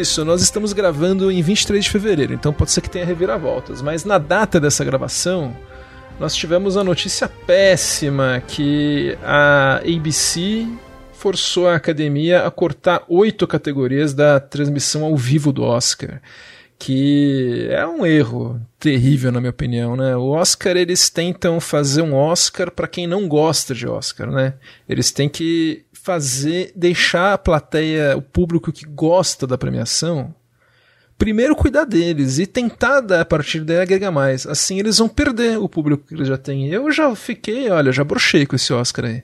Isso, 0.00 0.24
nós 0.24 0.42
estamos 0.42 0.72
gravando 0.72 1.30
em 1.30 1.42
23 1.42 1.84
de 1.84 1.90
fevereiro, 1.90 2.32
então 2.32 2.52
pode 2.52 2.70
ser 2.70 2.80
que 2.80 2.90
tenha 2.90 3.04
reviravoltas, 3.04 3.82
mas 3.82 4.04
na 4.04 4.18
data 4.18 4.60
dessa 4.60 4.84
gravação, 4.84 5.56
nós 6.18 6.34
tivemos 6.34 6.76
a 6.76 6.82
notícia 6.82 7.28
péssima 7.28 8.42
que 8.46 9.16
a 9.22 9.76
ABC 9.76 10.66
forçou 11.12 11.68
a 11.68 11.74
academia 11.74 12.46
a 12.46 12.50
cortar 12.50 13.04
oito 13.08 13.46
categorias 13.46 14.14
da 14.14 14.38
transmissão 14.38 15.04
ao 15.04 15.16
vivo 15.16 15.52
do 15.52 15.62
Oscar. 15.62 16.20
Que 16.80 17.66
é 17.72 17.84
um 17.84 18.06
erro 18.06 18.60
terrível, 18.78 19.32
na 19.32 19.40
minha 19.40 19.50
opinião, 19.50 19.96
né? 19.96 20.16
O 20.16 20.28
Oscar, 20.28 20.76
eles 20.76 21.10
tentam 21.10 21.58
fazer 21.58 22.02
um 22.02 22.14
Oscar 22.14 22.70
para 22.70 22.86
quem 22.86 23.04
não 23.04 23.26
gosta 23.26 23.74
de 23.74 23.88
Oscar, 23.88 24.30
né? 24.30 24.54
Eles 24.88 25.10
têm 25.10 25.28
que 25.28 25.84
fazer, 26.08 26.72
deixar 26.74 27.34
a 27.34 27.38
plateia, 27.38 28.16
o 28.16 28.22
público 28.22 28.72
que 28.72 28.86
gosta 28.86 29.46
da 29.46 29.58
premiação, 29.58 30.34
primeiro 31.18 31.54
cuidar 31.54 31.84
deles 31.84 32.38
e 32.38 32.46
tentar 32.46 33.02
dar 33.02 33.20
a 33.20 33.24
partir 33.26 33.60
daí 33.60 33.80
agregar 33.80 34.10
mais. 34.10 34.46
Assim 34.46 34.78
eles 34.78 34.96
vão 34.96 35.06
perder 35.06 35.58
o 35.58 35.68
público 35.68 36.06
que 36.06 36.14
eles 36.14 36.28
já 36.28 36.38
têm. 36.38 36.66
Eu 36.68 36.90
já 36.90 37.14
fiquei, 37.14 37.68
olha, 37.68 37.92
já 37.92 38.02
brochei 38.02 38.46
com 38.46 38.56
esse 38.56 38.72
Oscar 38.72 39.04
aí. 39.04 39.22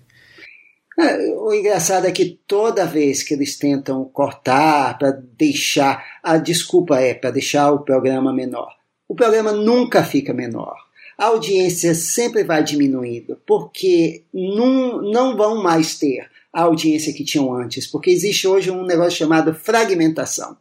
É, 1.01 1.17
o 1.39 1.55
engraçado 1.55 2.07
é 2.07 2.13
que 2.13 2.39
toda 2.47 2.85
vez 2.85 3.23
que 3.23 3.33
eles 3.33 3.57
tentam 3.57 4.05
cortar 4.05 4.99
para 4.99 5.19
deixar, 5.39 6.05
a 6.23 6.37
desculpa 6.37 7.01
é 7.01 7.15
para 7.15 7.31
deixar 7.31 7.73
o 7.73 7.79
programa 7.79 8.31
menor. 8.31 8.75
O 9.09 9.15
programa 9.15 9.53
nunca 9.53 10.05
fica 10.05 10.35
menor. 10.35 10.77
A 11.17 11.27
audiência 11.29 11.95
sempre 11.95 12.45
vai 12.45 12.63
diminuindo, 12.63 13.39
porque 13.47 14.25
não, 14.35 15.01
não 15.01 15.35
vão 15.35 15.63
mais 15.63 15.99
ter 15.99 16.34
a 16.55 16.63
audiência 16.63 17.13
que 17.13 17.25
tinham 17.25 17.53
antes, 17.53 17.87
porque 17.87 18.11
existe 18.11 18.47
hoje 18.47 18.71
um 18.71 18.87
negócio 18.87 19.19
chamado 19.19 19.53
fragmentação. 19.53 20.57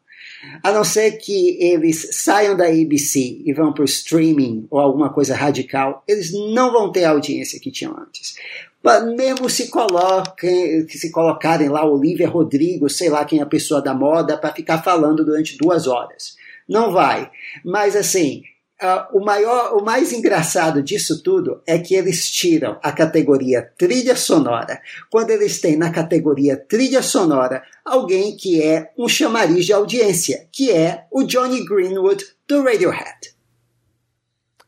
A 0.62 0.72
não 0.72 0.84
ser 0.84 1.12
que 1.20 1.58
eles 1.64 2.10
saiam 2.12 2.58
da 2.58 2.66
ABC 2.66 3.42
e 3.46 3.54
vão 3.54 3.72
para 3.72 3.84
o 3.84 3.86
streaming 3.86 4.68
ou 4.70 4.80
alguma 4.80 5.14
coisa 5.14 5.36
radical, 5.36 6.04
eles 6.08 6.34
não 6.34 6.72
vão 6.72 6.92
ter 6.92 7.06
a 7.06 7.12
audiência 7.12 7.60
que 7.60 7.72
tinham 7.72 7.96
antes. 7.98 8.36
Mesmo 9.16 9.50
se, 9.50 9.70
coloquem, 9.70 10.86
se 10.90 11.10
colocarem 11.12 11.70
lá 11.70 11.86
Olivia 11.86 12.28
Rodrigo, 12.28 12.90
sei 12.90 13.10
lá 13.10 13.24
quem 13.24 13.40
é 13.40 13.44
a 13.44 13.46
pessoa 13.46 13.82
da 13.82 13.94
moda, 13.94 14.38
para 14.38 14.54
ficar 14.54 14.84
falando 14.84 15.24
durante 15.24 15.58
duas 15.58 15.88
horas. 15.88 16.36
Não 16.68 16.92
vai. 16.92 17.30
Mas 17.64 17.96
assim, 17.96 18.44
Uh, 18.84 19.18
o, 19.18 19.24
maior, 19.24 19.78
o 19.78 19.82
mais 19.82 20.12
engraçado 20.12 20.84
disso 20.84 21.24
tudo 21.24 21.62
é 21.66 21.80
que 21.80 21.96
eles 21.96 22.30
tiram 22.30 22.78
a 22.84 22.92
categoria 22.92 23.72
trilha 23.78 24.14
sonora, 24.14 24.82
quando 25.10 25.30
eles 25.30 25.62
têm 25.62 25.78
na 25.78 25.90
categoria 25.90 26.58
trilha 26.58 27.02
sonora 27.02 27.64
alguém 27.86 28.36
que 28.36 28.62
é 28.62 28.92
um 28.98 29.08
chamariz 29.08 29.66
de 29.66 29.72
audiência, 29.72 30.50
que 30.52 30.70
é 30.70 31.06
o 31.10 31.24
Johnny 31.24 31.64
Greenwood 31.64 32.26
do 32.46 32.62
Radiohead. 32.62 33.34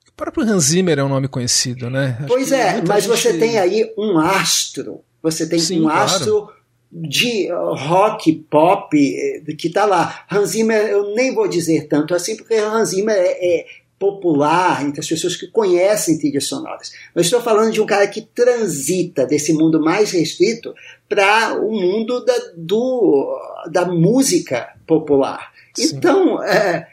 O 0.08 0.14
próprio 0.16 0.46
Hans 0.46 0.64
Zimmer 0.64 0.98
é 0.98 1.04
um 1.04 1.10
nome 1.10 1.28
conhecido, 1.28 1.90
né? 1.90 2.16
Acho 2.20 2.28
pois 2.30 2.54
é, 2.54 2.82
mas 2.88 3.04
gente... 3.04 3.18
você 3.18 3.38
tem 3.38 3.58
aí 3.58 3.92
um 3.98 4.18
astro, 4.18 5.04
você 5.22 5.46
tem 5.46 5.60
Sim, 5.60 5.82
um 5.82 5.90
astro 5.90 6.44
claro 6.44 6.66
de 6.96 7.50
rock, 7.52 8.32
pop, 8.50 8.96
eh, 8.96 9.42
que 9.56 9.68
está 9.68 9.86
lá. 9.86 10.26
Hans 10.32 10.52
Zimmer, 10.52 10.82
eu 10.88 11.14
nem 11.14 11.36
vou 11.36 11.46
dizer 11.46 11.88
tanto 11.90 12.16
assim, 12.16 12.38
porque 12.38 12.56
Hans 12.56 12.90
Zimmer 12.90 13.18
é, 13.18 13.60
é, 13.60 13.66
popular 13.98 14.86
entre 14.86 15.00
as 15.00 15.08
pessoas 15.08 15.36
que 15.36 15.48
conhecem 15.48 16.18
trilhas 16.18 16.46
sonoras. 16.46 16.92
Eu 17.14 17.22
estou 17.22 17.42
falando 17.42 17.72
de 17.72 17.82
um 17.82 17.86
cara 17.86 18.08
que 18.08 18.22
transita 18.22 19.26
desse 19.26 19.54
mundo 19.54 19.82
mais 19.82 20.12
restrito 20.12 20.74
para 21.08 21.56
o 21.60 21.72
mundo 21.72 22.24
da, 22.26 22.36
do, 22.56 23.40
da 23.72 23.86
música 23.86 24.74
popular. 24.86 25.52
Sim. 25.74 25.96
Então, 25.96 26.44
é, 26.44 26.88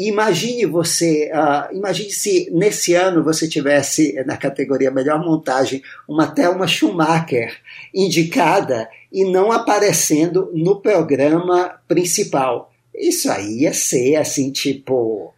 imagine 0.00 0.66
você, 0.66 1.30
uh, 1.32 1.74
imagine 1.74 2.10
se 2.10 2.50
nesse 2.52 2.94
ano 2.94 3.24
você 3.24 3.48
tivesse 3.48 4.12
na 4.26 4.36
categoria 4.36 4.90
melhor 4.90 5.18
montagem 5.24 5.82
uma 6.06 6.26
Thelma 6.26 6.66
Schumacher 6.66 7.56
indicada 7.94 8.88
e 9.10 9.24
não 9.24 9.50
aparecendo 9.50 10.50
no 10.52 10.80
programa 10.80 11.80
principal. 11.88 12.70
Isso 12.94 13.30
aí 13.30 13.62
ia 13.62 13.72
ser 13.72 14.16
assim, 14.16 14.50
tipo, 14.50 15.31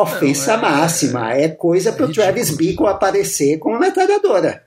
ofensa 0.00 0.56
não, 0.56 0.68
é, 0.68 0.70
máxima. 0.70 1.32
É, 1.32 1.44
é 1.44 1.48
coisa 1.48 1.92
para 1.92 2.06
o 2.06 2.12
Travis 2.12 2.50
Bickle 2.50 2.86
aparecer 2.86 3.58
com 3.58 3.70
uma 3.70 3.80
metralhadora. 3.80 4.62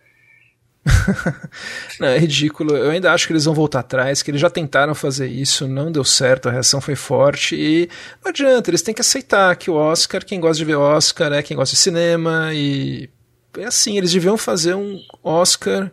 não, 1.99 2.07
é 2.07 2.17
ridículo. 2.17 2.75
Eu 2.75 2.91
ainda 2.91 3.11
acho 3.11 3.27
que 3.27 3.33
eles 3.33 3.45
vão 3.45 3.53
voltar 3.53 3.79
atrás, 3.79 4.21
que 4.21 4.31
eles 4.31 4.41
já 4.41 4.49
tentaram 4.49 4.95
fazer 4.95 5.27
isso, 5.27 5.67
não 5.67 5.91
deu 5.91 6.03
certo, 6.03 6.49
a 6.49 6.51
reação 6.51 6.81
foi 6.81 6.95
forte 6.95 7.55
e 7.55 7.89
não 8.23 8.29
adianta, 8.29 8.69
eles 8.69 8.81
têm 8.81 8.93
que 8.93 9.01
aceitar 9.01 9.55
que 9.55 9.69
o 9.69 9.75
Oscar, 9.75 10.25
quem 10.25 10.39
gosta 10.39 10.57
de 10.57 10.65
ver 10.65 10.75
Oscar 10.75 11.31
é 11.33 11.43
quem 11.43 11.55
gosta 11.55 11.75
de 11.75 11.81
cinema 11.81 12.49
e 12.53 13.09
é 13.57 13.65
assim, 13.65 13.97
eles 13.97 14.11
deviam 14.11 14.37
fazer 14.37 14.75
um 14.75 14.99
Oscar 15.23 15.91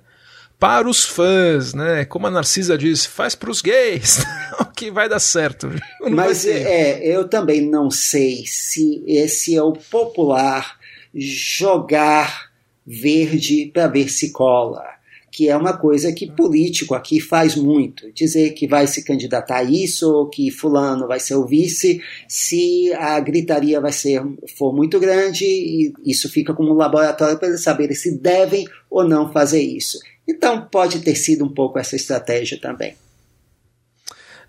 para 0.58 0.88
os 0.88 1.04
fãs, 1.04 1.72
né? 1.72 2.04
Como 2.04 2.26
a 2.26 2.30
Narcisa 2.30 2.76
diz, 2.76 3.06
faz 3.06 3.34
para 3.34 3.50
os 3.50 3.62
gays, 3.62 4.18
que 4.76 4.90
vai 4.90 5.08
dar 5.08 5.20
certo. 5.20 5.70
Mas 6.10 6.44
é, 6.46 7.06
eu 7.06 7.28
também 7.28 7.60
não 7.60 7.90
sei 7.90 8.44
se 8.46 9.02
esse 9.06 9.54
é 9.54 9.62
o 9.62 9.72
popular 9.72 10.76
jogar 11.14 12.48
verde 12.84 13.70
para 13.72 13.86
ver 13.86 14.08
se 14.08 14.32
cola, 14.32 14.82
que 15.30 15.48
é 15.48 15.56
uma 15.56 15.76
coisa 15.76 16.12
que 16.12 16.26
político 16.26 16.94
aqui 16.94 17.20
faz 17.20 17.54
muito. 17.54 18.10
Dizer 18.12 18.50
que 18.50 18.66
vai 18.66 18.86
se 18.86 19.04
candidatar 19.04 19.58
a 19.58 19.62
isso 19.62 20.10
ou 20.12 20.28
que 20.28 20.50
fulano 20.50 21.06
vai 21.06 21.20
ser 21.20 21.36
o 21.36 21.46
vice, 21.46 22.02
se 22.26 22.92
a 22.94 23.20
gritaria 23.20 23.80
vai 23.80 23.92
ser 23.92 24.22
for 24.56 24.74
muito 24.74 24.98
grande, 24.98 25.44
e 25.44 25.92
isso 26.04 26.28
fica 26.28 26.52
como 26.52 26.72
um 26.72 26.76
laboratório 26.76 27.38
para 27.38 27.48
eles 27.48 27.62
saberem 27.62 27.94
se 27.94 28.18
devem 28.18 28.66
ou 28.90 29.06
não 29.06 29.30
fazer 29.30 29.60
isso. 29.60 29.98
Então 30.28 30.60
pode 30.60 31.00
ter 31.00 31.14
sido 31.14 31.44
um 31.44 31.52
pouco 31.52 31.78
essa 31.78 31.96
estratégia 31.96 32.60
também. 32.60 32.94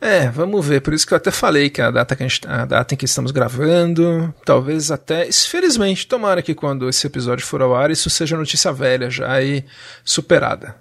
É, 0.01 0.30
vamos 0.30 0.65
ver. 0.65 0.81
Por 0.81 0.93
isso 0.93 1.06
que 1.06 1.14
eu 1.14 1.18
até 1.18 1.31
falei 1.31 1.69
que 1.69 1.81
a 1.81 1.91
data, 1.91 2.15
que 2.15 2.23
a, 2.23 2.27
gente, 2.27 2.47
a 2.47 2.65
data 2.65 2.93
em 2.93 2.97
que 2.97 3.06
estamos 3.06 3.31
gravando, 3.31 4.34
talvez 4.45 4.91
até, 4.91 5.30
felizmente, 5.31 6.07
tomara 6.07 6.41
que 6.41 6.56
quando 6.56 6.88
esse 6.88 7.06
episódio 7.06 7.45
for 7.45 7.61
ao 7.61 7.76
ar, 7.76 7.91
isso 7.91 8.10
seja 8.10 8.38
notícia 8.38 8.72
velha 8.72 9.10
já 9.10 9.41
e 9.41 9.64
superada. 10.03 10.76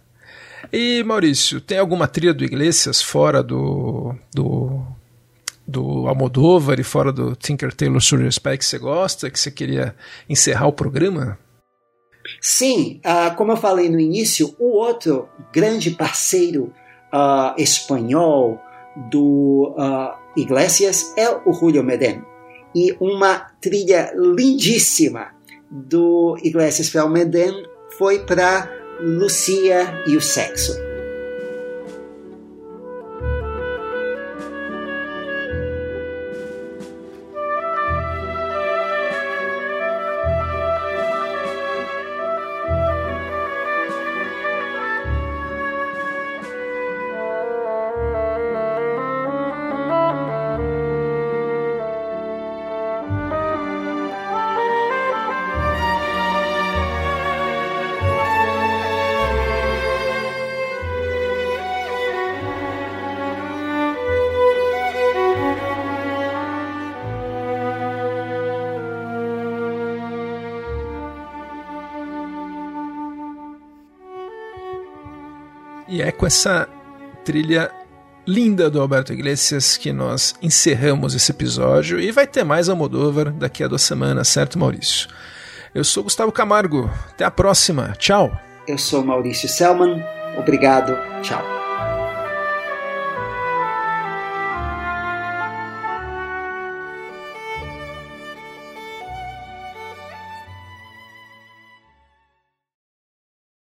E 0.73 1.03
Maurício, 1.05 1.61
tem 1.61 1.79
alguma 1.79 2.07
trilha 2.07 2.35
do 2.35 2.45
Iglesias 2.45 3.03
fora 3.03 3.43
do, 3.43 4.15
do, 4.33 4.83
do 5.67 6.07
Almodóvar 6.07 6.79
e 6.79 6.85
fora 6.85 7.13
do 7.13 7.35
Tinker 7.35 7.73
Tailor 7.75 8.01
Soldier 8.01 8.29
Spy 8.29 8.59
que 8.59 8.65
você 8.65 8.79
gosta, 8.79 9.31
que 9.31 9.39
você 9.39 9.51
queria 9.51 9.95
encerrar 10.29 10.67
o 10.67 10.73
programa? 10.73 11.39
Sim, 12.41 13.01
uh, 13.05 13.35
como 13.37 13.53
eu 13.53 13.57
falei 13.57 13.89
no 13.89 13.99
início, 13.99 14.55
o 14.59 14.77
outro 14.77 15.29
grande 15.53 15.91
parceiro 15.91 16.73
uh, 17.13 17.61
espanhol 17.61 18.61
do 19.11 19.75
uh, 19.77 20.17
Iglesias 20.37 21.15
é 21.17 21.29
o 21.45 21.53
Julio 21.53 21.83
Medem. 21.83 22.23
E 22.75 22.97
uma 23.01 23.51
trilha 23.61 24.13
lindíssima 24.15 25.29
do 25.71 26.39
Iglesias 26.43 26.91
para 26.91 27.05
o 27.05 27.09
Medem 27.09 27.65
foi 27.97 28.21
para 28.21 28.71
Lucia 29.01 30.03
e 30.07 30.17
o 30.17 30.21
Sexo. 30.21 30.88
Com 76.19 76.27
essa 76.27 76.69
trilha 77.25 77.71
linda 78.27 78.69
do 78.69 78.79
Alberto 78.79 79.13
Iglesias 79.13 79.79
que 79.79 79.91
nós 79.91 80.35
encerramos 80.43 81.15
esse 81.15 81.33
episódio 81.33 81.99
e 81.99 82.13
vai 82.13 82.27
ter 82.27 82.45
mais 82.45 82.69
Almodóvar 82.69 83.33
daqui 83.33 83.65
a 83.65 83.69
duas 83.69 83.81
semanas, 83.81 84.29
certo, 84.29 84.59
Maurício? 84.59 85.09
Eu 85.75 85.85
sou 85.85 86.03
Gustavo 86.03 86.33
Camargo. 86.33 86.91
Até 87.09 87.25
a 87.25 87.31
próxima. 87.31 87.95
Tchau. 87.99 88.39
Eu 88.67 88.77
sou 88.77 89.05
Maurício 89.05 89.49
Selman. 89.49 90.03
Obrigado. 90.37 90.95
Tchau. 91.23 91.58